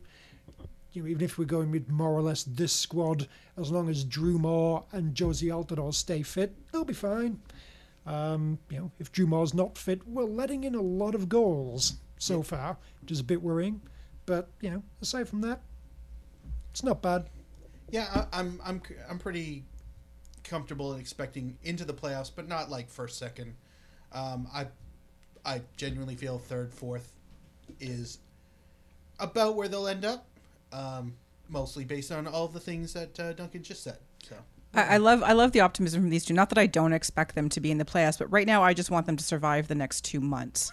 [0.99, 4.03] you know, even if we're going with more or less this squad, as long as
[4.03, 7.41] Drew Moor and Jozy Altidore stay fit, they'll be fine.
[8.05, 11.99] Um, you know, if Drew Moor's not fit, we're letting in a lot of goals
[12.19, 13.81] so far, which is a bit worrying.
[14.27, 15.61] But you know, aside from that,
[16.73, 17.31] it's not bad.
[17.91, 19.65] Yeah, I, I'm I'm I'm pretty
[20.43, 23.55] comfortable in expecting into the playoffs, but not like first, second.
[24.11, 24.67] Um, I
[25.45, 27.13] I genuinely feel third, fourth
[27.79, 28.19] is
[29.21, 30.27] about where they'll end up,
[30.73, 31.15] um,
[31.49, 33.99] mostly based on all the things that uh, Duncan just said.
[34.23, 34.37] So
[34.75, 36.35] I, I love I love the optimism from these two.
[36.35, 38.75] Not that I don't expect them to be in the playoffs, but right now I
[38.75, 40.73] just want them to survive the next two months.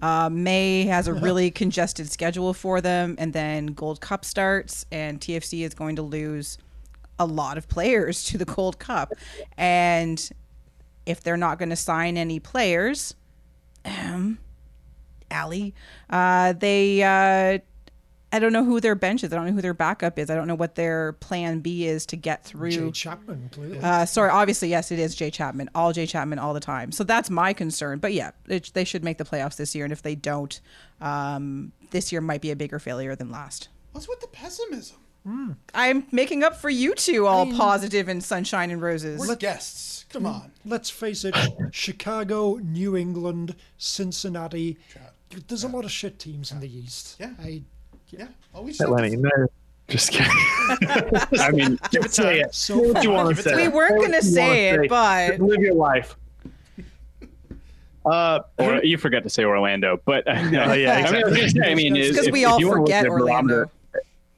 [0.00, 5.20] Uh, May has a really congested schedule for them, and then Gold Cup starts, and
[5.20, 6.56] TFC is going to lose
[7.18, 9.12] a lot of players to the Gold Cup,
[9.58, 10.30] and
[11.04, 13.14] if they're not going to sign any players,
[13.84, 14.38] um,
[15.30, 15.74] Allie,
[16.08, 17.02] uh, they.
[17.02, 17.58] Uh,
[18.32, 19.32] I don't know who their bench is.
[19.32, 20.30] I don't know who their backup is.
[20.30, 22.70] I don't know what their plan B is to get through.
[22.70, 23.78] Jay Chapman, clearly.
[23.78, 25.68] Uh, sorry, obviously, yes, it is Jay Chapman.
[25.74, 26.92] All Jay Chapman all the time.
[26.92, 27.98] So that's my concern.
[27.98, 29.84] But yeah, it, they should make the playoffs this year.
[29.84, 30.60] And if they don't,
[31.00, 33.68] um, this year might be a bigger failure than last.
[33.92, 34.96] what's with the pessimism?
[35.74, 39.20] I'm making up for you two, all positive and sunshine and roses.
[39.20, 40.04] We're guests.
[40.08, 40.50] Come on.
[40.64, 41.34] Let's face it,
[41.70, 44.78] Chicago, New England, Cincinnati.
[45.48, 47.16] There's a lot of shit teams in the East.
[47.18, 47.34] Yeah.
[47.40, 47.62] I,
[48.12, 48.28] Yeah.
[48.54, 48.80] Always.
[48.80, 49.48] Atlanta United.
[49.88, 50.30] Just kidding.
[51.40, 52.54] I mean, Give it say it.
[52.54, 53.56] So Say what you want to say.
[53.56, 56.16] we weren't gonna say wanna it, but live your life.
[58.04, 61.74] Uh, or you forgot to say Orlando, but yeah, I mean, I, was gonna I
[61.74, 63.70] mean, 'cause we all you forget at a barometer- Orlando.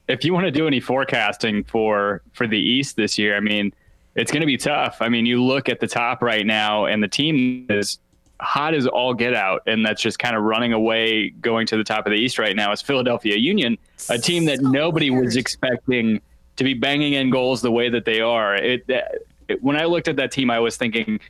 [0.07, 3.73] If you want to do any forecasting for for the East this year, I mean,
[4.17, 4.99] it's going to be tough.
[5.01, 7.99] I mean, you look at the top right now, and the team is
[8.41, 11.85] hot as all get out, and that's just kind of running away, going to the
[11.85, 12.73] top of the East right now.
[12.73, 13.79] Is Philadelphia Union,
[14.09, 16.21] a team that So nobody was expecting
[16.57, 18.55] to be banging in goals the way that they are.
[18.55, 19.01] It, uh,
[19.49, 21.21] it when I looked at that team, I was thinking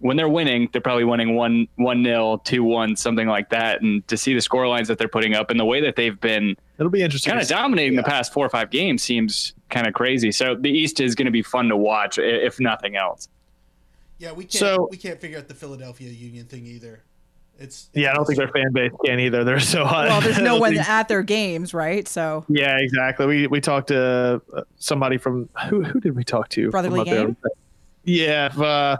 [0.00, 3.82] when they're winning, they're probably winning one one nil, two one, something like that.
[3.82, 6.18] And to see the score lines that they're putting up and the way that they've
[6.20, 7.30] been it'll be interesting.
[7.30, 7.54] kind of see.
[7.54, 10.32] dominating the past four or five games seems kind of crazy.
[10.32, 13.28] So the East is going to be fun to watch, if nothing else.
[14.20, 14.52] Yeah, we can't.
[14.52, 17.02] So- we can't figure out the Philadelphia Union thing either.
[17.58, 19.44] It's Yeah, I don't think their fan base can either.
[19.44, 20.08] They're so hot.
[20.08, 22.06] well, there's no one at their games, right?
[22.06, 23.26] So Yeah, exactly.
[23.26, 26.70] We we talked to uh, somebody from who who did we talk to?
[26.70, 27.26] Brotherly from up there?
[27.26, 27.36] Game?
[28.04, 28.96] Yeah, uh,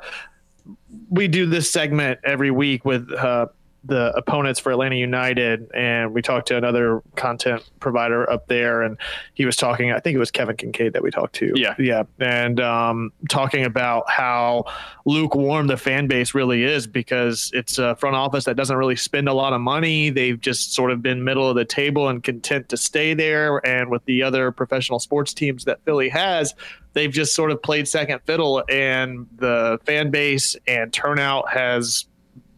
[1.09, 3.47] we do this segment every week with uh,
[3.85, 8.99] the opponents for Atlanta United, and we talked to another content provider up there, and
[9.35, 9.93] he was talking.
[9.93, 11.53] I think it was Kevin Kincaid that we talked to.
[11.57, 11.75] Yeah.
[11.79, 14.65] yeah, and um, talking about how
[15.07, 19.29] lukewarm the fan base really is because it's a front office that doesn't really spend
[19.29, 20.11] a lot of money.
[20.11, 23.65] They've just sort of been middle of the table and content to stay there.
[23.67, 26.55] And with the other professional sports teams that Philly has,
[26.93, 32.07] they've just sort of played second fiddle, and the fan base and turnout has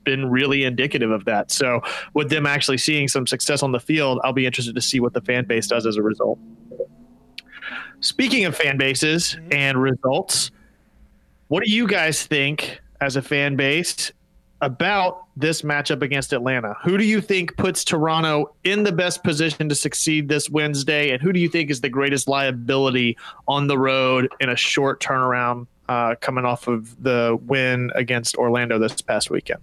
[0.04, 1.50] been really indicative of that.
[1.50, 1.82] So,
[2.14, 5.14] with them actually seeing some success on the field, I'll be interested to see what
[5.14, 6.38] the fan base does as a result.
[8.00, 10.50] Speaking of fan bases and results,
[11.48, 14.10] what do you guys think as a fan base
[14.62, 16.74] about this matchup against Atlanta?
[16.84, 21.10] Who do you think puts Toronto in the best position to succeed this Wednesday?
[21.10, 23.18] And who do you think is the greatest liability
[23.48, 28.78] on the road in a short turnaround uh, coming off of the win against Orlando
[28.78, 29.60] this past weekend?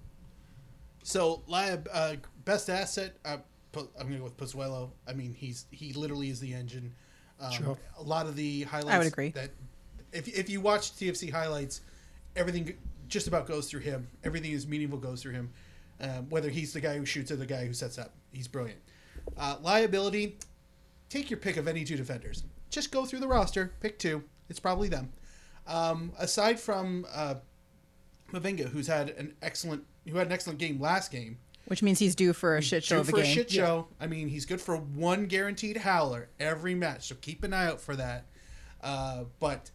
[1.04, 2.16] So, Liab, uh,
[2.46, 3.18] best asset.
[3.26, 3.38] Uh,
[3.72, 4.92] pu- I'm gonna go with Pozuelo.
[5.08, 6.94] I mean, he's he literally is the engine.
[7.40, 7.78] Um, Sure.
[7.98, 8.94] A lot of the highlights.
[8.96, 9.30] I would agree.
[9.30, 9.52] That
[10.12, 11.82] if if you watch TFC highlights,
[12.36, 12.74] everything
[13.08, 14.08] just about goes through him.
[14.24, 15.52] Everything is meaningful goes through him.
[16.02, 18.80] Um, whether he's the guy who shoots or the guy who sets up, he's brilliant.
[19.38, 20.38] Uh, liability.
[21.10, 22.44] Take your pick of any two defenders.
[22.70, 23.74] Just go through the roster.
[23.80, 24.24] Pick two.
[24.48, 25.12] It's probably them.
[25.66, 27.36] Um, aside from uh,
[28.32, 31.38] Mavinga, who's had an excellent who had an excellent game last game.
[31.68, 33.34] which means he's due for a shit show Due of a for a game.
[33.36, 33.88] shit show.
[34.00, 37.80] I mean, he's good for one guaranteed howler every match, so keep an eye out
[37.80, 38.26] for that.
[38.82, 39.70] Uh, but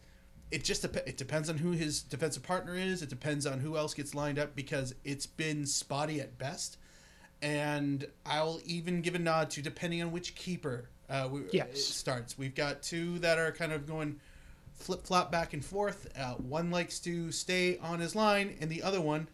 [0.51, 3.01] it just dep- it depends on who his defensive partner is.
[3.01, 6.77] It depends on who else gets lined up because it's been spotty at best.
[7.41, 11.69] And I'll even give a nod to depending on which keeper uh, we, Yes.
[11.71, 12.37] it starts.
[12.37, 14.19] We've got two that are kind of going
[14.73, 16.07] flip flop back and forth.
[16.17, 19.27] Uh, one likes to stay on his line, and the other one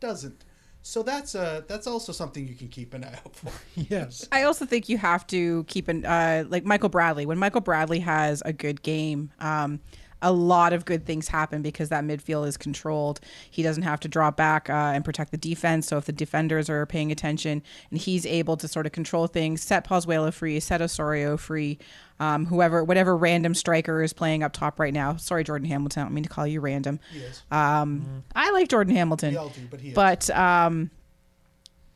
[0.00, 0.44] doesn't.
[0.82, 3.50] So that's uh that's also something you can keep an eye out for.
[3.74, 4.28] yes.
[4.30, 7.26] I also think you have to keep an uh, like Michael Bradley.
[7.26, 9.80] When Michael Bradley has a good game, um,
[10.22, 13.20] a lot of good things happen because that midfield is controlled.
[13.50, 15.86] He doesn't have to drop back uh, and protect the defense.
[15.86, 19.62] So if the defenders are paying attention and he's able to sort of control things,
[19.62, 21.78] set Pozuelo free, set Osorio free,
[22.18, 25.16] um, whoever, whatever random striker is playing up top right now.
[25.16, 26.00] Sorry, Jordan Hamilton.
[26.00, 26.98] I don't mean to call you random.
[27.12, 27.42] He is.
[27.50, 29.34] Um, I like Jordan Hamilton.
[29.34, 29.50] Do,
[29.94, 30.26] but.
[30.26, 30.90] But um,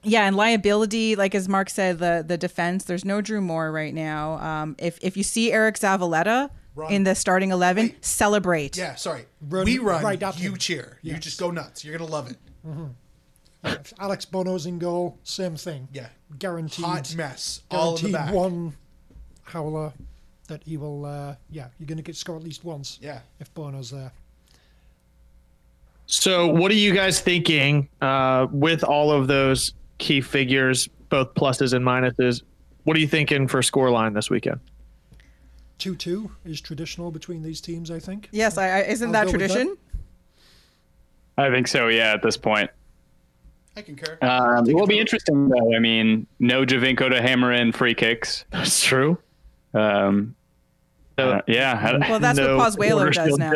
[0.02, 2.84] yeah, and liability, like as Mark said, the the defense.
[2.84, 4.38] There's no Drew Moor right now.
[4.38, 6.92] Um, if if you see Eric Zavaleta Run.
[6.92, 8.04] in the starting eleven, Wait.
[8.04, 8.76] celebrate.
[8.76, 9.26] Yeah, sorry.
[9.48, 10.56] Run we run, right at you him.
[10.58, 10.98] cheer.
[11.02, 11.84] You just go nuts.
[11.84, 12.36] You're gonna love it.
[13.62, 15.88] If Alex Bono's in goal, same thing.
[15.92, 16.08] Yeah.
[16.38, 16.84] Guaranteed.
[16.84, 17.62] Hot mess.
[17.70, 18.34] All in the guaranteed back.
[18.34, 18.74] one
[19.42, 19.92] howler
[20.48, 21.04] that he will.
[21.04, 22.98] Uh, yeah, you're going to get score at least once.
[23.02, 23.20] Yeah.
[23.38, 24.12] If Bono's there.
[26.06, 31.72] So, what are you guys thinking uh, with all of those key figures, both pluses
[31.72, 32.42] and minuses?
[32.84, 34.58] What are you thinking for scoreline this weekend?
[35.80, 37.90] Two-two is traditional between these teams.
[37.90, 38.28] I think.
[38.30, 39.48] Yes, I, I, isn't I'll that go with that.
[39.48, 39.76] tradition?
[41.36, 41.88] I think so.
[41.88, 42.70] Yeah, at this point.
[43.76, 44.18] I concur.
[44.20, 45.74] Um, it will be interesting though.
[45.74, 48.44] I mean, no Giovinco to hammer in free kicks.
[48.50, 49.18] That's true.
[49.72, 50.34] Um,
[51.16, 51.98] uh, yeah.
[52.08, 53.52] Well, that's what Pozuelo does now,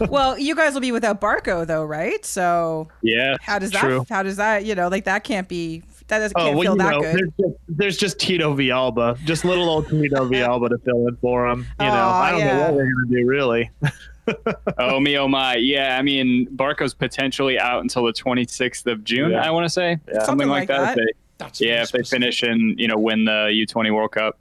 [0.08, 2.24] well, you guys will be without Barco though, right?
[2.24, 3.36] So Yeah.
[3.40, 4.06] how does that?
[4.08, 4.64] How does that?
[4.64, 7.14] You know, like that can't be that doesn't Oh well, feel you that know, good.
[7.16, 11.48] there's just, there's just Tito Villalba, just little old Tito Villalba to fill in for
[11.48, 11.66] him.
[11.80, 13.70] You know, Aw, I don't know what we're gonna do really.
[14.78, 15.56] oh me, oh my.
[15.56, 19.32] Yeah, I mean, Barco's potentially out until the 26th of June.
[19.32, 19.46] Yeah.
[19.46, 19.96] I want to say Yeah.
[20.24, 20.78] something, Something like like that.
[20.78, 20.90] that.
[20.90, 24.12] If they, That's yeah, very if they finish and you know win the U20 World
[24.12, 24.38] Cup.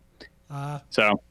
[0.52, 1.22] Ah, So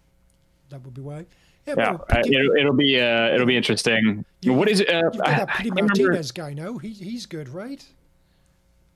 [0.70, 1.26] that would be why.
[1.66, 4.24] Yeah, yeah, but uh, it'll, it'll be uh, it'll be interesting.
[4.40, 4.88] You- what is it?
[4.88, 6.02] Uh, You've got that I Pity can't remember.
[6.04, 6.78] Martinez guy now.
[6.78, 7.84] He, he's good, right?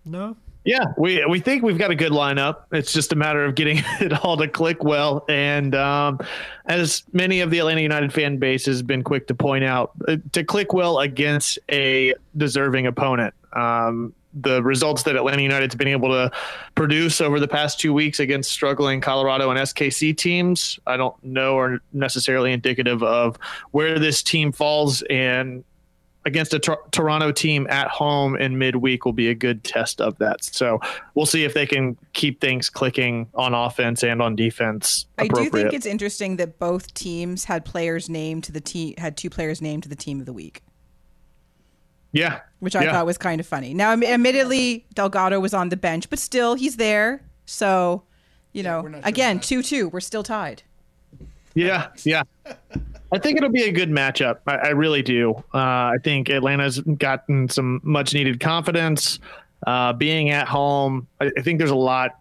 [0.06, 0.36] No?
[0.64, 2.64] Yeah, we we think we've got a good lineup.
[2.70, 5.24] It's just a matter of getting it all to click well.
[5.28, 6.20] And um,
[6.66, 10.18] as many of the Atlanta United fan base has been quick to point out, uh,
[10.32, 13.34] to click well against a deserving opponent.
[13.52, 16.30] Um, the results that Atlanta United's been able to
[16.74, 21.58] produce over the past two weeks against struggling Colorado and SKC teams, I don't know
[21.58, 23.36] are necessarily indicative of
[23.72, 25.02] where this team falls.
[25.10, 25.64] And
[26.24, 30.16] against a Tor- Toronto team at home in midweek will be a good test of
[30.18, 30.44] that.
[30.44, 30.80] So
[31.14, 35.06] we'll see if they can keep things clicking on offense and on defense.
[35.18, 39.16] I do think it's interesting that both teams had players named to the team had
[39.16, 40.62] two players named to the team of the week,
[42.12, 42.92] yeah, which I Yeah.
[42.92, 43.74] thought was kind of funny.
[43.74, 47.22] Now, admittedly, Delgado was on the bench, but still, he's there.
[47.46, 48.04] So,
[48.52, 50.62] you know, we're not sure again, two two, we're still tied.
[51.54, 52.22] Yeah, yeah.
[53.12, 54.38] I think it'll be a good matchup.
[54.46, 55.34] I, I really do.
[55.52, 59.18] Uh, I think Atlanta's gotten some much needed confidence.
[59.66, 62.18] Uh, being at home, I, I think there's a lot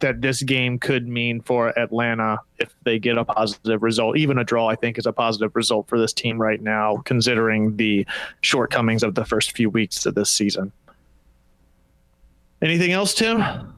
[0.00, 4.16] that this game could mean for Atlanta if they get a positive result.
[4.16, 7.76] Even a draw, I think, is a positive result for this team right now, considering
[7.76, 8.06] the
[8.40, 10.72] shortcomings of the first few weeks of this season.
[12.62, 13.75] Anything else, Tim?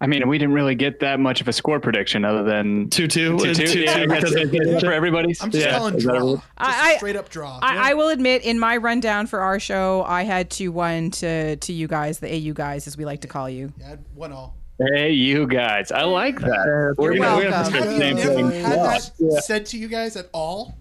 [0.00, 3.08] I mean, we didn't really get that much of a score prediction other than Two
[3.08, 3.36] two.
[3.38, 3.66] two two.
[3.66, 5.42] Two- Yeah, two- that's it for everybody's.
[5.42, 5.76] I'm just Yeah.
[5.76, 6.32] calling Is that draw.
[6.32, 7.58] a- Just I- I- straight up draw.
[7.60, 11.56] I, I will admit, in my rundown for our show, I had two one to
[11.56, 13.72] to you guys, the AU guys, as we like to call you.
[13.80, 14.54] yeah, one all.
[14.94, 16.94] Hey, you guys, I like that.
[16.96, 17.70] We're You're gonna- we're gonna welcome.
[17.72, 18.52] start Have you saying never things.
[18.64, 19.30] had Yeah.
[19.34, 20.76] that said to you guys at all?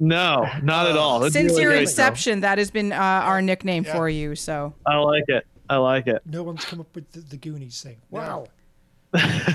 [0.00, 1.24] No, not at all.
[1.24, 1.82] It's Since really your great, though.
[1.90, 3.94] inception, that has been uh, our nickname Yeah.
[3.96, 4.34] for you.
[4.36, 5.46] So I like it.
[5.70, 6.22] I like it.
[6.26, 7.96] No one's come up with the, the Goonies thing.
[8.10, 8.46] Wow.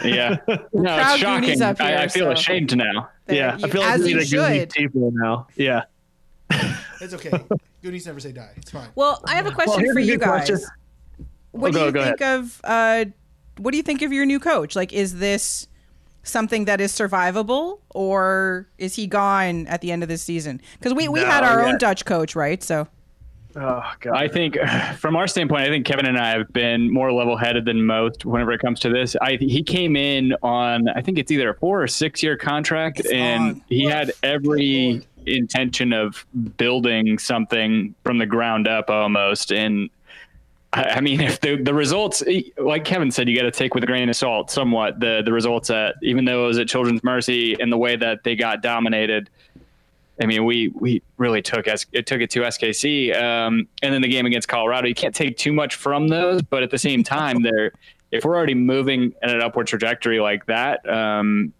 [0.03, 1.41] Yeah, no, proud it's shocking.
[1.41, 3.09] Goonies up I, I feel so- ashamed now.
[3.25, 4.69] there yeah, you- I feel like as we you need a Goonies should.
[4.71, 5.47] people now.
[5.55, 5.83] Yeah.
[7.01, 7.31] It's okay.
[7.81, 8.51] Goonies never say die.
[8.55, 8.87] It's fine.
[8.95, 10.47] Well, I have a question here's for a you good guys.
[10.47, 10.59] question.
[11.51, 13.05] What Oh, do go- you go think of uh,
[13.57, 14.75] what do you think of your new coach?
[14.75, 15.67] Like, is this
[16.23, 20.61] something that is survivable, or is he gone at the end of this season?
[20.79, 21.77] Because we, we No, had our own yeah.
[21.77, 22.63] Dutch coach, right?
[22.63, 22.87] So
[23.55, 24.15] Oh god.
[24.15, 24.57] I think,
[24.97, 28.51] from our standpoint, I think Kevin and I have been more level-headed than most whenever
[28.51, 29.15] it comes to this.
[29.21, 33.11] I he came in on I think it's either a four or six-year contract, It's
[33.11, 33.63] and long.
[33.69, 33.93] he Woof.
[33.93, 36.25] had every intention of
[36.57, 39.51] building something from the ground up almost.
[39.53, 39.89] And
[40.73, 42.23] I, I mean, if the the results,
[42.57, 44.99] like Kevin said, you got to take with a grain of salt somewhat.
[44.99, 48.23] The the results at even though it was at Children's Mercy and the way that
[48.23, 49.29] they got dominated.
[50.21, 54.01] I mean, we we really took S- it took it to SKC, um, and then
[54.01, 54.87] the game against Colorado.
[54.87, 57.71] You can't take too much from those, but at the same time, they're
[58.11, 61.51] if we're already moving in an upward trajectory like that, um,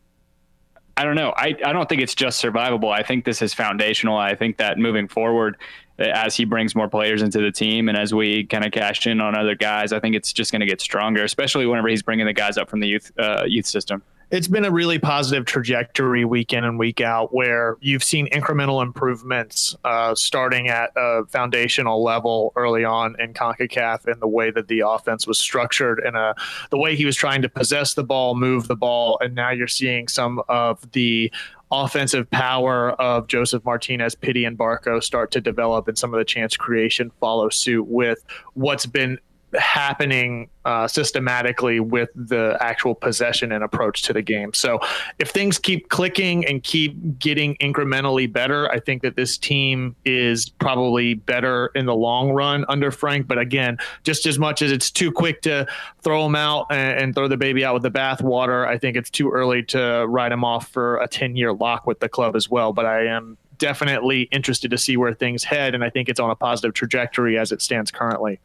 [0.95, 1.33] I don't know.
[1.35, 2.91] I, I don't think it's just survivable.
[2.91, 4.17] I think this is foundational.
[4.17, 5.57] I think that moving forward,
[5.97, 9.19] as he brings more players into the team and as we kind of cash in
[9.19, 12.27] on other guys, I think it's just going to get stronger, especially whenever he's bringing
[12.27, 14.03] the guys up from the youth uh, youth system.
[14.31, 18.81] It's been a really positive trajectory week in and week out where you've seen incremental
[18.81, 24.67] improvements uh, starting at a foundational level early on in CONCACAF in the way that
[24.67, 26.33] the offense was structured and uh,
[26.71, 29.17] the way he was trying to possess the ball, move the ball.
[29.21, 31.31] And now you're seeing some of the
[31.71, 36.25] offensive power of Josef Martinez, Pity, and Barco start to develop and some of the
[36.25, 38.23] chance creation follow suit with
[38.53, 39.19] what's been
[39.55, 44.53] happening uh, systematically with the actual possession and approach to the game.
[44.53, 44.79] So
[45.19, 50.49] if things keep clicking and keep getting incrementally better, I think that this team is
[50.49, 53.27] probably better in the long run under Frank.
[53.27, 55.67] But again, just as much as it's too quick to
[56.01, 59.09] throw him out and, and throw the baby out with the bathwater, I think it's
[59.09, 62.49] too early to write him off for a 10 year lock with the club as
[62.49, 62.73] well.
[62.73, 65.75] But I am definitely interested to see where things head.
[65.75, 68.39] And I think it's on a positive trajectory as it stands currently.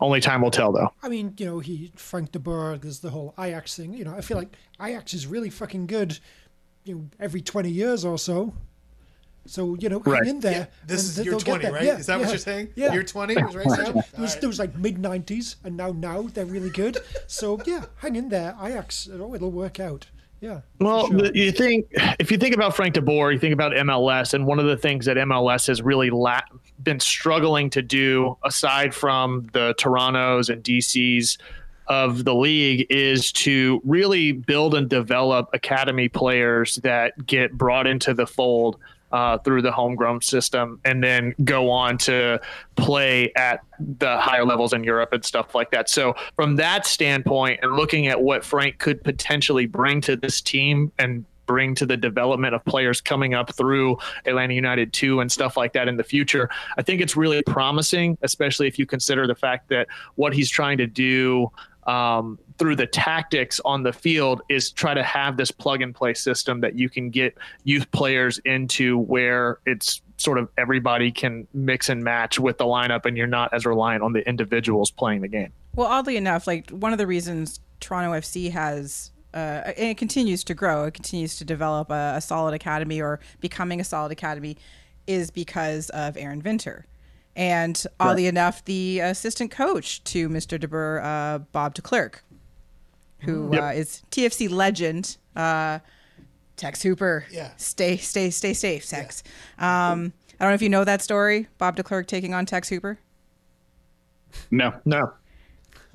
[0.00, 0.90] Only time will tell, though.
[1.02, 3.94] I mean, you know, he Frank de Boer, there's the whole Ajax thing.
[3.94, 6.18] You know, I feel like Ajax is really fucking good.
[6.84, 8.52] You know, every twenty years or so.
[9.48, 10.24] So you know, Right.
[10.24, 10.68] hang in there.
[10.86, 11.84] This is th- year 20, right?
[11.84, 12.70] Yeah, is that what you're saying?
[12.74, 12.92] Yeah.
[12.92, 13.98] Year 20 was right, Sam?
[13.98, 16.98] It was, it was like mid '90s, and now now they're really good.
[17.28, 19.08] So yeah, hang in there, Ajax.
[19.12, 20.08] Oh, it'll work out.
[20.40, 20.60] Yeah.
[20.80, 21.32] Well, sure.
[21.34, 21.86] you think
[22.18, 24.76] if you think about Frank de Boer, you think about MLS, and one of the
[24.76, 26.40] things that MLS has really la-
[26.82, 31.38] been struggling to do, aside from the Torontos and DCs
[31.86, 38.12] of the league, is to really build and develop academy players that get brought into
[38.14, 38.78] the fold
[39.12, 42.40] uh, through the homegrown system and then go on to
[42.74, 45.88] play at the higher levels in Europe and stuff like that.
[45.88, 50.92] So, from that standpoint, and looking at what Frank could potentially bring to this team
[50.98, 55.56] and bring to the development of players coming up through Atlanta United 2 and stuff
[55.56, 59.34] like that in the future, I think it's really promising, especially if you consider the
[59.34, 61.50] fact that what he's trying to do
[61.86, 66.14] um, through the tactics on the field is try to have this plug and play
[66.14, 71.88] system that you can get youth players into where it's sort of everybody can mix
[71.88, 75.28] and match with the lineup and you're not as reliant on the individuals playing the
[75.28, 75.52] game.
[75.74, 80.42] Well, oddly enough, like one of the reasons Toronto FC has uh, and it continues
[80.44, 84.56] to grow, it continues to develop a, a solid academy or becoming a solid academy,
[85.06, 86.86] is because of Aron Winter.
[87.36, 90.58] And oddly enough, the assistant coach to Mr.
[90.58, 92.24] de Boer, uh, Bob de Klerk,
[93.20, 93.62] who Yep.
[93.62, 95.80] uh, is TFC legend, uh,
[96.56, 97.26] Tex Hooper.
[97.30, 97.50] Yeah.
[97.58, 99.22] Stay, stay, stay safe, Tex.
[99.58, 102.70] Um, I don't know if you know that story, Bob de Klerk taking on Tex
[102.70, 102.98] Hooper.
[104.50, 104.72] No.
[104.86, 105.12] No.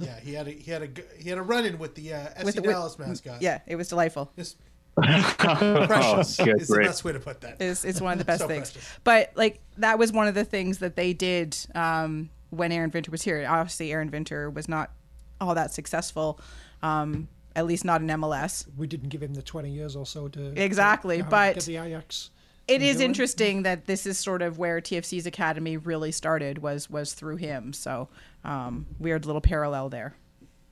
[0.02, 2.14] Yeah, he had a he had a g- he had a run in with the
[2.14, 3.42] uh, FC With the- with- Dallas mascot.
[3.42, 4.32] Yeah, it was delightful.
[4.36, 4.58] Just
[4.98, 7.62] oh, good is the best way to put that.
[7.62, 8.72] It's, it's one of the best So things.
[8.72, 9.00] precious.
[9.04, 13.12] But like that was one of the things that they did um, when Aron Winter
[13.12, 13.46] was here.
[13.48, 14.92] Obviously, Aron Winter was not
[15.40, 16.40] all that successful,
[16.84, 18.66] um, at least not in MLS.
[18.78, 21.64] We didn't give him the 20 years or so to Exactly, to, uh, but- get
[21.66, 22.30] the Ajax.
[22.68, 27.14] It is interesting that this is sort of where TFC's academy really started was was
[27.14, 27.74] through him.
[27.74, 28.08] So
[28.44, 30.16] um, weird little parallel there.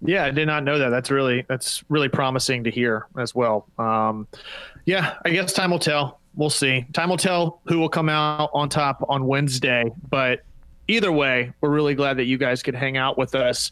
[0.02, 0.90] Yeah, I did not know that.
[0.90, 3.68] That's really that's really promising to hear as well.
[3.78, 4.28] Um,
[4.86, 6.20] yeah, I guess time will tell.
[6.36, 6.86] We'll see.
[6.94, 9.92] Time will tell who will come out on top on Wednesday.
[10.10, 10.44] But
[10.88, 13.72] either way, we're really glad that you guys could hang out with us.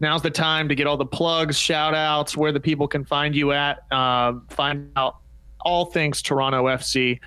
[0.00, 3.34] Now's the time to get all the plugs, shout outs, where the people can find
[3.34, 5.19] you at, um, find out
[5.62, 7.20] all things Toronto FC.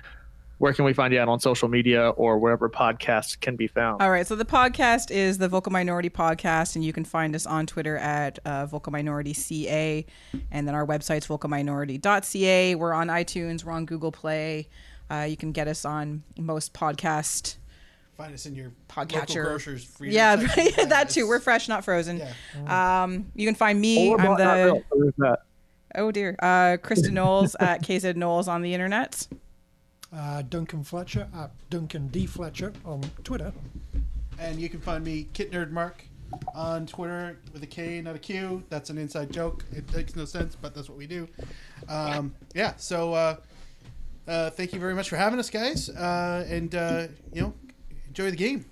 [0.58, 4.00] Where can we find you at on social media or wherever podcasts can be found?
[4.00, 7.44] All right, so the podcast is the Vocal Minority Podcast, and you can find us
[7.44, 10.06] on Twitter at uh, Vocal Minority CA,
[10.52, 12.76] and then our website's vocalminority.ca.
[12.76, 14.68] We're on iTunes, we're on Google Play.
[15.10, 17.56] Uh, you can get us on most podcast.
[18.16, 19.28] Find us in your Podcatcher.
[19.36, 19.92] local grocers.
[20.00, 20.36] Yeah,
[20.88, 21.26] that too.
[21.26, 22.22] We're fresh, not frozen.
[22.64, 23.02] Yeah.
[23.02, 24.10] Um, you can find me.
[24.10, 24.74] Or I'm not real.
[24.76, 25.40] the Who's that?
[25.94, 29.26] Oh dear, uh, Kristin Knowles at KZ Knowles on the internet.
[30.12, 32.26] Uh, Duncan Fletcher at Duncan D.
[32.26, 33.52] Fletcher on Twitter.
[34.38, 36.04] And you can find me, Kit Nerd Mark,
[36.54, 38.62] on Twitter with a K, not a Q.
[38.68, 39.64] That's an inside joke.
[39.72, 41.28] It makes no sense, but that's what we do.
[41.88, 42.74] Um, yeah.
[42.76, 43.36] So uh,
[44.26, 45.88] uh, thank you very much for having us, guys.
[45.88, 47.54] Uh, and uh, you know,
[48.08, 48.64] enjoy the game.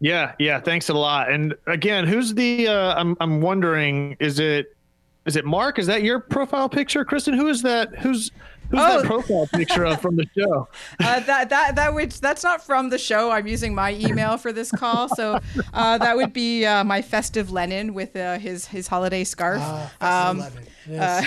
[0.00, 0.60] Yeah, yeah.
[0.60, 1.30] Thanks a lot.
[1.30, 2.68] And again, who's the?
[2.68, 4.16] Uh, I'm I'm wondering.
[4.18, 4.76] Is it
[5.26, 5.78] is it Mark?
[5.78, 7.34] Is that your profile picture, Kristin?
[7.36, 7.98] Who is that?
[8.00, 8.30] Who's
[8.70, 9.00] who's Oh.
[9.00, 10.68] that profile picture of from the show?
[11.00, 13.30] Uh, that that that would that's not from the show.
[13.30, 15.38] I'm using my email for this call, so
[15.74, 19.60] uh, that would be uh, my festive Lenin with uh, his his holiday scarf.
[19.62, 20.66] Ah, Um, 11.
[20.88, 21.26] Yes.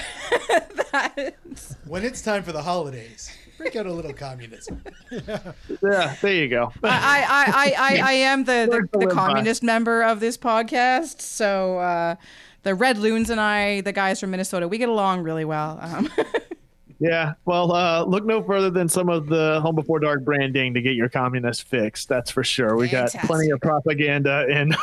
[0.92, 3.32] That's- When it's time for the holidays,
[3.64, 4.82] break out a little communism.
[5.82, 6.72] Yeah, there you go.
[6.84, 9.14] I, I, I, I, I am the, the, the the win by?
[9.14, 11.22] communist member of this podcast.
[11.22, 12.16] So uh,
[12.64, 15.80] the Red Loons and I, the guys from Minnesota, we get along really well.
[15.82, 16.10] Um,
[17.04, 17.34] Yeah.
[17.44, 20.96] Well, uh, look no further than some of the Home Before Dark branding to get
[20.96, 22.08] your communist fixed.
[22.08, 22.78] That's for sure.
[22.78, 24.74] We got plenty of propaganda in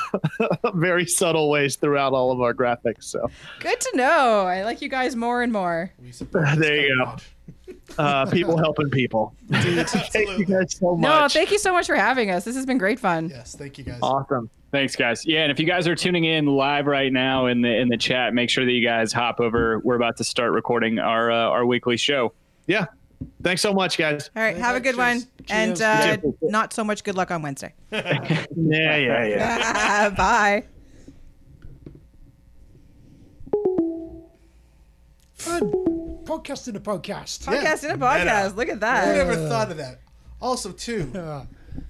[0.74, 3.05] very subtle ways throughout all of our graphics.
[3.05, 3.31] So
[3.61, 4.44] good to know.
[4.47, 5.93] I like you guys more and more.
[5.98, 7.16] We There you so go.
[7.71, 7.99] Much.
[7.99, 9.35] uh, people helping people.
[9.51, 11.03] Thank you guys so much.
[11.03, 12.45] No, thank you so much for having us.
[12.45, 13.29] This has been great fun.
[13.29, 13.99] Yes, thank you guys.
[14.03, 14.49] Awesome.
[14.73, 15.27] Thanks, guys.
[15.27, 17.97] Yeah, and if you guys are tuning in live right now in the in the
[17.97, 19.81] chat, make sure that you guys hop over.
[19.81, 22.33] We're about to start recording our uh, our weekly show.
[22.67, 22.87] Yeah.
[23.43, 24.31] Thanks so much, guys.
[24.35, 25.21] All right, have a good one.
[25.47, 25.51] Cheers.
[25.51, 27.75] And uh, You not so much good luck on Wednesday.
[27.93, 28.47] Yeah,
[28.97, 30.09] yeah, yeah.
[30.11, 30.65] Bye.
[35.35, 36.19] Fun.
[36.31, 37.44] Podcast in a podcast.
[37.44, 38.07] Podcast in a meta.
[38.07, 38.57] podcast.
[38.57, 39.09] Look at that.
[39.09, 39.27] Who that.
[39.27, 40.01] never thought of that?
[40.40, 41.11] Also, too,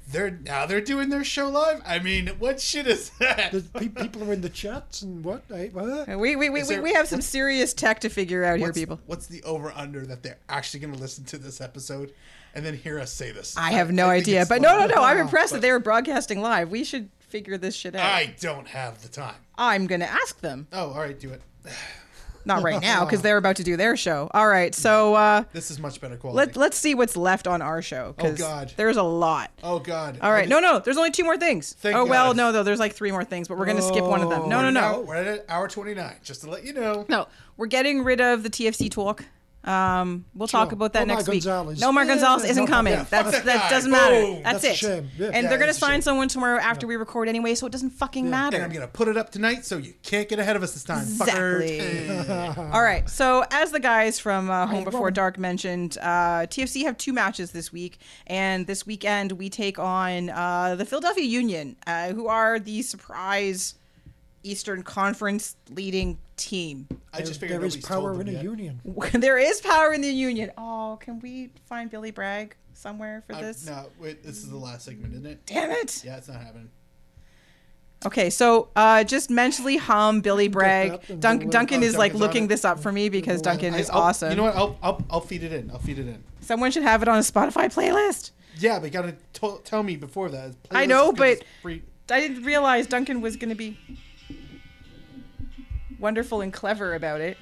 [0.08, 1.82] they're now they're doing their show live.
[1.86, 3.52] I mean, what shit is that?
[3.52, 5.42] the pe- people are in the chats and what?
[5.52, 6.08] Eh, what?
[6.08, 8.68] We, we, we, Is we, there- we have some serious tech to figure out here,
[8.68, 8.98] What's, people.
[9.06, 12.12] what's the over under that they're actually going to listen to this episode
[12.54, 13.56] and then hear us say this?
[13.58, 14.40] I have no think idea.
[14.40, 15.02] it's But no, no, no.
[15.04, 16.70] I'm impressed that they were broadcasting live.
[16.70, 18.04] We should figure this shit out.
[18.06, 19.36] I don't have the time.
[19.58, 20.66] I'm going to ask them.
[20.72, 21.42] Oh, all right, do it.
[22.44, 24.30] Not right now because they're about to do their show.
[24.32, 26.36] All right, so uh, This is much better quality.
[26.36, 28.14] let let's see what's left on our show.
[28.18, 28.72] 'cause Oh, God.
[28.76, 29.50] there's a lot.
[29.62, 30.18] oh God.
[30.22, 31.74] All right, no, no, there's only two more things.
[31.80, 32.36] Thank oh well, God.
[32.36, 34.48] no, though there's like three more things, but we're gonna skip one of them.
[34.48, 36.16] No, no, no, We're at hour twenty nine.
[36.22, 37.04] Just to let you know.
[37.08, 37.28] no.
[37.56, 39.22] We're getting rid of the TFC talk.
[39.62, 40.74] Um, we'll talk Sure.
[40.74, 41.43] about that Omar next week.
[41.45, 41.81] Gonzalez.
[41.81, 42.69] No, Omar Yeah, Gonzalez isn't problem.
[42.69, 42.93] coming.
[42.95, 43.70] Yeah, That's that that guy.
[43.70, 44.20] doesn't matter.
[44.23, 44.43] Boom.
[44.43, 44.77] That's, That's it.
[44.77, 45.11] shame.
[45.19, 45.27] Yeah.
[45.27, 46.03] And Yeah, they're gonna sign shame.
[46.03, 48.57] someone tomorrow after we record anyway, so it doesn't fucking matter.
[48.57, 50.85] And I'm gonna put it up tonight, so you can't get ahead of us this
[50.85, 51.01] time.
[51.03, 51.78] Exactly.
[51.78, 52.59] fuckers.
[52.74, 53.09] All right.
[53.11, 57.51] So, as the guys from uh, Home Before Dark mentioned, uh, TFC have two matches
[57.53, 62.59] this week, and this weekend we take on uh, the Philadelphia Union, uh, who are
[62.59, 63.74] the surprise
[64.42, 66.88] Eastern Conference leading team.
[67.12, 68.44] I just figured there is nobody's told power in a yet.
[68.44, 68.80] union.
[69.14, 70.50] there is power in the Union.
[70.56, 73.66] Oh, can we find Billy Bragg somewhere for I- this?
[73.66, 75.46] no, wait, this is the last segment, isn't it?
[75.46, 76.02] Damn it.
[76.04, 76.70] Yeah, it's not happening.
[78.06, 80.92] Okay, so uh, just mentally hum Billy Bragg.
[80.92, 83.90] that and Duncan oh, is like Duncan's looking this up for me because Duncan is
[83.90, 84.30] I'll- awesome.
[84.30, 84.56] You know what?
[84.56, 85.70] I'll, I'll I'll feed it in.
[85.70, 86.24] I'll feed it in.
[86.40, 88.30] Someone should have it on a Spotify playlist.
[88.58, 90.54] Yeah, but you gotta t- tell me before that.
[90.70, 91.82] I know, but- free.
[92.10, 93.78] I didn't realize Duncan was going to be
[96.01, 97.36] wonderful and clever about it.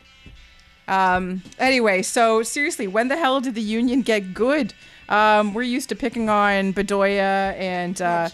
[0.89, 4.74] Um, anyway, so seriously, when the hell did the Union get good?
[5.09, 8.28] Um, we're used to picking on Bedoya and uh,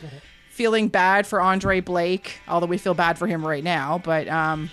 [0.50, 4.00] feeling bad for Andre Blake, although we feel bad for him right now.
[4.02, 4.70] But um,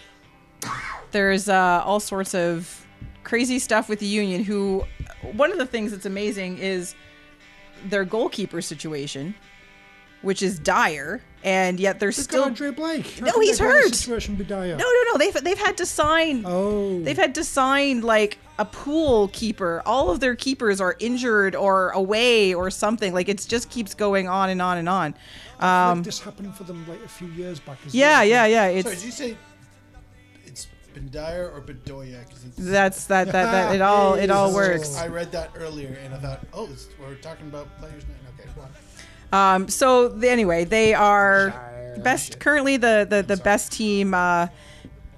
[1.11, 2.85] there's uh, all sorts of
[3.23, 4.43] crazy stuff with the Union.
[4.43, 4.85] Who,
[5.33, 6.95] one of the things that's amazing is
[7.85, 9.33] their goalkeeper situation,
[10.21, 13.19] which is dire, and yet they're Still still Andre Blake.
[13.19, 13.95] How No, he's that kind of hurt.
[13.95, 14.75] Situation be dire?
[14.75, 15.17] no, no, no.
[15.17, 16.43] They've they've had to sign.
[16.45, 17.01] Oh.
[17.01, 19.81] They've had to sign like a pool keeper.
[19.85, 23.13] All of their keepers are injured or away or something.
[23.13, 25.15] Like it just keeps going on and on and on.
[25.59, 27.77] like Um, this happened for them like a few years back.
[27.85, 28.25] As yeah, well.
[28.27, 28.61] yeah, yeah.
[28.67, 29.37] Sorry, It's did you say
[30.45, 32.19] it's Bendire or Bedoya?
[32.57, 34.97] that's that that that it all it all works.
[34.97, 36.69] I read that earlier and I thought, oh,
[36.99, 38.17] we're talking about players' name.
[38.39, 38.69] Okay, go on.
[39.31, 41.53] Um, so the, anyway, they are
[42.03, 44.47] best currently the the, the best team uh,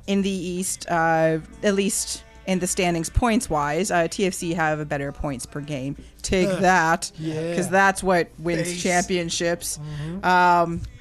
[0.08, 3.90] in the East, uh, at least in the standings points wise.
[3.90, 5.96] Uh, TFC have a better points per game.
[6.22, 7.50] Take that, Yeah.
[7.50, 8.84] because that's what wins Base.
[8.84, 9.80] championships.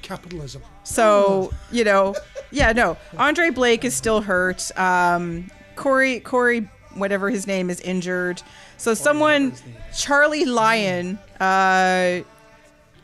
[0.01, 0.61] Capitalism.
[0.83, 2.15] So you know,
[2.51, 2.97] yeah, no.
[3.17, 4.71] Andre Blake is still hurt.
[4.77, 8.41] Um, Corey Corey, whatever his name, is injured.
[8.77, 9.53] So someone,
[9.95, 12.21] Charlie Lyon, uh,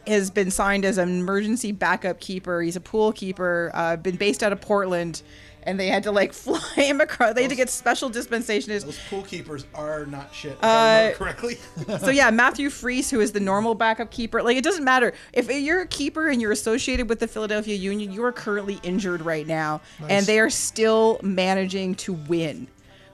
[0.10, 2.62] has been signed as an emergency backup keeper.
[2.62, 3.72] He's a pool keeper.
[3.74, 5.22] Uh, been based out of Portland,
[5.64, 7.36] and they had to like fly him across.
[7.36, 8.70] They had to get special dispensation.
[8.70, 10.58] Those pool keepers are not shit.
[10.62, 11.58] Uh, correctly.
[12.00, 15.50] so yeah, Matthew Freese, who is the normal backup keeper, like it doesn't matter if
[15.50, 19.48] you're a keeper and you're associated with the Philadelphia Union, you are currently injured right
[19.48, 22.68] now, and they are still managing to win,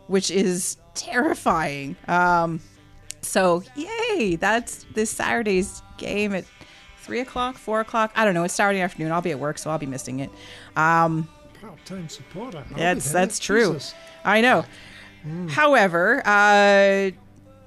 [0.07, 1.95] which is terrifying.
[2.07, 2.59] Um,
[3.21, 6.45] so yay, that's this Saturday's game at
[7.05, 8.11] three o'clock, four o'clock.
[8.15, 8.43] I don't know.
[8.43, 9.11] It's Saturday afternoon.
[9.11, 10.29] I'll be at work, so I'll be missing it.
[10.75, 11.29] Um,
[11.61, 12.63] Part-time supporter.
[12.75, 13.73] That's that's true.
[13.73, 13.93] Jesus.
[14.23, 14.65] I know.
[15.49, 17.11] However, uh,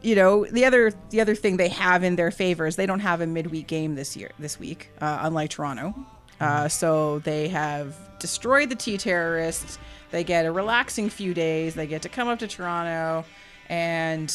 [0.02, 3.00] you know the other the other thing they have in their favor is they don't
[3.00, 5.94] have a midweek game this year this week, uh, unlike Toronto.
[6.40, 9.78] Uh, so they have destroyed the T terrorists.
[10.10, 11.74] They get a relaxing few days.
[11.74, 13.24] They get to come up to Toronto,
[13.68, 14.32] and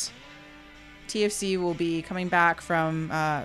[1.14, 3.44] TFC will be coming back from uh,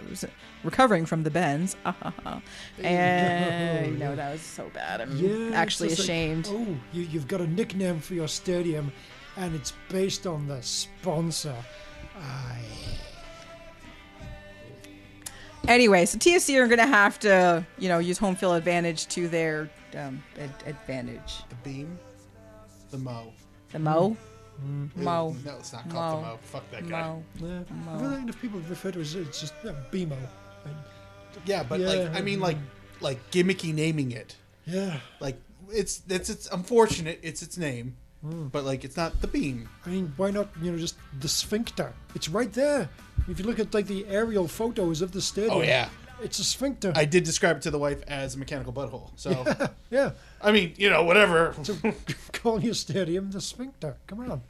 [0.65, 1.77] recovering from the bends.
[2.83, 5.03] and no, that was so bad.
[5.03, 6.49] I'm Yeah, actually just like, ashamed.
[6.51, 8.91] oh, you, you've got a nickname for your stadium,
[9.37, 11.55] and it's based on the sponsor.
[12.17, 12.63] Aye.
[15.67, 19.29] Anyway, so TFC are going to have to, you know, use home field advantage to
[19.29, 21.43] their um, ad- advantage.
[21.51, 21.99] the beam,
[22.91, 23.33] the mo.
[23.73, 24.17] The Mo?
[24.65, 25.05] Mm-hmm.
[25.05, 25.37] Mo.
[25.45, 26.33] No, it's not called the Mo.
[26.33, 26.39] mo.
[26.43, 27.03] Fuck that guy.
[27.03, 27.23] Mo.
[27.41, 27.61] Yeah.
[27.95, 30.17] I feel like enough people refer to it as it's just uh, BMO.
[30.65, 30.75] And,
[31.47, 31.89] Yeah, but Yeah.
[31.89, 32.57] like I mean, like
[33.01, 34.37] like gimmicky naming it.
[34.67, 34.99] yeah.
[35.21, 35.37] Like
[35.71, 37.21] it's it's it's unfortunate.
[37.23, 38.49] It's its name, Hmm.
[38.49, 39.69] but like it's not the beam.
[39.87, 41.93] I mean, why not, you know, just the sphincter?
[42.17, 42.89] It's right there.
[43.29, 45.55] If you look at like the aerial photos of the stadium.
[45.59, 45.89] Oh, yeah.
[46.23, 46.93] It's a sphincter.
[46.97, 49.11] I did describe it to the wife as a mechanical butthole.
[49.17, 49.45] So
[49.91, 50.13] yeah.
[50.43, 51.55] I mean, you know, whatever.
[52.33, 53.97] Call your stadium the sphincter.
[54.07, 54.43] Come on.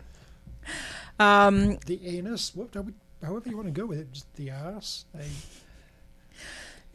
[1.20, 2.54] Um, The anus.
[2.54, 2.74] What?
[2.84, 2.92] We-
[3.22, 4.12] However you want to go with it.
[4.12, 5.04] Just the ass.
[5.12, 5.24] I,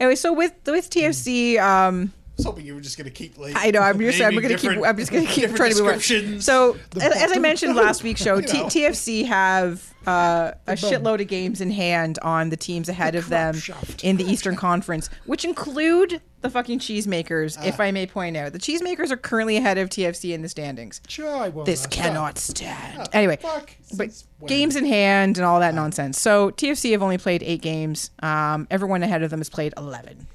[0.00, 3.54] anyway, so with with TFC, um, I was hoping you were just gonna keep like.
[3.56, 5.92] I know I'm just I'm gonna keep different- I'm just gonna keep trying to move
[5.92, 6.40] on.
[6.40, 11.20] So The as, as I mentioned last week's show, T- TFC have uh, a shitload
[11.20, 14.02] of games in hand on the teams ahead of them shaft.
[14.02, 18.52] in the Eastern Conference, which include the fucking cheesemakers, if I may point out.
[18.52, 21.00] The cheesemakers are currently ahead of TFC in the standings.
[21.06, 21.62] Sure, I will.
[21.64, 23.08] This uh, cannot stand.
[23.12, 23.70] Anyway, Fuck.
[23.96, 24.48] but Since when?
[24.48, 26.20] games in hand and all that nonsense.
[26.20, 28.10] So TFC have only played eight games.
[28.24, 30.26] Um, everyone ahead of them has played eleven.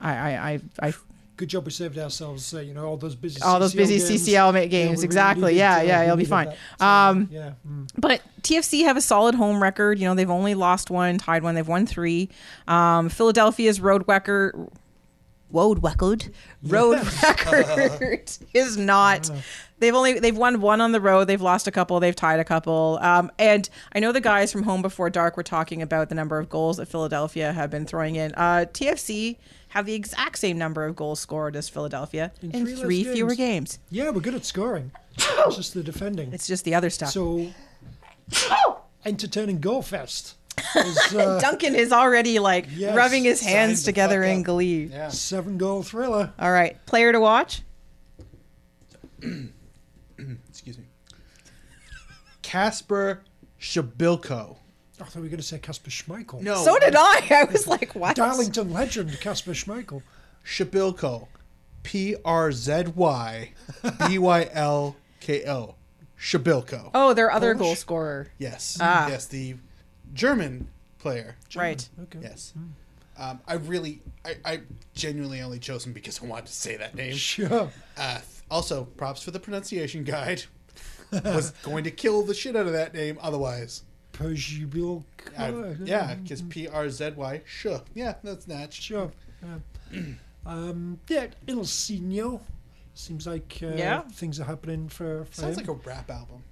[0.00, 0.94] I, I, I, I,
[1.36, 3.98] Good job we saved ourselves, uh, you know, all those busy all those CCL busy
[3.98, 4.26] games.
[4.26, 4.88] CCL ma- Yeah, games.
[4.88, 5.42] we really exactly.
[5.52, 6.52] needed, yeah, uh, yeah, it'll be fine.
[6.78, 7.52] So, Um, yeah.
[7.68, 7.88] mm.
[7.98, 9.98] But TFC have a solid home record.
[9.98, 11.54] You know, they've only lost one, tied one.
[11.54, 12.30] They've won three.
[12.66, 14.54] Um, Philadelphia's road record,
[15.50, 16.28] road record,
[16.62, 19.30] road record is not.
[19.78, 21.24] They've only they've won one on the road.
[21.26, 22.00] They've lost a couple.
[22.00, 22.98] They've tied a couple.
[23.02, 26.38] Um, and I know the guys from Home Before Dark were talking about the number
[26.38, 28.32] of goals that Philadelphia have been throwing in.
[28.34, 29.36] Uh, TFC
[29.68, 33.34] have the exact same number of goals scored as Philadelphia in, In three three fewer
[33.34, 33.76] games.
[33.76, 33.78] games.
[33.90, 34.92] Yeah, we're good at scoring.
[35.18, 36.32] it's just the defending.
[36.32, 37.10] It's just the other stuff.
[37.10, 37.48] So,
[39.04, 40.34] entertaining goal fest.
[40.76, 44.84] Is, uh, Duncan is already like Yes, rubbing his hands together in glee.
[44.84, 45.08] Yeah.
[45.08, 46.32] seven goal thriller.
[46.38, 47.62] All right, player to watch.
[50.48, 50.84] Excuse me.
[52.42, 53.22] Casper
[53.60, 54.56] Shabilko.
[55.00, 56.40] I thought we were going to say Kasper Schmeichel.
[56.40, 56.56] No.
[56.64, 57.26] So did I.
[57.30, 58.16] I was like, what?
[58.16, 60.02] Darlington legend Kasper Schmeichel.
[60.44, 61.28] Shabilko.
[61.82, 63.52] P R Z Y
[64.08, 65.74] B Y L K O.
[66.18, 66.90] Shabilko.
[66.94, 67.66] Oh, their other Polish?
[67.66, 68.28] goal scorer.
[68.38, 68.78] Yes.
[68.80, 69.08] Ah.
[69.08, 69.56] Yes, the
[70.16, 70.68] German
[70.98, 71.36] player.
[71.54, 71.88] Right.
[72.04, 72.18] Okay.
[72.22, 72.52] Yes.
[73.18, 74.60] Um, I really, I, I
[74.94, 77.12] genuinely only chose him because I wanted to say that name.
[77.16, 77.70] Sure.
[77.96, 78.18] Uh,
[78.50, 80.42] also, props for the pronunciation guide.
[81.12, 83.82] Was going to kill the shit out of that name otherwise.
[84.12, 85.04] Perjubil.
[85.38, 87.42] I, yeah, because P R Z Y.
[87.46, 87.80] Sure.
[87.94, 88.82] Yeah, that's Natch.
[88.82, 89.10] Sure.
[89.92, 90.00] Yeah.
[90.44, 92.40] um, yeah, Ilsinho.
[92.94, 94.00] Seems like uh, Yeah.
[94.12, 95.66] things are happening for, for Sounds him.
[95.66, 96.42] like a rap album.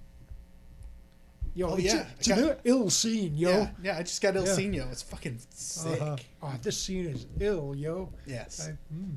[1.56, 3.30] Yo, oh, it's yeah, A, it's I got- an Ilsinho.
[3.34, 3.96] Yeah, yeah.
[3.98, 4.58] I just got ill Yeah.
[4.84, 4.88] yo.
[4.90, 6.00] It's fucking sick.
[6.00, 6.16] Uh-huh.
[6.42, 8.12] Oh, this scene is ill, yo.
[8.26, 8.68] Yes.
[8.68, 9.16] I- mm.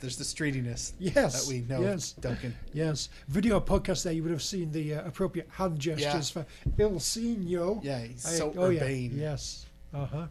[0.00, 2.12] There's the streetiness Yes, that we know, yes.
[2.12, 2.54] Duncan.
[2.74, 6.44] Yes, video podcast there, you would have seen the uh, appropriate hand gestures for
[6.76, 7.82] Ilsinho.
[7.82, 9.12] Yeah, he's I- so oh, urbane.
[9.14, 9.30] Yeah.
[9.30, 9.66] Yes.
[9.94, 10.26] Uh huh.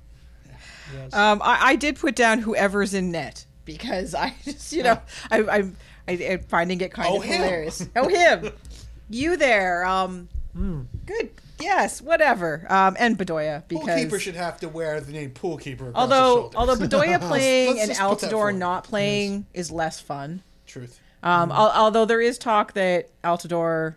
[0.96, 1.14] Yes.
[1.14, 5.00] Um, I, I did put down whoever's in net because I just, you know,
[5.32, 5.76] I, I'm,
[6.08, 7.42] I, I'm finding it kind Oh, of him.
[7.42, 7.88] hilarious.
[7.96, 8.52] Oh, him.
[9.10, 9.86] you there.
[9.86, 10.82] Um, Hmm.
[11.06, 11.30] good.
[11.60, 12.66] Yes, whatever.
[12.70, 15.92] Um, and Bedoya because Poolkeeper should have to wear the name Poolkeeper.
[15.94, 16.76] Although his although.
[16.88, 20.42] Bedoya playing Let's and just put that Altidore not playing is less fun.
[20.66, 21.00] Truth.
[21.24, 23.96] Um, al- although there is talk that Altidore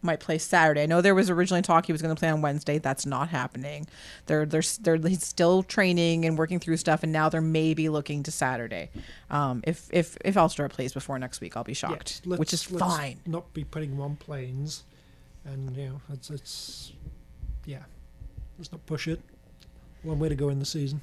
[0.00, 0.82] might play Saturday.
[0.82, 2.78] I know there was originally talk he was going to play on Wednesday.
[2.78, 3.86] That's not happening.
[4.26, 8.22] They're they're they're he's still training and working through stuff, and now they're maybe looking
[8.24, 8.90] to Saturday.
[9.30, 12.70] Um, if if if Altidore plays before next week, I'll be shocked, Let's- which is
[12.70, 13.18] let's fine.
[13.26, 14.84] Not be putting him on planes,
[15.44, 16.92] and you know, it's it's
[17.64, 17.82] yeah.
[18.58, 19.20] Let's not push it.
[20.02, 21.00] One way to go in the season.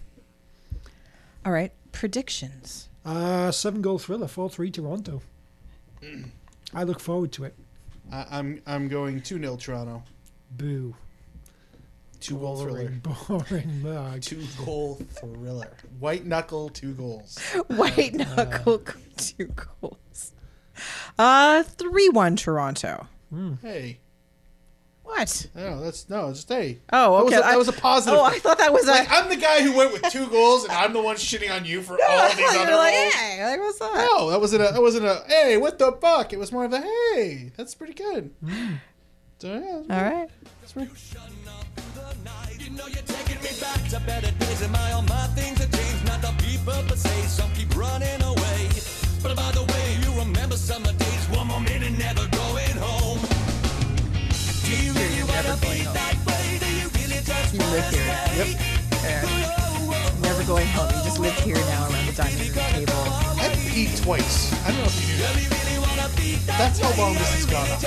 [1.45, 2.89] All right, predictions.
[3.05, 5.21] Uh seven goal thriller, four three Toronto.
[6.73, 7.55] I look forward to it.
[8.11, 10.03] I, I'm I'm going two 0 Toronto.
[10.51, 10.95] Boo.
[12.19, 12.89] Two goal thriller.
[13.03, 14.21] Boring, boring mug.
[14.21, 15.71] Two goal thriller.
[15.99, 17.37] White knuckle, two goals.
[17.67, 18.81] White knuckle,
[19.17, 20.31] two goals.
[21.17, 23.07] Uh, three one Toronto.
[23.61, 23.99] Hey,
[25.05, 25.47] What?
[25.55, 26.79] no, that's no, just hey.
[26.91, 27.37] Oh, That was okay.
[27.37, 28.19] a- that I- was a positive.
[28.19, 28.91] Oh, I thought that was a.
[28.91, 31.63] Like I'm the guy who went with two goals, and I'm the one shitting on
[31.63, 33.13] you for all these You're other like, goals.
[33.13, 33.93] hey, like, what's up?
[33.93, 34.71] No, that wasn't a.
[34.73, 35.23] That wasn't a.
[35.27, 36.33] Hey, what the fuck?
[36.33, 36.81] It was more of a.
[36.81, 38.33] Hey, that's pretty good.
[38.43, 38.79] Mm.
[39.39, 40.29] So, yeah, All right.
[40.61, 40.89] that's pretty.
[42.59, 45.71] You know you're taking me back to better days and my all my things have
[45.71, 46.05] changed.
[46.07, 48.69] Not the people per se, some keep running away.
[49.21, 49.74] But by the way,
[55.35, 56.59] you really wanna be that way?
[56.59, 58.07] Do you really just You live here.
[58.39, 58.47] Yep.
[60.21, 60.87] Never going home.
[60.95, 63.03] You just live here now around the dining room table.
[63.43, 64.53] I peed twice.
[64.63, 66.57] I don't know if you knew that.
[66.57, 67.79] That's how long this has gone on.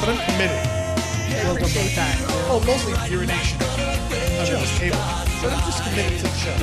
[0.00, 0.62] But I'm committed.
[1.28, 2.14] I appreciate that.
[2.50, 3.58] Oh, mostly urination
[4.38, 4.98] under this table.
[5.42, 6.54] But I'm just committed to the show.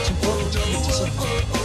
[0.00, 1.63] It's important to commit to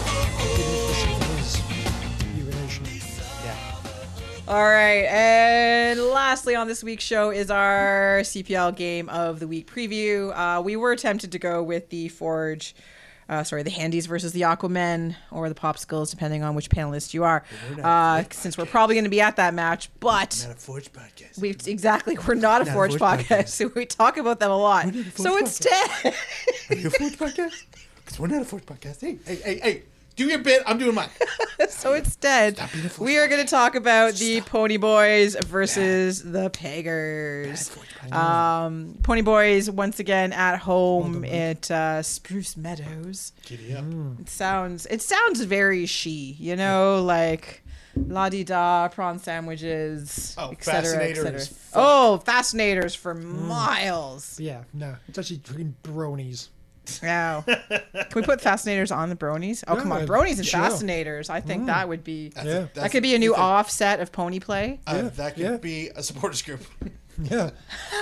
[4.49, 5.05] All right.
[5.05, 10.35] And lastly on this week's show is our CPL game of the week preview.
[10.35, 12.73] Uh, we were tempted to go with the Forge.
[13.29, 17.23] Uh, sorry, the Handies versus the Aquamen or the Popsicles, depending on which panelist you
[17.23, 17.43] are.
[17.83, 21.39] Uh, since we're probably going to be at that match, but Not a Forge podcast.
[21.39, 23.47] we exactly we're not a Not a Forge Forge podcast, podcast.
[23.49, 24.85] so we talk about them a lot.
[24.85, 25.41] We're a Forge So podcast.
[25.41, 26.15] instead,
[26.71, 27.65] Are you a Forge podcast?
[27.97, 28.99] Because we're not a Forge podcast.
[29.01, 29.83] Hey, hey, hey, hey.
[30.19, 30.63] Do your bit.
[30.65, 31.07] I'm doing mine.
[31.69, 32.59] so instead,
[32.99, 37.71] we are going to talk about the Pony Boys versus the Peggers.
[38.11, 43.31] Um, Pony Boys once again at home at uh, Spruce Meadows.
[43.45, 43.85] Giddy up.
[44.19, 47.63] It sounds it sounds very she, you know, like
[47.95, 50.81] la di da prawn sandwiches, Oh, etc.
[50.81, 51.39] Fascinator etc.
[51.39, 51.81] is fuck.
[51.81, 54.37] Oh, fascinators for miles.
[54.37, 56.49] Yeah, no, it's actually drinking bronies.
[57.03, 57.43] Wow.
[57.47, 57.81] Can
[58.15, 59.63] we put fascinators on the bronies?
[59.67, 60.59] Oh, come on, Yeah, bronies and sure.
[60.61, 61.29] fascinators.
[61.29, 62.53] I think that would be That's Yeah.
[62.53, 64.79] a- that that's could be a new you think- offset of pony play.
[64.87, 65.57] Uh, Yeah, that could yeah.
[65.57, 66.61] be a supporters group.
[67.21, 67.49] Yeah,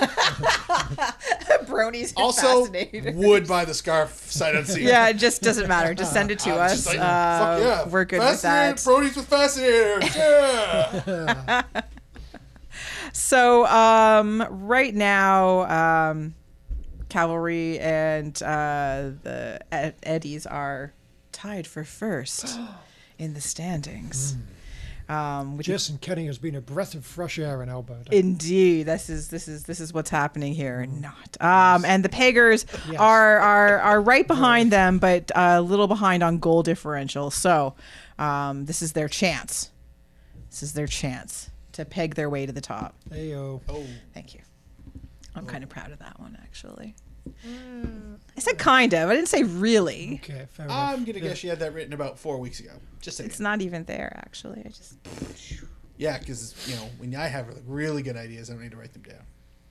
[1.66, 3.14] bronies and Also, fascinators.
[3.16, 4.86] would buy the scarf sight unseen.
[4.86, 5.92] Yeah, it just doesn't matter.
[5.92, 6.72] Just send it to I'm us.
[6.72, 7.88] just like, uh, fuck yeah.
[7.88, 8.76] We're good with Fascinator, that.
[8.78, 10.16] Brodies with fascinators.
[10.16, 11.62] Yeah.
[13.12, 16.34] So um, right now, um,
[17.08, 20.92] Cavalry and uh, the Ed- Eddies are
[21.32, 22.58] tied for first
[23.18, 24.36] in the standings.
[25.10, 28.14] Um, which Jason Kenney has been a breath of fresh air in Alberta.
[28.14, 30.84] Indeed, this is this is this is what's happening here.
[30.84, 33.00] Not, um, and the Peggers Yes.
[33.00, 37.30] are are are right behind them, but a little behind on goal differential.
[37.30, 37.74] So,
[38.18, 39.70] um, this is their chance.
[40.50, 42.94] This is their chance to peg their way to the top.
[43.10, 43.62] Ayo.
[43.66, 44.40] oh, Thank you.
[45.34, 45.46] I'm oh.
[45.46, 46.94] kind of proud of that one, actually.
[47.46, 48.18] Mm.
[48.36, 49.08] I said kind of.
[49.08, 50.20] I didn't say really.
[50.22, 50.94] Okay, fair enough.
[50.94, 52.72] I'm gonna guess you had that written about four weeks ago.
[53.00, 53.28] Just saying.
[53.28, 54.62] It's not even there, actually.
[54.64, 54.96] I just
[55.96, 58.76] Yeah, because you know when I have like, really good ideas, I don't need to
[58.76, 59.22] write them down.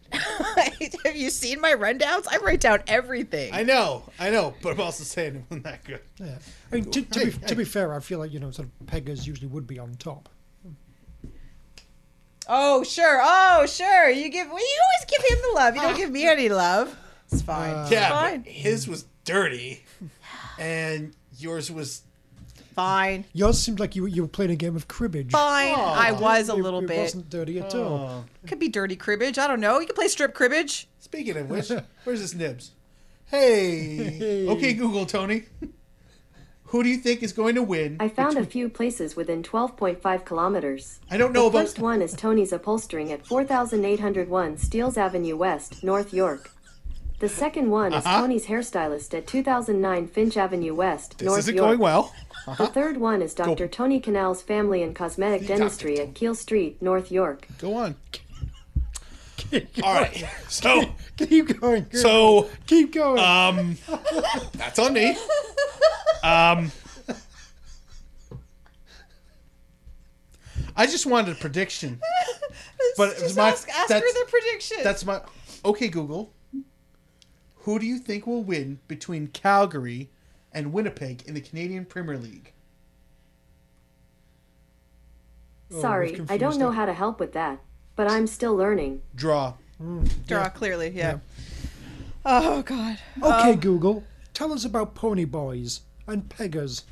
[1.06, 2.28] have you seen my rundowns?
[2.32, 3.54] I write down everything.
[3.54, 6.00] I know, I know, but I'm also saying it wasn't that good.
[6.18, 6.38] Yeah.
[6.72, 7.48] I mean, to, to, Hey, be, hey.
[7.48, 9.96] to be fair, I feel like, you know, sort of peggers usually would be on
[9.96, 10.30] top.
[12.50, 14.10] Oh sure, oh sure.
[14.10, 15.76] You give well, you always give him the love.
[15.76, 16.98] You don't give me any love.
[17.32, 17.74] It's fine.
[17.74, 18.42] Uh, It's Yeah, fine.
[18.42, 19.84] but his was dirty,
[20.60, 22.04] and yours was.
[22.76, 23.26] Fine.
[23.34, 25.32] Yours seemed like you, were- you were playing a game of cribbage.
[25.32, 25.74] Fine.
[25.74, 27.00] I was a It- little it bit.
[27.00, 28.24] wasn't dirty at all.
[28.24, 28.26] Oh.
[28.48, 29.40] Could be dirty cribbage.
[29.40, 29.80] I don't know.
[29.80, 30.88] You can play strip cribbage.
[31.00, 31.72] Speaking of which,
[32.04, 32.72] where's this nibs?
[33.26, 33.96] Hey.
[33.96, 35.46] Hey, okay, Google Tony.
[36.68, 37.98] Who do you think is going to win?
[38.00, 41.00] I found a few places within 12.5 kilometers.
[41.10, 45.84] I don't know about The first one is Tony's Upholstering at 4801 Steeles Avenue West,
[45.84, 46.52] North York.
[47.20, 48.22] The second one is Uh-huh.
[48.22, 51.68] Tony's Hairstylist at 2009 Finch Avenue West, This North isn't York.
[51.68, 52.14] going well.
[52.58, 53.68] The third one is Dr.
[53.68, 55.48] Tony Canal's Family and Cosmetic.
[55.48, 57.48] Dentistry at Keele Street, North York.
[57.60, 57.96] Go on.
[59.84, 60.24] All right.
[60.50, 61.86] So, Keep going.
[61.90, 62.02] girl.
[62.02, 63.20] so Keep going.
[63.20, 63.78] um,
[64.54, 65.18] that's on me.
[66.24, 66.72] Um,
[70.76, 72.00] I just wanted a prediction.
[72.96, 74.78] But it was Just my- ask, ask that's- for the prediction.
[74.84, 75.22] That's my
[75.66, 75.88] okay.
[75.88, 76.34] Google.
[77.62, 80.10] Who do you think will win between Calgary
[80.52, 82.54] and Winnipeg in the Canadian Premier League?
[85.72, 86.76] Oh, Sorry, we've I don't know it.
[86.76, 87.60] how to help with that,
[87.98, 89.02] but I'm still learning.
[89.16, 89.56] Draw.
[89.82, 90.90] Mm, draw clearly.
[90.96, 91.18] Yeah.
[92.26, 92.98] Oh God.
[93.22, 94.04] okay, um, Google,
[94.34, 96.84] tell us about pony boys and peggers.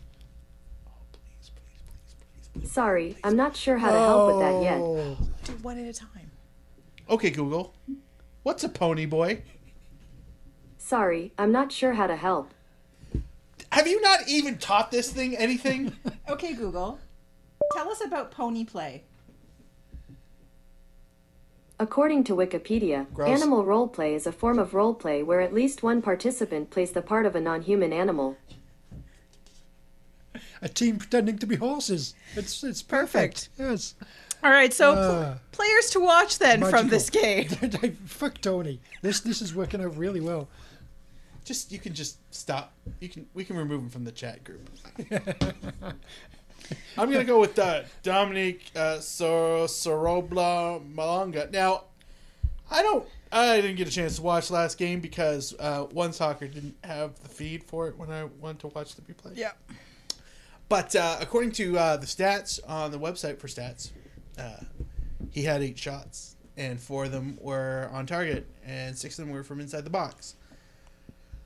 [0.88, 2.16] Oh, please, please,
[2.54, 4.80] please, Sorry, I'm not sure how to help with that yet.
[4.82, 6.32] Oh, Do one at a time.
[7.10, 7.74] Okay, Google.
[8.44, 9.42] What's a pony boy?
[10.78, 12.52] Sorry, I'm not sure how to help.
[13.72, 15.94] Have you not even taught this thing anything?
[16.28, 16.98] Okay, Google.
[17.74, 19.04] Tell us about pony play.
[21.80, 23.30] According to Wikipedia, Gross.
[23.30, 27.26] animal roleplay is a form of roleplay where at least one participant plays the part
[27.26, 28.38] of a non-human animal.
[30.62, 32.16] a team pretending to be horses.
[32.36, 33.50] It's it's perfect.
[33.60, 33.96] Yes.
[34.44, 37.48] All right, so pl- Uh, players to watch then from this game.
[38.06, 38.80] Fuck Tony.
[39.02, 40.48] This this is working out really well.
[41.44, 42.74] just you can just stop.
[43.02, 44.70] You can we can remove him from the chat group.
[46.98, 51.52] I'm gonna go with uh, Dominic uh, Sor- Sorobla Malonga.
[51.52, 51.86] Now,
[52.70, 53.08] I don't.
[53.32, 57.20] I didn't get a chance to watch last game because uh, One Soccer didn't have
[57.22, 59.36] the feed for it when I went to watch the replay.
[59.36, 59.52] Yeah.
[60.70, 63.92] But uh, according to uh, the stats on the website for stats,
[64.40, 64.64] uh,
[65.32, 69.34] he had eight shots, and four of them were on target, and six of them
[69.34, 70.36] were from inside the box.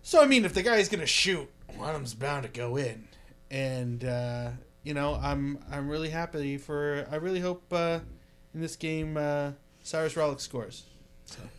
[0.04, 3.08] So I mean, if the guy's gonna shoot, one of them's bound to go in,
[3.52, 4.50] and uh,
[4.90, 7.06] you know, I'm I'm really happy for.
[7.12, 8.00] I really hope uh,
[8.56, 9.52] in this game uh,
[9.84, 10.84] Cyrus Rollick scores.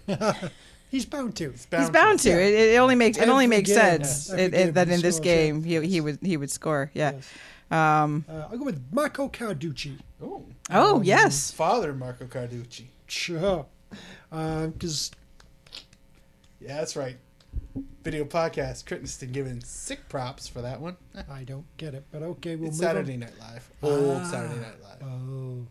[0.91, 1.55] He's bound to.
[1.71, 2.31] Bound He's bound to.
[2.31, 4.33] It, it only makes it only makes game, sense yes.
[4.33, 5.37] It, it, that he in this scores, yeah.
[5.37, 6.91] game he, he would he would score.
[6.93, 7.13] Yeah.
[7.13, 7.33] Yes.
[7.71, 8.25] Um.
[8.29, 10.01] Uh, I'll go with Marco Carducci.
[10.21, 11.53] Oh, Oh yes.
[11.53, 12.87] father Marco Carducci.
[13.07, 13.67] Sure.
[14.29, 15.13] Because
[16.59, 17.17] Yeah, that's right.
[18.03, 18.87] Video podcast.
[18.87, 20.97] Crittenden giving sick props for that one.
[21.31, 22.95] I don't get it, but okay, we'll It's move on.
[22.97, 23.71] Saturday Night Live.
[23.83, 24.25] Old Ah.
[24.25, 25.03] Saturday Night Live.
[25.09, 25.67] Oh.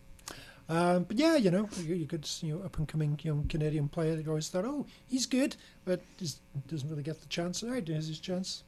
[0.72, 3.90] Um, but yeah, you know, you, you could, you know, up and coming young Canadian
[3.90, 7.64] player that you always thought, oh, he's good, but just doesn't really get the chance.
[7.64, 8.64] All right, here's his chance.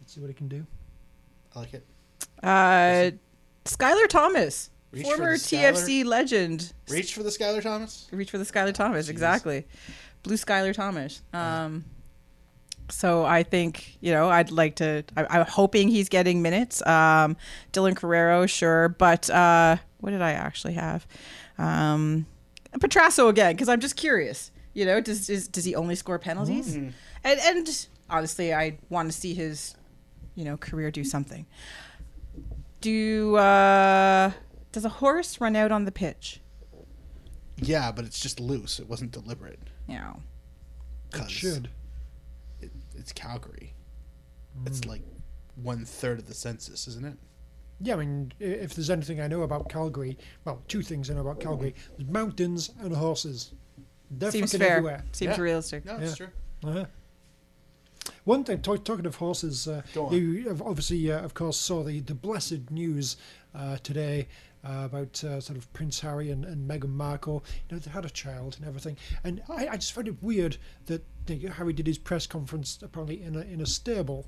[0.00, 0.66] Let's see what he can do.
[1.56, 1.86] I like it.
[2.42, 3.10] Uh,
[3.64, 6.74] Skylar Thomas, Reach former the TFC legend.
[6.90, 8.06] Reach for the Skylar Thomas.
[8.12, 9.66] Reach for the Skylar Thomas, exactly.
[10.22, 11.22] Blue Skylar Thomas.
[11.32, 11.84] Um,
[12.90, 15.04] so I think you know I'd like to.
[15.16, 16.84] I, I'm hoping he's getting minutes.
[16.86, 17.36] Um,
[17.72, 21.06] Dylan Carreiro, sure, but uh, what did I actually have?
[21.58, 22.26] Um,
[22.78, 24.50] Petrasso again, because I'm just curious.
[24.72, 26.76] You know, does is, does he only score penalties?
[26.76, 26.94] And
[27.24, 29.74] and honestly, I want to see his,
[30.34, 31.46] you know, career do something.
[32.80, 34.32] Do uh,
[34.72, 36.40] does a horse run out on the pitch?
[37.56, 38.78] Yeah, but it's just loose.
[38.78, 39.58] It wasn't deliberate.
[39.90, 40.12] Yeah.
[40.12, 41.70] It 'Cause should.
[42.60, 43.74] It, it's Calgary.
[44.66, 45.02] It's like
[45.56, 47.16] one third of the census, isn't it?
[47.80, 51.22] Yeah, I mean, if there's anything I know about Calgary, well, two things I know
[51.22, 53.52] about Calgary: there's mountains and horses.
[54.10, 54.76] They're Seems fucking fair.
[54.78, 55.04] everywhere.
[55.12, 55.42] Seems Yeah.
[55.42, 55.84] realistic.
[55.84, 56.26] No, it's Yeah.
[56.26, 56.70] true.
[56.70, 56.86] Uh-huh.
[58.24, 62.14] One thing, talk, talking of horses, uh, you obviously, uh, of course, saw the, the
[62.14, 63.16] blessed news
[63.54, 64.28] uh, today
[64.64, 67.44] uh, about uh, sort of Prince Harry and, and Meghan Markle.
[67.68, 68.96] You know, they had a child and everything.
[69.24, 70.56] And I, I just found it weird
[70.86, 74.26] that you know, Harry did his press conference apparently in a, in a stable.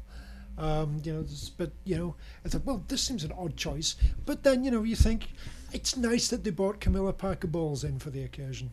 [0.58, 1.24] Um, you know,
[1.56, 2.14] but you know,
[2.44, 3.96] I thought, well, this seems an odd choice.
[4.26, 5.28] But then, you know, you think
[5.72, 8.70] it's nice that they brought Camilla Parker Bowles in for the occasion.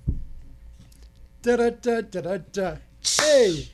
[1.41, 2.76] Da da da da da da.
[3.02, 3.69] Hey.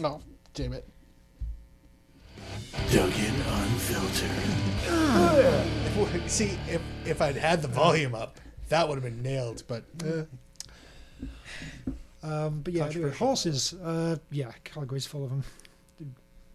[0.00, 0.20] No,
[0.54, 0.89] damn it.
[2.92, 4.30] Duggan Unfiltered.
[6.30, 8.38] See, if if I'd had the volume up,
[8.68, 9.62] that would have been nailed.
[9.66, 10.22] But uh,
[12.22, 13.72] Um, but yeah, anyway, horses.
[13.74, 15.44] Uh, yeah, Calgary's full of them.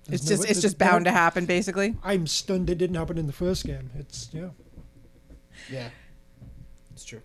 [0.09, 1.95] It's just it's just bound to happen, basically.
[2.03, 3.89] I'm stunned it didn't happen in the first game.
[3.97, 4.49] It's yeah.
[5.71, 5.89] yeah,
[6.93, 7.21] it's true.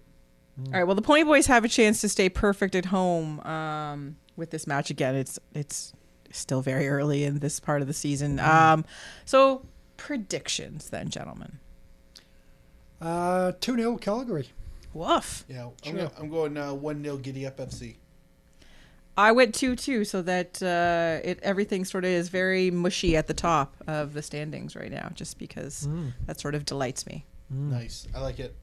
[0.67, 0.85] All right.
[0.85, 4.67] Well, the Pony Boys have a chance to stay perfect at home um, with this
[4.67, 5.15] match again.
[5.15, 5.93] It's it's
[6.31, 8.39] still very early in this part of the season.
[8.41, 8.85] Um,
[9.25, 9.67] so
[9.97, 11.59] predictions, then, gentlemen.
[13.01, 14.49] Uh, two 0 Calgary.
[14.93, 15.45] Woof.
[15.49, 15.95] Yeah, I'm, Sure.
[16.09, 17.97] go- I'm going uh, one 0 Giddy Up FC.
[19.17, 23.27] I went two two, so that uh, it everything sort of is very mushy at
[23.27, 25.87] the top of the standings right now, just because
[26.27, 27.27] that sort of delights me.
[27.51, 28.55] Nice, I like it.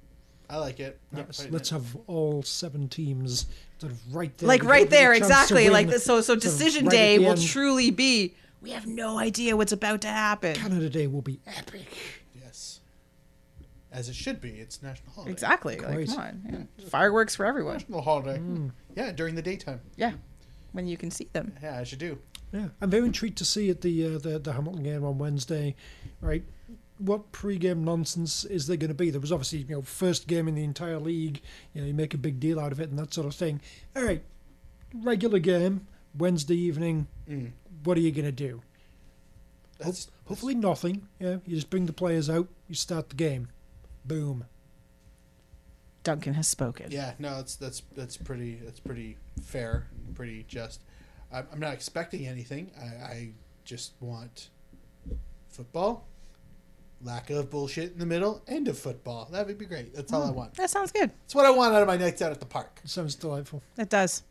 [0.49, 0.99] I like it.
[1.11, 1.75] Not Yes, fighting let's it.
[1.75, 3.45] have all seven teams
[3.79, 4.47] sort of right there.
[4.47, 7.41] like right there chance exactly like this so so decision right day will end.
[7.47, 11.85] truly be we have no idea what's about to happen Canada Day will be epic.
[12.35, 12.79] yes,
[13.91, 14.49] as it should be.
[14.49, 15.31] It's national holiday.
[15.31, 16.87] exactly like come on yeah.
[16.89, 18.41] fireworks for everyone National holiday.
[18.95, 19.81] Yeah, during the daytime.
[19.95, 20.13] yeah
[20.71, 22.17] when you can see them Yeah, as you do.
[22.53, 25.75] Yeah, I'm very intrigued to see at the uh, the the Hamilton game on Wednesday,
[26.21, 26.43] right?
[26.99, 29.09] What pre-game nonsense is there going to be?
[29.11, 31.41] There was obviously you know first game in the entire league.
[31.73, 33.61] You know you make a big deal out of it and that sort of thing.
[33.95, 34.23] All right,
[34.93, 35.87] regular game
[36.17, 37.07] Wednesday evening.
[37.29, 37.51] Mm.
[37.83, 38.61] What are you going to do?
[39.79, 41.07] Ho- That's, hopefully nothing.
[41.19, 42.47] Yeah, you just bring the players out.
[42.67, 43.49] You start the game.
[44.05, 44.45] Boom.
[46.03, 50.81] duncan has spoken Yeah, no, that's that's that's pretty that's pretty fair, pretty just.
[51.31, 52.71] I'm, I'm not expecting anything.
[52.79, 53.29] I, I
[53.65, 54.49] just want
[55.49, 56.07] football,
[57.01, 59.27] lack of bullshit in the middle, end of football.
[59.31, 59.93] That would be great.
[59.93, 60.55] That's all I want.
[60.55, 62.81] that sounds good That's what I want out of my nights out at the park.
[62.85, 63.61] Sounds delightful.
[63.77, 64.23] it does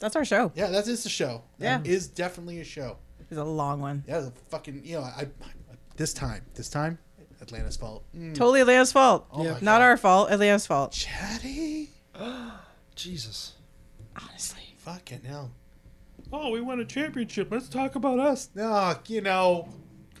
[0.00, 1.42] that's our show Yeah, that is the show.
[1.58, 1.92] That Yeah.
[1.92, 2.98] is definitely a show.
[3.30, 5.26] it's a long one Yeah, the fucking you know I, I
[5.96, 6.98] this time this time
[7.40, 8.04] Atlanta's fault.
[8.16, 8.34] Mm.
[8.34, 9.58] totally atlanta's fault Oh Yeah.
[9.62, 11.90] not our fault atlanta's fault Chatty.
[12.94, 13.54] Jesus.
[14.16, 15.50] honestly Fucking hell.
[16.32, 17.48] Oh, we won a championship.
[17.50, 18.48] Let's talk about us.
[18.54, 19.68] No, you know,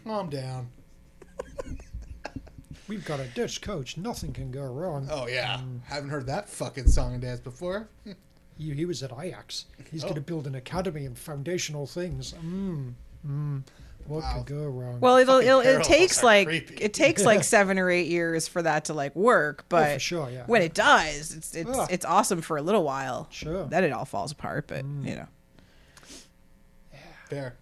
[0.04, 0.68] calm down.
[2.88, 3.96] We've got a Dutch coach.
[3.96, 5.08] Nothing can go wrong.
[5.10, 7.88] Oh yeah, haven't heard that fucking song and dance before.
[8.56, 9.64] He, he was at Ajax.
[9.90, 10.10] He's Oh.
[10.10, 12.34] going to build an academy and foundational things.
[12.34, 12.92] Mm,
[13.26, 13.62] mm,
[14.06, 14.34] what Wow.
[14.36, 15.00] could go wrong?
[15.00, 16.74] well it'll, Fucking it'll it parallels takes are like creepy.
[16.76, 19.98] it takes like seven or eight years for that to like work but Oh, for
[19.98, 20.44] sure, yeah.
[20.46, 21.88] when it does it's it's, Ugh.
[21.90, 23.66] it's awesome for a little while Sure.
[23.66, 25.26] Then it all falls apart but you know
[27.28, 27.56] Fair.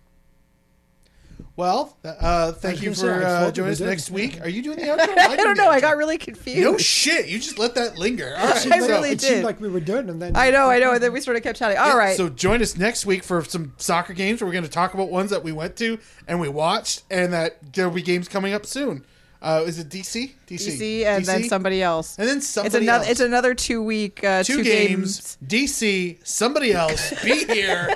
[1.55, 3.86] Well, uh, thank you for uh, joining us did.
[3.86, 4.40] next week.
[4.40, 5.18] Are you doing the outro?
[5.18, 5.68] I don't know.
[5.68, 6.60] I got really confused.
[6.62, 7.28] No shit.
[7.28, 8.34] You just let that linger.
[8.39, 8.72] All right.
[8.72, 9.28] I like- really it did.
[9.28, 10.93] seemed like we were done, and then I know, I know.
[10.94, 11.76] And then we sort of kept chatting.
[11.76, 12.16] All right.
[12.16, 14.40] So join us next week for some soccer games.
[14.40, 17.32] Where we're going to talk about ones that we went to and we watched, and
[17.34, 19.05] that there'll be games coming up soon.
[19.43, 20.31] Uh, is it DC?
[20.47, 20.78] DC.
[20.78, 22.16] DC, and then somebody else.
[22.16, 23.02] And then It's somebody another.
[23.02, 23.10] else.
[23.10, 24.23] It's another two week.
[24.23, 27.93] Uh, two, two, games, DC, somebody else, be here.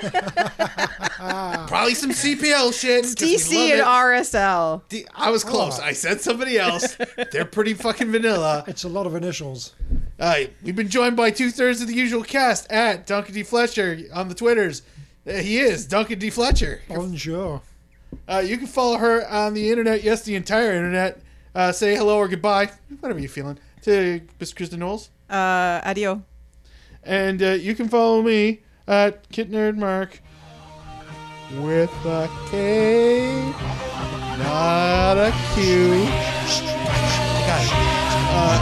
[1.67, 3.05] Probably some CPL shit.
[3.05, 3.85] we DC and it.
[3.85, 4.81] RSL.
[4.89, 5.79] D- I was close.
[5.79, 6.97] I said somebody else.
[7.31, 8.63] They're pretty fucking vanilla.
[8.77, 9.73] It's a lot of initials.
[10.19, 13.43] Uh, we've been joined by two thirds of the usual cast at Duncan D.
[13.43, 14.81] Fletcher on the Twitters.
[15.25, 16.29] Uh, he is Duncan D.
[16.29, 16.81] Fletcher.
[16.89, 17.61] Bonjour.
[18.27, 20.03] Uh, you can follow her on the internet.
[20.03, 21.21] Yes, the entire internet.
[21.57, 22.69] Uh, say hello or goodbye,
[22.99, 25.09] whatever you're feeling, to Miss Kristin Knowles.
[25.27, 26.21] Uh, adio.
[27.03, 30.21] And uh, you can follow me at Kit Nerd Mark
[31.61, 33.41] with a K,
[34.37, 36.05] not a Q.
[37.47, 37.73] got it.
[38.29, 38.61] Uh,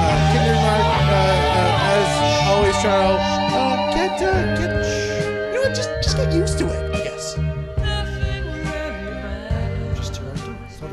[0.00, 1.20] uh, Kit Nerd Mark, uh,
[1.60, 2.08] uh, as
[2.48, 3.20] always, Charles.
[3.52, 4.70] Uh, get, uh, get,
[5.48, 5.74] you know what?
[5.76, 6.81] Just, just get used to it.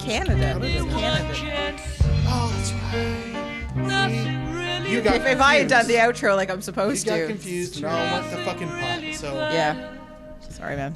[0.09, 0.53] Toronto.
[0.53, 1.29] Thought it was Canada.
[1.29, 1.83] It's Canada.
[2.31, 2.85] Oh, that's right.
[4.89, 7.27] You got If, if I had done the outro like I'm You supposed got to.
[7.27, 9.03] confused and all went the fucking pot.
[9.15, 9.95] So Yeah.
[10.49, 10.95] Sorry, man.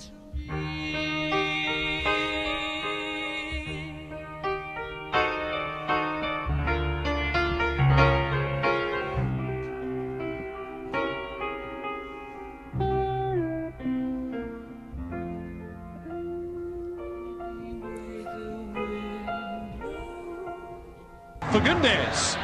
[21.53, 22.35] For goodness.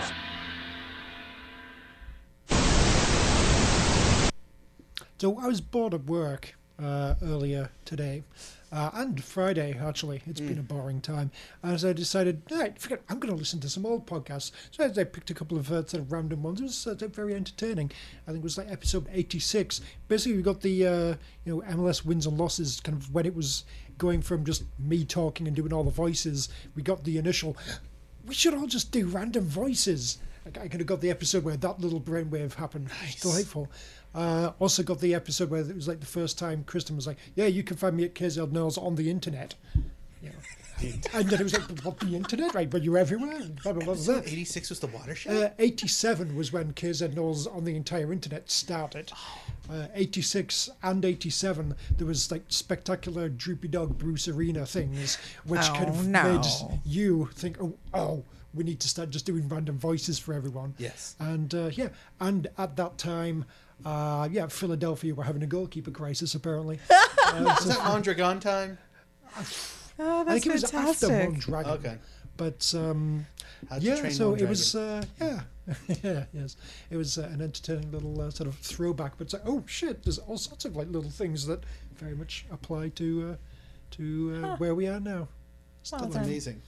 [5.18, 8.22] So I was bored at work uh, earlier today,
[8.72, 10.22] uh, and Friday actually.
[10.28, 11.32] It's been a boring time,
[11.64, 12.44] and so I decided,
[12.78, 13.02] forget.
[13.10, 14.52] I'm going to listen to some old podcasts.
[14.70, 16.60] So I, I picked a couple of uh, sort of random ones.
[16.60, 17.90] It was uh, very entertaining.
[18.28, 19.82] I think it was like episode 86.
[20.08, 21.16] Basically, we got the uh,
[21.46, 23.64] you know MLS wins and losses kind of when it was
[23.98, 26.48] going from just me talking and doing all the voices.
[26.76, 27.58] We got the initial.
[28.26, 30.20] We should all just do random voices.
[30.46, 32.90] I could have got the episode where that little brainwave happened.
[33.08, 33.68] It's delightful.
[34.16, 37.18] Uh, also got the episode where it was like the first time Kristin was like,
[37.36, 39.56] "Yeah, you can find me at KZ Knowles on the internet."
[41.14, 42.54] And then it was like, "What the internet?
[42.54, 44.22] Right, but you're everywhere." Blah, blah, blah, blah.
[44.26, 45.44] 86 was the watershed.
[45.44, 49.12] Uh, 87 was when KZ Knowles on the entire internet started.
[49.72, 55.86] Uh, 86 and 87, there was like spectacular droopy dog Bruce Arena things, which kind
[55.90, 56.24] Oh, of no.
[56.38, 56.46] made
[56.86, 58.24] you think, oh, oh,
[58.54, 60.74] we need to start just doing random voices for everyone.
[60.80, 61.16] Yes.
[61.20, 61.90] And uh, yeah,
[62.20, 63.46] and at that time,
[63.86, 66.80] uh, yeah, Philadelphia were having a goalkeeper crisis apparently.
[67.32, 68.80] Uh, Was so- that Mondragon time?
[70.00, 71.30] Oh, I that's think it was after fantastic.
[71.50, 71.72] Mondragon.
[71.74, 71.98] Okay.
[72.38, 73.26] But um,
[73.70, 75.42] How'd yeah, so it was uh, yeah,
[76.04, 76.56] yeah, yes,
[76.90, 79.18] it was uh, an entertaining little uh, sort of throwback.
[79.18, 81.66] But it's like, oh shit, there's all sorts of like little things that
[81.98, 83.36] very much apply to uh,
[83.92, 85.28] to uh, where we are now.
[85.92, 86.24] Well That's done.
[86.24, 86.62] amazing.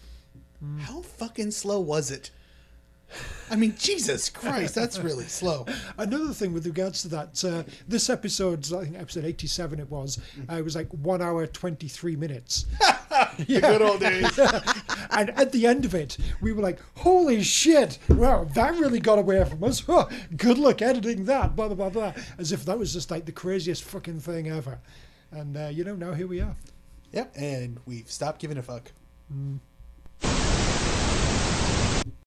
[0.80, 2.32] How fucking slow was it?
[3.50, 5.66] I mean, Jesus Christ, that's really slow.
[5.98, 10.20] Another thing with regards to that, uh, this episode, I think episode 87 it was,
[10.50, 12.66] uh, it was like one hour, 23 minutes.
[13.38, 14.40] The good old days.
[15.12, 19.20] and at the end of it, we were like, holy shit, wow, that really got
[19.20, 19.82] away from us.
[19.82, 20.08] Huh,
[20.38, 22.24] good luck editing that, blah, blah, blah, blah.
[22.38, 24.80] As if that was just like the craziest fucking thing ever.
[25.32, 26.56] And, uh, you know, now here we are.
[27.12, 28.92] Yep, and we've stopped giving a fuck.
[29.34, 29.60] Mm.